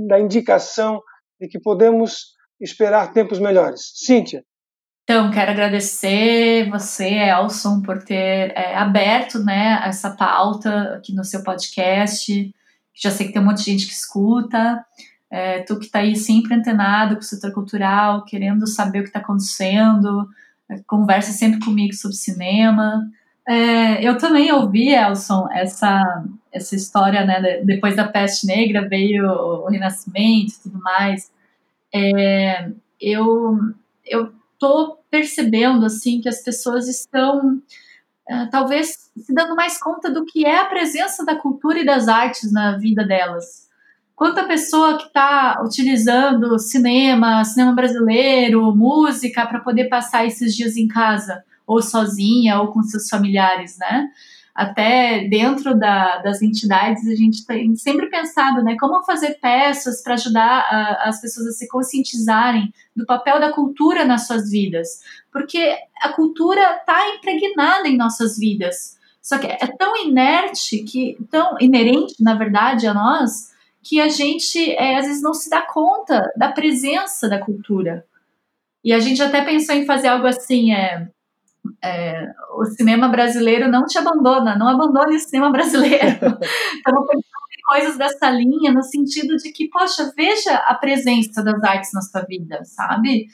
da 0.07 0.21
indicação 0.21 1.03
de 1.41 1.49
que 1.49 1.59
podemos 1.59 2.37
esperar 2.61 3.13
tempos 3.13 3.41
melhores. 3.41 3.81
Cíntia. 3.97 4.45
Então, 5.03 5.31
quero 5.31 5.51
agradecer 5.51 6.71
você, 6.71 7.09
Elson, 7.09 7.83
por 7.83 8.03
ter 8.05 8.53
é, 8.57 8.77
aberto 8.77 9.39
né, 9.41 9.81
essa 9.85 10.17
pauta 10.17 10.95
aqui 10.97 11.13
no 11.13 11.25
seu 11.25 11.43
podcast. 11.43 12.51
Já 12.95 13.11
sei 13.11 13.27
que 13.27 13.33
tem 13.33 13.43
um 13.43 13.45
monte 13.45 13.59
de 13.59 13.73
gente 13.73 13.87
que 13.87 13.93
escuta. 13.93 14.85
É, 15.31 15.61
tu 15.63 15.79
que 15.79 15.87
está 15.87 16.01
aí 16.01 16.15
sempre 16.15 16.55
antenado 16.55 17.17
com 17.17 17.21
o 17.21 17.25
setor 17.25 17.53
cultural, 17.53 18.25
querendo 18.25 18.67
saber 18.67 19.01
o 19.01 19.03
que 19.03 19.09
está 19.09 19.19
acontecendo, 19.19 20.29
é, 20.71 20.81
conversa 20.87 21.33
sempre 21.33 21.61
comigo 21.61 21.95
sobre 21.95 22.17
cinema. 22.17 23.11
É, 23.49 24.07
eu 24.07 24.19
também 24.19 24.53
ouvi, 24.53 24.89
Elson, 24.93 25.49
essa, 25.53 26.25
essa 26.53 26.75
história, 26.75 27.25
né? 27.25 27.63
Depois 27.65 27.97
da 27.97 28.07
peste 28.09 28.47
negra 28.47 28.89
veio 28.89 29.27
o 29.27 29.69
renascimento 29.69 30.53
e 30.53 30.63
tudo 30.63 30.81
mais. 30.81 31.31
É, 31.95 32.71
eu 33.01 33.59
eu 34.05 34.33
tô 34.59 34.99
percebendo 35.11 35.85
assim 35.85 36.21
que 36.21 36.29
as 36.29 36.43
pessoas 36.43 36.89
estão 36.89 37.61
é, 38.29 38.47
talvez 38.47 39.11
se 39.17 39.33
dando 39.33 39.55
mais 39.55 39.79
conta 39.79 40.11
do 40.11 40.25
que 40.25 40.45
é 40.45 40.59
a 40.61 40.67
presença 40.67 41.25
da 41.25 41.37
cultura 41.37 41.79
e 41.79 41.87
das 41.87 42.09
artes 42.09 42.53
na 42.53 42.77
vida 42.77 43.05
delas. 43.05 43.66
Quanta 44.17 44.45
pessoa 44.45 44.97
que 44.97 45.09
está 45.09 45.63
utilizando 45.63 46.59
cinema, 46.59 47.45
cinema 47.45 47.75
brasileiro, 47.75 48.75
música 48.75 49.47
para 49.47 49.61
poder 49.61 49.91
passar 49.91 50.25
esses 50.25 50.57
dias 50.57 50.75
em 50.75 50.89
casa 50.89 51.45
ou 51.67 51.83
sozinha 51.83 52.59
ou 52.59 52.69
com 52.69 52.83
seus 52.83 53.11
familiares, 53.11 53.77
né? 53.77 54.09
Até 54.55 55.29
dentro 55.29 55.79
da, 55.79 56.17
das 56.23 56.41
entidades 56.41 57.07
a 57.07 57.15
gente 57.15 57.45
tem 57.45 57.77
sempre 57.77 58.09
pensado, 58.09 58.65
né, 58.65 58.75
como 58.81 59.05
fazer 59.05 59.39
peças 59.39 60.03
para 60.03 60.15
ajudar 60.15 60.61
a, 60.61 61.11
as 61.11 61.21
pessoas 61.21 61.49
a 61.49 61.53
se 61.53 61.69
conscientizarem 61.69 62.73
do 62.97 63.05
papel 63.05 63.39
da 63.39 63.53
cultura 63.53 64.07
nas 64.07 64.27
suas 64.27 64.51
vidas, 64.51 65.03
porque 65.31 65.77
a 66.01 66.09
cultura 66.15 66.79
está 66.79 67.07
impregnada 67.17 67.87
em 67.87 67.99
nossas 67.99 68.39
vidas. 68.39 68.97
Só 69.21 69.37
que 69.37 69.47
é 69.47 69.67
tão 69.79 69.95
inerte 69.95 70.79
que 70.85 71.19
tão 71.31 71.57
inerente, 71.61 72.15
na 72.19 72.35
verdade, 72.35 72.87
a 72.87 72.95
nós, 72.95 73.55
que 73.87 74.01
a 74.01 74.09
gente 74.09 74.73
é, 74.73 74.99
às 74.99 75.07
vezes 75.07 75.23
não 75.23 75.33
se 75.33 75.49
dá 75.49 75.63
conta 75.63 76.29
da 76.37 76.51
presença 76.51 77.29
da 77.29 77.39
cultura. 77.39 78.05
E 78.83 78.93
a 78.93 78.99
gente 78.99 79.23
até 79.23 79.45
pensou 79.45 79.77
em 79.77 79.87
fazer 79.87 80.09
algo 80.09 80.27
assim, 80.27 80.73
é, 80.73 81.09
é, 81.83 82.29
o 82.57 82.65
cinema 82.65 83.09
brasileiro 83.09 83.71
não 83.71 83.87
te 83.87 83.97
abandona, 83.97 84.57
não 84.57 84.69
abandone 84.69 85.15
o 85.15 85.21
cinema 85.21 85.53
brasileiro. 85.53 86.05
Estamos 86.77 87.07
pensando 87.07 87.47
em 87.59 87.63
coisas 87.65 87.97
dessa 87.97 88.29
linha, 88.29 88.73
no 88.73 88.83
sentido 88.83 89.37
de 89.37 89.53
que, 89.53 89.69
poxa, 89.69 90.13
veja 90.17 90.57
a 90.57 90.75
presença 90.75 91.43
das 91.45 91.63
artes 91.63 91.93
na 91.93 92.01
sua 92.01 92.23
vida, 92.23 92.65
sabe? 92.65 93.27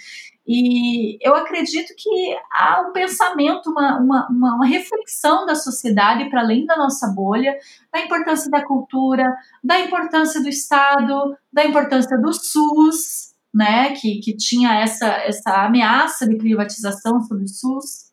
E 0.47 1.19
eu 1.25 1.35
acredito 1.37 1.95
que 1.97 2.37
há 2.51 2.85
um 2.89 2.93
pensamento, 2.93 3.71
uma, 3.71 3.99
uma, 3.99 4.29
uma 4.29 4.67
reflexão 4.67 5.47
da 5.47 5.55
sociedade 5.55 6.29
para 6.29 6.41
além 6.41 6.67
da 6.67 6.77
nossa 6.77 7.07
bolha, 7.09 7.57
da 7.93 8.01
importância 8.01 8.51
da 8.51 8.65
cultura, 8.65 9.25
da 9.63 9.79
importância 9.79 10.43
do 10.43 10.49
Estado, 10.49 11.37
da 11.53 11.65
importância 11.65 12.19
do 12.19 12.33
SUS, 12.33 13.33
né, 13.55 13.93
que, 13.93 14.19
que 14.21 14.37
tinha 14.37 14.81
essa, 14.81 15.07
essa 15.07 15.65
ameaça 15.65 16.27
de 16.27 16.37
privatização 16.37 17.21
sobre 17.21 17.45
o 17.45 17.49
SUS. 17.49 18.11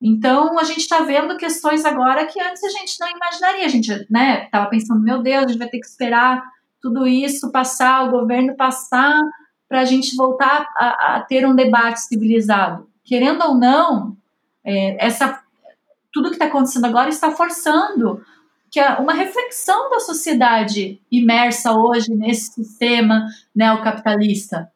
Então, 0.00 0.58
a 0.58 0.64
gente 0.64 0.80
está 0.80 1.00
vendo 1.00 1.36
questões 1.36 1.84
agora 1.84 2.26
que 2.26 2.40
antes 2.40 2.62
a 2.62 2.68
gente 2.68 2.98
não 3.00 3.08
imaginaria. 3.10 3.64
A 3.64 3.68
gente 3.68 4.06
né, 4.10 4.44
estava 4.44 4.68
pensando, 4.68 5.02
meu 5.02 5.22
Deus, 5.22 5.44
a 5.44 5.48
gente 5.48 5.58
vai 5.58 5.68
ter 5.68 5.80
que 5.80 5.86
esperar 5.86 6.42
tudo 6.80 7.06
isso 7.06 7.50
passar, 7.50 8.04
o 8.04 8.10
governo 8.10 8.54
passar, 8.56 9.20
para 9.68 9.80
a 9.80 9.84
gente 9.84 10.14
voltar 10.16 10.68
a, 10.76 11.16
a, 11.16 11.20
ter 11.20 11.46
um 11.46 11.54
debate 11.54 12.00
civilizado. 12.00 12.88
Querendo 13.04 13.42
ou 13.44 13.54
não, 13.54 14.16
é, 14.64 15.04
essa, 15.04 15.40
tudo 16.12 16.28
que 16.28 16.36
está 16.36 16.46
acontecendo 16.46 16.84
agora 16.84 17.08
está 17.08 17.30
forçando 17.32 18.24
que 18.70 18.80
a, 18.80 18.98
uma 18.98 19.14
reflexão 19.14 19.90
da 19.90 20.00
sociedade 20.00 21.00
imersa 21.10 21.72
hoje 21.72 22.14
nesse 22.14 22.52
sistema 22.52 23.26
neocapitalista. 23.54 24.70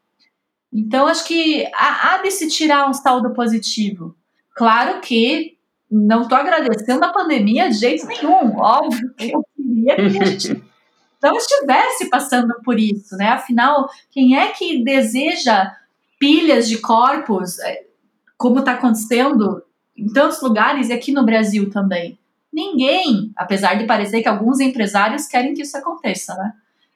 Então, 0.73 1.07
acho 1.07 1.25
que 1.25 1.67
há, 1.75 2.15
há 2.15 2.23
de 2.23 2.31
se 2.31 2.49
tirar 2.49 2.89
um 2.89 2.93
saldo 2.93 3.31
positivo 3.31 4.17
Claro 4.61 5.01
que 5.01 5.57
não 5.91 6.21
estou 6.21 6.37
agradecendo 6.37 7.03
a 7.03 7.13
pandemia 7.13 7.71
de 7.71 7.79
jeito 7.79 8.07
nenhum, 8.07 8.59
óbvio 8.59 9.15
que 9.17 9.31
eu 9.33 9.43
queria 9.57 9.97
que 9.97 10.03
a 10.03 10.25
gente 10.27 10.63
não 11.23 11.37
estivesse 11.37 12.09
passando 12.09 12.55
por 12.65 12.79
isso, 12.79 13.17
né? 13.17 13.29
Afinal, 13.29 13.89
quem 14.11 14.39
é 14.39 14.49
que 14.49 14.83
deseja 14.83 15.75
pilhas 16.19 16.69
de 16.69 16.79
corpos, 16.79 17.59
é, 17.61 17.85
como 18.37 18.61
está 18.61 18.73
acontecendo 18.73 19.63
em 19.97 20.13
tantos 20.13 20.41
lugares 20.41 20.89
e 20.89 20.93
aqui 20.93 21.13
no 21.13 21.25
Brasil 21.25 21.71
também? 21.71 22.19
Ninguém, 22.53 23.33
apesar 23.37 23.75
de 23.75 23.87
parecer 23.87 24.23
que 24.23 24.29
alguns 24.29 24.61
empresários 24.61 25.27
querem 25.27 25.55
que 25.55 25.63
isso 25.63 25.77
aconteça, 25.77 26.35
né? 26.35 26.53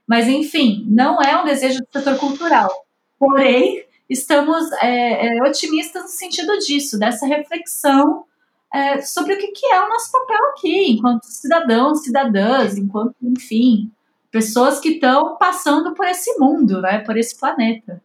Mas, 0.06 0.28
enfim, 0.28 0.84
não 0.88 1.20
é 1.22 1.40
um 1.40 1.44
desejo 1.44 1.80
do 1.80 1.86
setor 1.90 2.18
cultural. 2.18 2.70
Porém, 3.18 3.84
estamos 4.08 4.70
é, 4.82 5.38
é, 5.38 5.42
otimistas 5.42 6.02
no 6.02 6.08
sentido 6.08 6.58
disso, 6.58 6.98
dessa 6.98 7.26
reflexão 7.26 8.24
é, 8.72 9.00
sobre 9.00 9.34
o 9.34 9.38
que, 9.38 9.48
que, 9.48 9.66
é 9.66 9.80
o 9.80 9.88
nosso 9.88 10.10
papel 10.10 10.44
aqui, 10.50 10.92
enquanto 10.92 11.24
cidadãos, 11.24 12.02
cidadãs, 12.02 12.76
enquanto, 12.76 13.14
enfim, 13.22 13.90
pessoas 14.34 14.80
que 14.80 14.94
estão 14.94 15.38
passando 15.38 15.94
por 15.94 16.04
esse 16.06 16.36
mundo, 16.40 16.82
né, 16.82 16.98
por 17.06 17.16
esse 17.16 17.38
planeta. 17.38 18.02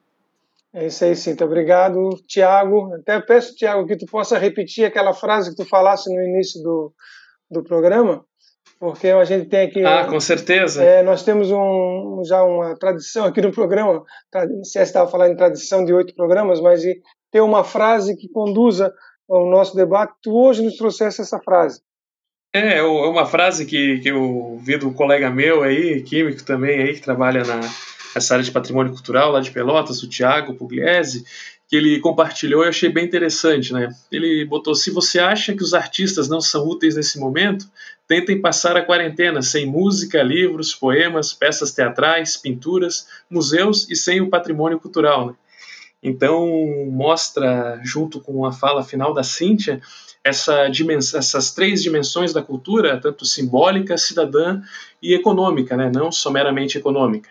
É 0.71 0.85
isso 0.85 1.03
aí, 1.03 1.15
Cinta. 1.15 1.43
Obrigado, 1.43 2.07
Tiago. 2.27 2.93
Até 2.93 3.19
peço, 3.19 3.55
Tiago, 3.55 3.87
que 3.87 3.97
tu 3.97 4.05
possa 4.05 4.37
repetir 4.37 4.85
aquela 4.85 5.11
frase 5.11 5.49
que 5.49 5.55
tu 5.55 5.67
falasse 5.67 6.07
no 6.13 6.21
início 6.21 6.61
do, 6.61 6.93
do 7.49 7.63
programa, 7.63 8.23
porque 8.79 9.07
a 9.07 9.23
gente 9.23 9.49
tem 9.49 9.65
aqui. 9.65 9.83
Ah, 9.83 10.05
com 10.05 10.19
certeza. 10.19 10.83
É, 10.83 11.01
nós 11.01 11.23
temos 11.23 11.49
um, 11.49 12.21
já 12.23 12.43
uma 12.43 12.75
tradição 12.77 13.25
aqui 13.25 13.41
no 13.41 13.51
programa, 13.51 14.03
não 14.31 14.63
sei 14.63 14.83
se 14.85 14.91
estava 14.91 15.09
falando 15.09 15.31
em 15.31 15.35
tradição 15.35 15.83
de 15.83 15.91
oito 15.91 16.13
programas, 16.13 16.61
mas 16.61 16.83
ter 17.31 17.41
uma 17.41 17.63
frase 17.63 18.15
que 18.15 18.29
conduza 18.29 18.93
o 19.27 19.49
nosso 19.49 19.75
debate. 19.75 20.13
Tu 20.21 20.31
hoje 20.31 20.61
nos 20.61 20.77
trouxesse 20.77 21.21
essa 21.21 21.39
frase. 21.39 21.81
É, 22.51 22.77
é 22.77 22.83
uma 22.83 23.27
frase 23.27 23.65
que, 23.65 23.99
que 23.99 24.09
eu 24.09 24.59
vi 24.63 24.75
do 24.77 24.91
colega 24.91 25.29
meu 25.29 25.61
aí, 25.61 26.01
químico 26.01 26.43
também, 26.43 26.81
aí, 26.81 26.93
que 26.95 27.01
trabalha 27.01 27.43
na, 27.43 27.59
nessa 28.15 28.33
área 28.33 28.43
de 28.43 28.51
patrimônio 28.51 28.91
cultural 28.91 29.31
lá 29.31 29.39
de 29.39 29.51
Pelotas, 29.51 30.01
o 30.01 30.09
Tiago 30.09 30.55
Pugliese, 30.55 31.23
que 31.67 31.75
ele 31.75 31.99
compartilhou 31.99 32.63
e 32.63 32.65
eu 32.65 32.69
achei 32.69 32.89
bem 32.89 33.05
interessante, 33.05 33.71
né? 33.71 33.93
Ele 34.11 34.43
botou: 34.45 34.73
se 34.73 34.89
você 34.89 35.19
acha 35.19 35.53
que 35.53 35.61
os 35.61 35.75
artistas 35.75 36.27
não 36.27 36.41
são 36.41 36.67
úteis 36.67 36.95
nesse 36.95 37.19
momento, 37.19 37.69
tentem 38.07 38.41
passar 38.41 38.75
a 38.75 38.83
quarentena 38.83 39.43
sem 39.43 39.67
música, 39.67 40.23
livros, 40.23 40.73
poemas, 40.73 41.31
peças 41.31 41.71
teatrais, 41.71 42.35
pinturas, 42.35 43.07
museus 43.29 43.87
e 43.91 43.95
sem 43.95 44.19
o 44.21 44.29
patrimônio 44.29 44.79
cultural. 44.79 45.27
Né? 45.27 45.33
Então, 46.01 46.47
mostra, 46.89 47.79
junto 47.83 48.19
com 48.19 48.43
a 48.45 48.51
fala 48.51 48.83
final 48.83 49.13
da 49.13 49.21
Cíntia, 49.21 49.79
essa 50.23 50.69
essas 50.69 51.51
três 51.51 51.81
dimensões 51.81 52.33
da 52.33 52.41
cultura, 52.41 52.99
tanto 52.99 53.25
simbólica, 53.25 53.97
cidadã 53.97 54.61
e 55.01 55.13
econômica, 55.13 55.77
né? 55.77 55.91
não 55.93 56.11
só 56.11 56.29
meramente 56.29 56.77
econômica. 56.77 57.29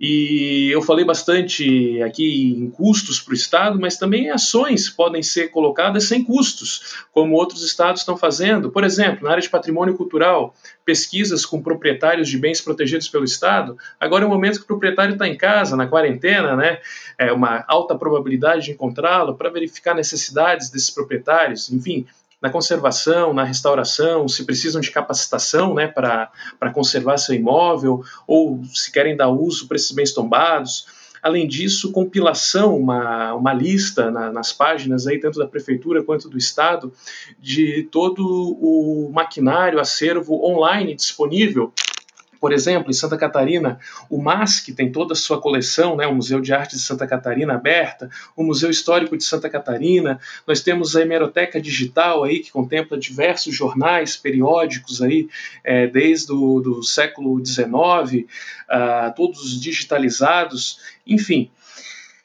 E 0.00 0.70
eu 0.72 0.80
falei 0.80 1.04
bastante 1.04 2.00
aqui 2.02 2.54
em 2.56 2.70
custos 2.70 3.20
para 3.20 3.32
o 3.32 3.34
Estado, 3.34 3.80
mas 3.80 3.96
também 3.96 4.30
ações 4.30 4.88
podem 4.88 5.24
ser 5.24 5.48
colocadas 5.48 6.04
sem 6.04 6.22
custos, 6.22 7.04
como 7.12 7.34
outros 7.34 7.64
estados 7.64 8.02
estão 8.02 8.16
fazendo. 8.16 8.70
Por 8.70 8.84
exemplo, 8.84 9.24
na 9.24 9.32
área 9.32 9.42
de 9.42 9.50
patrimônio 9.50 9.96
cultural, 9.96 10.54
pesquisas 10.84 11.44
com 11.44 11.60
proprietários 11.60 12.28
de 12.28 12.38
bens 12.38 12.60
protegidos 12.60 13.08
pelo 13.08 13.24
Estado. 13.24 13.76
Agora 13.98 14.22
é 14.22 14.26
o 14.26 14.30
momento 14.30 14.58
que 14.58 14.64
o 14.64 14.68
proprietário 14.68 15.14
está 15.14 15.26
em 15.26 15.36
casa, 15.36 15.76
na 15.76 15.88
quarentena, 15.88 16.54
né? 16.54 16.78
É 17.18 17.32
uma 17.32 17.64
alta 17.66 17.98
probabilidade 17.98 18.66
de 18.66 18.70
encontrá-lo 18.70 19.34
para 19.34 19.50
verificar 19.50 19.96
necessidades 19.96 20.70
desses 20.70 20.90
proprietários. 20.90 21.72
Enfim, 21.72 22.06
na 22.40 22.50
conservação, 22.50 23.34
na 23.34 23.44
restauração, 23.44 24.28
se 24.28 24.44
precisam 24.44 24.80
de 24.80 24.90
capacitação 24.90 25.74
né, 25.74 25.88
para 25.88 26.30
conservar 26.72 27.18
seu 27.18 27.34
imóvel, 27.34 28.02
ou 28.26 28.62
se 28.72 28.92
querem 28.92 29.16
dar 29.16 29.28
uso 29.28 29.66
para 29.66 29.76
esses 29.76 29.90
bens 29.90 30.12
tombados. 30.12 30.86
Além 31.20 31.48
disso, 31.48 31.90
compilação, 31.90 32.76
uma, 32.76 33.34
uma 33.34 33.52
lista 33.52 34.08
na, 34.08 34.30
nas 34.30 34.52
páginas, 34.52 35.06
aí, 35.06 35.18
tanto 35.18 35.40
da 35.40 35.48
Prefeitura 35.48 36.02
quanto 36.04 36.28
do 36.28 36.38
Estado, 36.38 36.92
de 37.40 37.88
todo 37.90 38.24
o 38.24 39.10
maquinário, 39.12 39.80
acervo 39.80 40.44
online 40.44 40.94
disponível 40.94 41.72
por 42.40 42.52
exemplo, 42.52 42.90
em 42.90 42.94
Santa 42.94 43.16
Catarina, 43.16 43.78
o 44.08 44.20
MASC 44.20 44.72
tem 44.72 44.90
toda 44.90 45.12
a 45.12 45.16
sua 45.16 45.40
coleção, 45.40 45.96
né, 45.96 46.06
o 46.06 46.14
Museu 46.14 46.40
de 46.40 46.52
Arte 46.52 46.76
de 46.76 46.82
Santa 46.82 47.06
Catarina 47.06 47.54
aberta, 47.54 48.10
o 48.36 48.42
Museu 48.42 48.70
Histórico 48.70 49.16
de 49.16 49.24
Santa 49.24 49.48
Catarina, 49.48 50.20
nós 50.46 50.60
temos 50.60 50.94
a 50.94 51.02
hemeroteca 51.02 51.60
digital 51.60 52.24
aí 52.24 52.40
que 52.40 52.52
contempla 52.52 52.98
diversos 52.98 53.54
jornais, 53.54 54.16
periódicos 54.16 55.02
aí, 55.02 55.28
é, 55.64 55.86
desde 55.86 56.32
o 56.32 56.60
do 56.60 56.82
século 56.82 57.44
XIX, 57.44 57.68
uh, 57.68 59.14
todos 59.16 59.60
digitalizados, 59.60 60.78
enfim. 61.06 61.50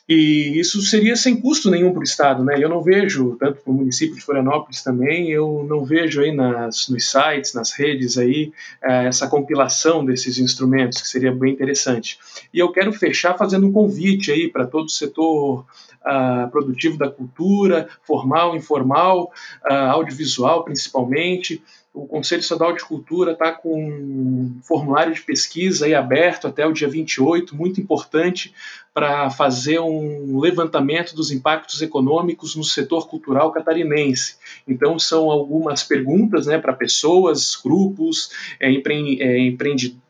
E 0.07 0.59
isso 0.59 0.81
seria 0.81 1.15
sem 1.15 1.39
custo 1.39 1.71
nenhum 1.71 1.91
para 1.93 2.01
o 2.01 2.03
Estado, 2.03 2.43
né? 2.43 2.55
Eu 2.59 2.67
não 2.67 2.81
vejo, 2.81 3.37
tanto 3.39 3.61
para 3.61 3.71
o 3.71 3.73
município 3.73 4.15
de 4.15 4.21
Florianópolis 4.21 4.83
também, 4.83 5.29
eu 5.29 5.65
não 5.67 5.85
vejo 5.85 6.19
aí 6.19 6.33
nas, 6.33 6.89
nos 6.89 7.09
sites, 7.09 7.53
nas 7.53 7.71
redes 7.71 8.17
aí, 8.17 8.51
é, 8.83 9.05
essa 9.05 9.27
compilação 9.27 10.03
desses 10.03 10.37
instrumentos, 10.37 11.01
que 11.01 11.07
seria 11.07 11.31
bem 11.31 11.53
interessante. 11.53 12.19
E 12.53 12.59
eu 12.59 12.69
quero 12.73 12.91
fechar 12.91 13.37
fazendo 13.37 13.65
um 13.65 13.71
convite 13.71 14.29
aí 14.29 14.49
para 14.49 14.67
todo 14.67 14.87
o 14.87 14.91
setor 14.91 15.65
uh, 16.05 16.51
produtivo 16.51 16.97
da 16.97 17.09
cultura, 17.09 17.87
formal, 18.03 18.57
informal, 18.57 19.31
uh, 19.65 19.73
audiovisual 19.73 20.65
principalmente, 20.65 21.63
o 21.93 22.07
Conselho 22.07 22.39
Estadual 22.39 22.73
de 22.73 22.83
Cultura 22.83 23.33
está 23.33 23.51
com 23.51 23.79
um 23.79 24.59
formulário 24.63 25.13
de 25.13 25.21
pesquisa 25.21 25.85
aí 25.85 25.93
aberto 25.93 26.47
até 26.47 26.65
o 26.65 26.73
dia 26.73 26.87
28, 26.87 27.55
muito 27.55 27.79
importante, 27.79 28.51
para 28.91 29.29
fazer 29.29 29.79
um 29.79 30.39
levantamento 30.39 31.15
dos 31.15 31.31
impactos 31.31 31.83
econômicos 31.83 32.55
no 32.55 32.63
setor 32.63 33.07
cultural 33.07 33.51
catarinense. 33.51 34.37
Então, 34.67 34.97
são 34.97 35.29
algumas 35.29 35.83
perguntas 35.83 36.47
né, 36.47 36.57
para 36.57 36.73
pessoas, 36.73 37.55
grupos, 37.55 38.31
é, 38.59 38.71
empre, 38.71 39.19
é, 39.21 39.37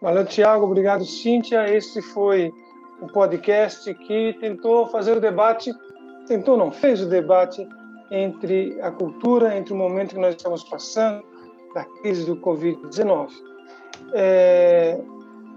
Valeu, 0.01 0.24
Tiago. 0.24 0.64
Obrigado, 0.64 1.05
Cíntia. 1.05 1.68
Esse 1.68 2.01
foi 2.01 2.53
um 3.01 3.07
podcast 3.07 3.93
que 3.95 4.37
tentou 4.41 4.87
fazer 4.87 5.17
o 5.17 5.21
debate, 5.21 5.73
tentou 6.27 6.57
não, 6.57 6.71
fez 6.71 7.01
o 7.01 7.07
debate 7.07 7.67
entre 8.11 8.81
a 8.81 8.91
cultura, 8.91 9.57
entre 9.57 9.73
o 9.73 9.77
momento 9.77 10.15
que 10.15 10.21
nós 10.21 10.35
estamos 10.35 10.65
passando, 10.65 11.23
da 11.75 11.85
crise 11.85 12.25
do 12.25 12.37
Covid-19. 12.37 13.29
É, 14.13 14.99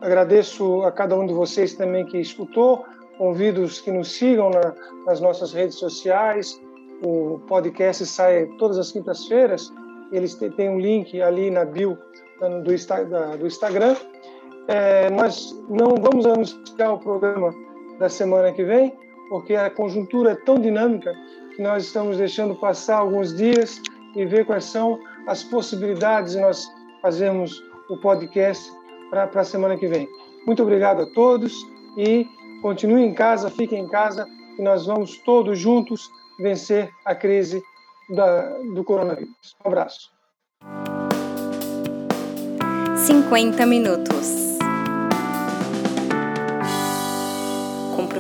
agradeço 0.02 0.84
a 0.84 0.92
cada 0.92 1.18
um 1.18 1.26
de 1.26 1.34
vocês 1.34 1.74
também 1.74 2.06
que 2.06 2.18
escutou, 2.18 2.86
convido 3.18 3.62
os 3.62 3.80
que 3.80 3.92
nos 3.92 4.12
sigam 4.12 4.50
na, 4.50 4.74
nas 5.06 5.22
nossas 5.22 5.54
redes 5.54 5.78
sociais, 5.78 6.60
o 7.04 7.40
podcast 7.48 8.06
sai 8.06 8.46
todas 8.58 8.78
as 8.78 8.92
quintas-feiras, 8.92 9.72
eles 10.12 10.36
têm 10.36 10.70
um 10.70 10.80
link 10.80 11.20
ali 11.22 11.50
na 11.50 11.66
bio 11.66 11.98
do, 12.40 13.38
do 13.38 13.48
Instagram, 13.48 13.96
é, 14.68 15.10
nós 15.10 15.54
não 15.70 15.96
vamos 15.96 16.26
anunciar 16.26 16.94
o 16.94 17.00
programa 17.00 17.54
da 18.00 18.10
semana 18.10 18.52
que 18.52 18.64
vem, 18.64 18.94
porque 19.30 19.56
a 19.56 19.70
conjuntura 19.70 20.32
é 20.32 20.36
tão 20.36 20.56
dinâmica 20.56 21.14
que 21.56 21.62
nós 21.62 21.86
estamos 21.86 22.18
deixando 22.18 22.56
passar 22.56 22.98
alguns 22.98 23.36
dias 23.36 23.82
e 24.16 24.26
ver 24.26 24.46
quais 24.46 24.66
são 24.66 25.00
as 25.28 25.44
possibilidades 25.44 26.34
de 26.34 26.42
nós 26.42 26.68
fazermos 27.02 27.64
o 27.90 27.98
podcast 27.98 28.72
para 29.10 29.30
a 29.34 29.44
semana 29.44 29.78
que 29.78 29.88
vem. 29.88 30.08
Muito 30.46 30.64
obrigado 30.64 31.02
a 31.02 31.06
todos 31.14 31.54
e 31.98 32.26
continue 32.62 33.04
em 33.04 33.14
casa, 33.14 33.50
fiquem 33.50 33.84
em 33.84 33.88
casa, 33.88 34.28
e 34.58 34.62
nós 34.62 34.86
vamos 34.86 35.18
todos 35.20 35.60
juntos 35.60 36.10
vencer 36.40 36.90
a 37.06 37.14
crise 37.14 37.62
da, 38.10 38.58
do 38.74 38.84
coronavírus. 38.84 39.56
Um 39.64 39.68
abraço. 39.68 40.12
50 43.06 43.66
minutos. 43.66 44.51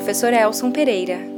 Professor 0.01 0.33
Elson 0.33 0.71
Pereira. 0.71 1.30